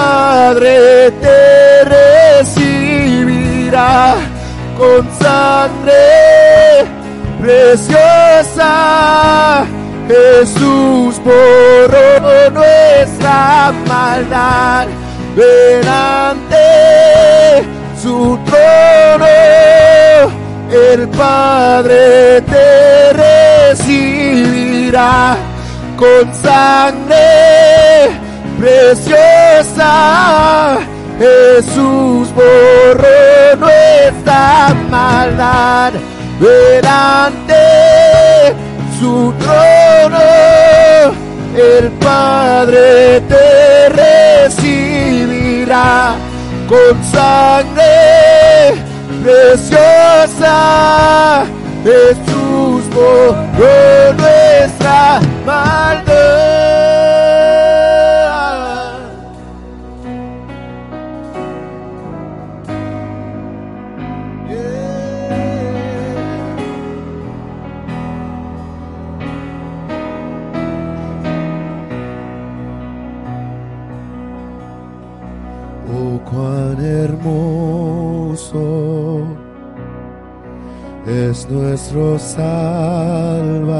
[0.02, 1.40] Padre te
[2.42, 3.94] recibirá
[4.76, 6.84] con sangre
[7.40, 8.72] preciosa.
[10.08, 14.88] Jesús borró nuestra maldad.
[15.36, 17.64] Ven ante
[18.02, 19.26] su trono,
[20.70, 22.68] el Padre te
[23.72, 25.16] recibirá
[25.96, 28.21] con sangre
[28.62, 29.90] preciosa.
[31.18, 35.92] Jesús borró nuestra maldad.
[36.40, 38.54] Ven ante
[38.98, 40.20] su trono,
[41.56, 43.88] el Padre te
[44.48, 45.90] recibirá
[46.68, 48.74] con sangre
[49.24, 50.54] preciosa.
[51.84, 56.51] Jesús borró nuestra maldad.
[76.30, 78.62] Cuán hermoso
[81.06, 83.72] es nuestro Salvador.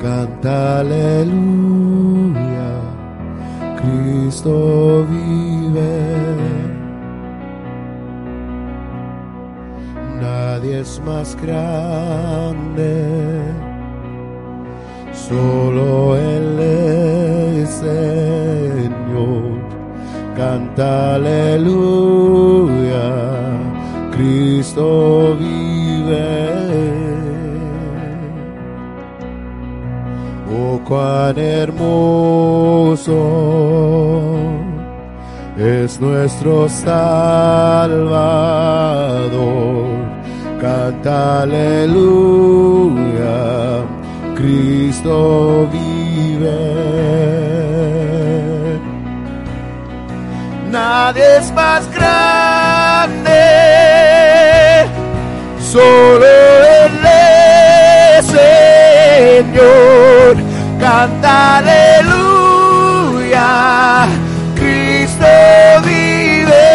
[0.00, 2.38] Canta aleluya,
[3.76, 5.58] Cristo vive.
[10.20, 12.92] Nadie es más grande,
[15.12, 19.57] solo Él es Señor.
[20.38, 21.74] Canta aleluya,
[24.12, 26.28] Cristo vive.
[30.56, 33.18] Oh, cuán hermoso
[35.58, 37.98] es nuestro Salvador.
[40.60, 41.98] Canta aleluya,
[44.36, 45.97] Cristo vive.
[51.12, 53.30] verdad es más grande.
[55.60, 56.92] Solo el
[59.44, 60.36] Señor.
[60.80, 62.58] Canta aleluya.
[64.54, 65.26] Cristo
[65.84, 66.68] vive.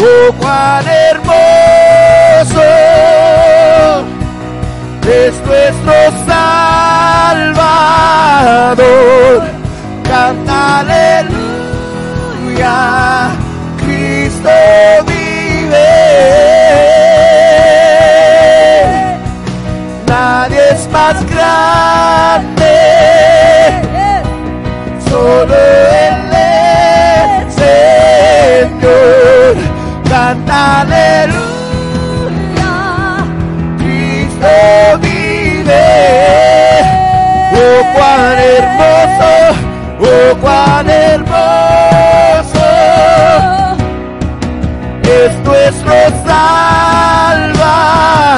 [0.00, 2.62] Oh, cuán hermoso
[5.06, 5.94] es nuestro
[6.26, 7.54] Salvador.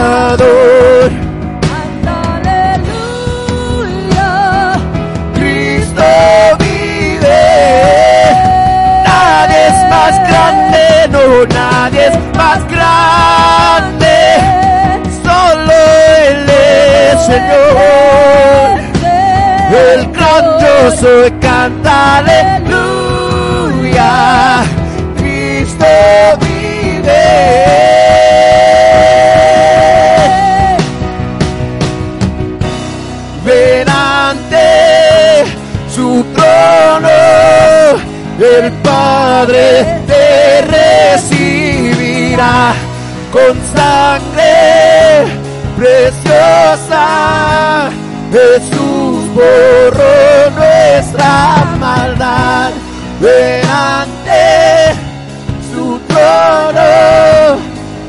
[0.06, 1.10] Salvador.
[2.38, 3.18] Aleluya,
[5.34, 6.06] Cristo
[6.60, 7.42] vive.
[9.04, 14.14] Nadie es más grande, no, nadie es más grande.
[15.24, 15.76] Solo
[16.28, 18.78] Él es Señor.
[19.88, 20.74] El gran yo
[21.40, 24.12] canta aleluya.
[25.16, 25.90] Cristo
[26.42, 27.85] vive.
[43.32, 45.24] Con sangre
[45.78, 47.04] preciosa.
[48.30, 52.70] Jesús borró nuestra maldad.
[53.20, 54.94] Ven ante
[55.72, 57.58] su trono,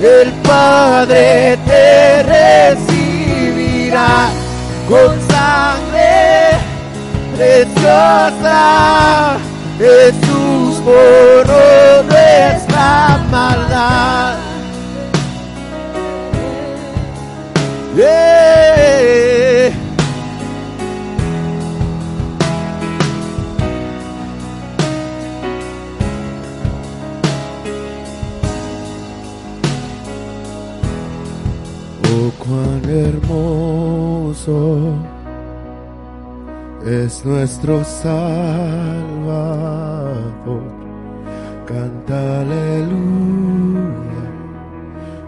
[0.02, 2.24] el Padre te
[2.76, 4.30] recibirá
[4.90, 6.58] con sangre
[7.38, 9.38] preciosa.
[9.80, 12.04] Jesús borró
[12.38, 14.36] nuestra maldad.
[17.96, 19.74] Yeah.
[32.10, 34.58] Oh, cuán hermoso
[36.86, 39.08] es nuestro Salvador.
[42.08, 44.24] Canta aleluya,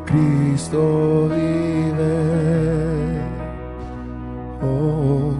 [0.05, 2.19] Cristo vive.
[4.61, 5.33] Oh,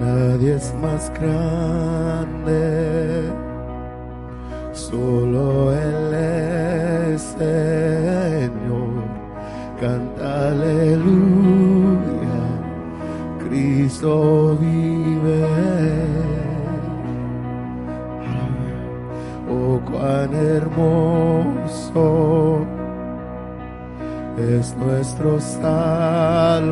[0.00, 2.60] nadie es más grande,
[4.72, 9.04] solo Él es Señor.
[9.78, 12.40] Canta aleluya,
[13.46, 14.65] Cristo vive.
[20.56, 22.06] Hermoso
[24.38, 26.66] es nuestro Salvador.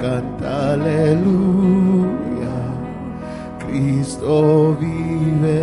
[0.00, 2.56] Canta aleluya,
[3.58, 5.60] Cristo vive.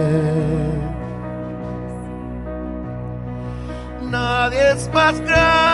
[4.10, 5.66] Nadie es más grande,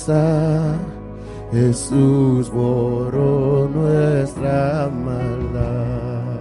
[0.00, 0.78] preciosa.
[1.52, 6.40] Jesús borró nuestra maldad.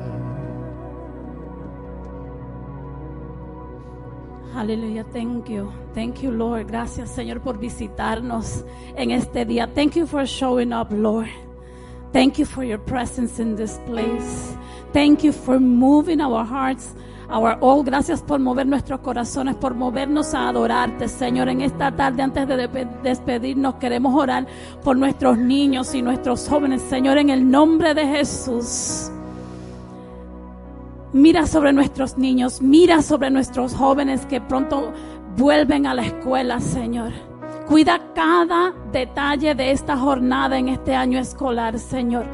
[4.56, 5.72] Aleluya, thank you.
[5.96, 6.68] Thank you, Lord.
[6.68, 8.66] Gracias, Señor, por visitarnos
[8.96, 9.68] en este día.
[9.74, 11.30] Thank you for showing up, Lord.
[12.12, 14.56] Thank you for your presence in this place.
[14.92, 16.94] Thank you for moving our hearts,
[17.32, 17.84] our all.
[17.84, 21.50] Gracias por mover nuestros corazones, por movernos a adorarte, Señor.
[21.50, 24.48] En esta tarde, antes de- despedirnos, queremos orar
[24.84, 29.12] por nuestros niños y nuestros jóvenes, Señor, en el nombre de Jesús.
[31.12, 34.92] Mira sobre nuestros niños, mira sobre nuestros jóvenes que pronto
[35.38, 37.12] vuelven a la escuela, Señor.
[37.68, 42.26] Cuida cada detalle de esta jornada en este año escolar, Señor.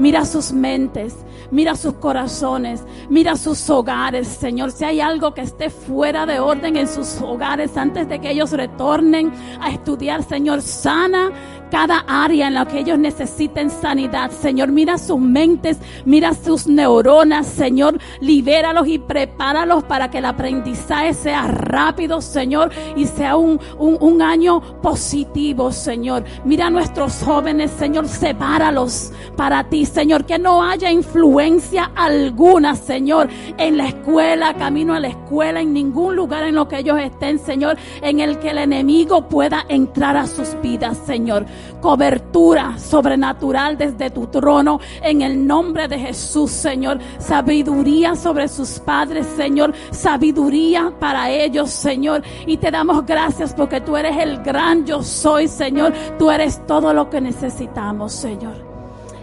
[0.00, 1.14] Mira sus mentes,
[1.50, 4.70] mira sus corazones, mira sus hogares, Señor.
[4.70, 8.52] Si hay algo que esté fuera de orden en sus hogares antes de que ellos
[8.52, 11.30] retornen a estudiar, Señor, sana
[11.70, 14.30] cada área en la que ellos necesiten sanidad.
[14.30, 21.14] Señor, mira sus mentes, mira sus neuronas, Señor, libéralos y prepáralos para que el aprendizaje
[21.14, 26.24] sea rápido, Señor, y sea un, un, un año positivo, Señor.
[26.44, 33.28] Mira a nuestros jóvenes, Señor, sepáralos para ti, Señor, que no haya influencia alguna, Señor,
[33.56, 37.38] en la escuela, camino a la escuela, en ningún lugar en lo que ellos estén,
[37.38, 41.46] Señor, en el que el enemigo pueda entrar a sus vidas, Señor
[41.80, 46.98] cobertura sobrenatural desde tu trono en el nombre de Jesús, Señor.
[47.18, 49.72] Sabiduría sobre sus padres, Señor.
[49.90, 52.22] Sabiduría para ellos, Señor.
[52.46, 55.92] Y te damos gracias porque tú eres el gran yo soy, Señor.
[56.18, 58.70] Tú eres todo lo que necesitamos, Señor.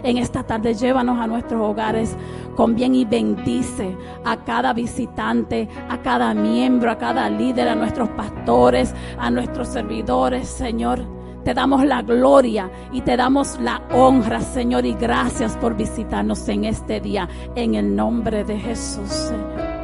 [0.02, 2.16] En esta tarde llévanos a nuestros hogares
[2.54, 8.08] con bien y bendice a cada visitante, a cada miembro, a cada líder, a nuestros
[8.10, 11.17] pastores, a nuestros servidores, Señor.
[11.44, 16.64] Te damos la gloria y te damos la honra, Señor, y gracias por visitarnos en
[16.64, 19.77] este día, en el nombre de Jesús, Señor.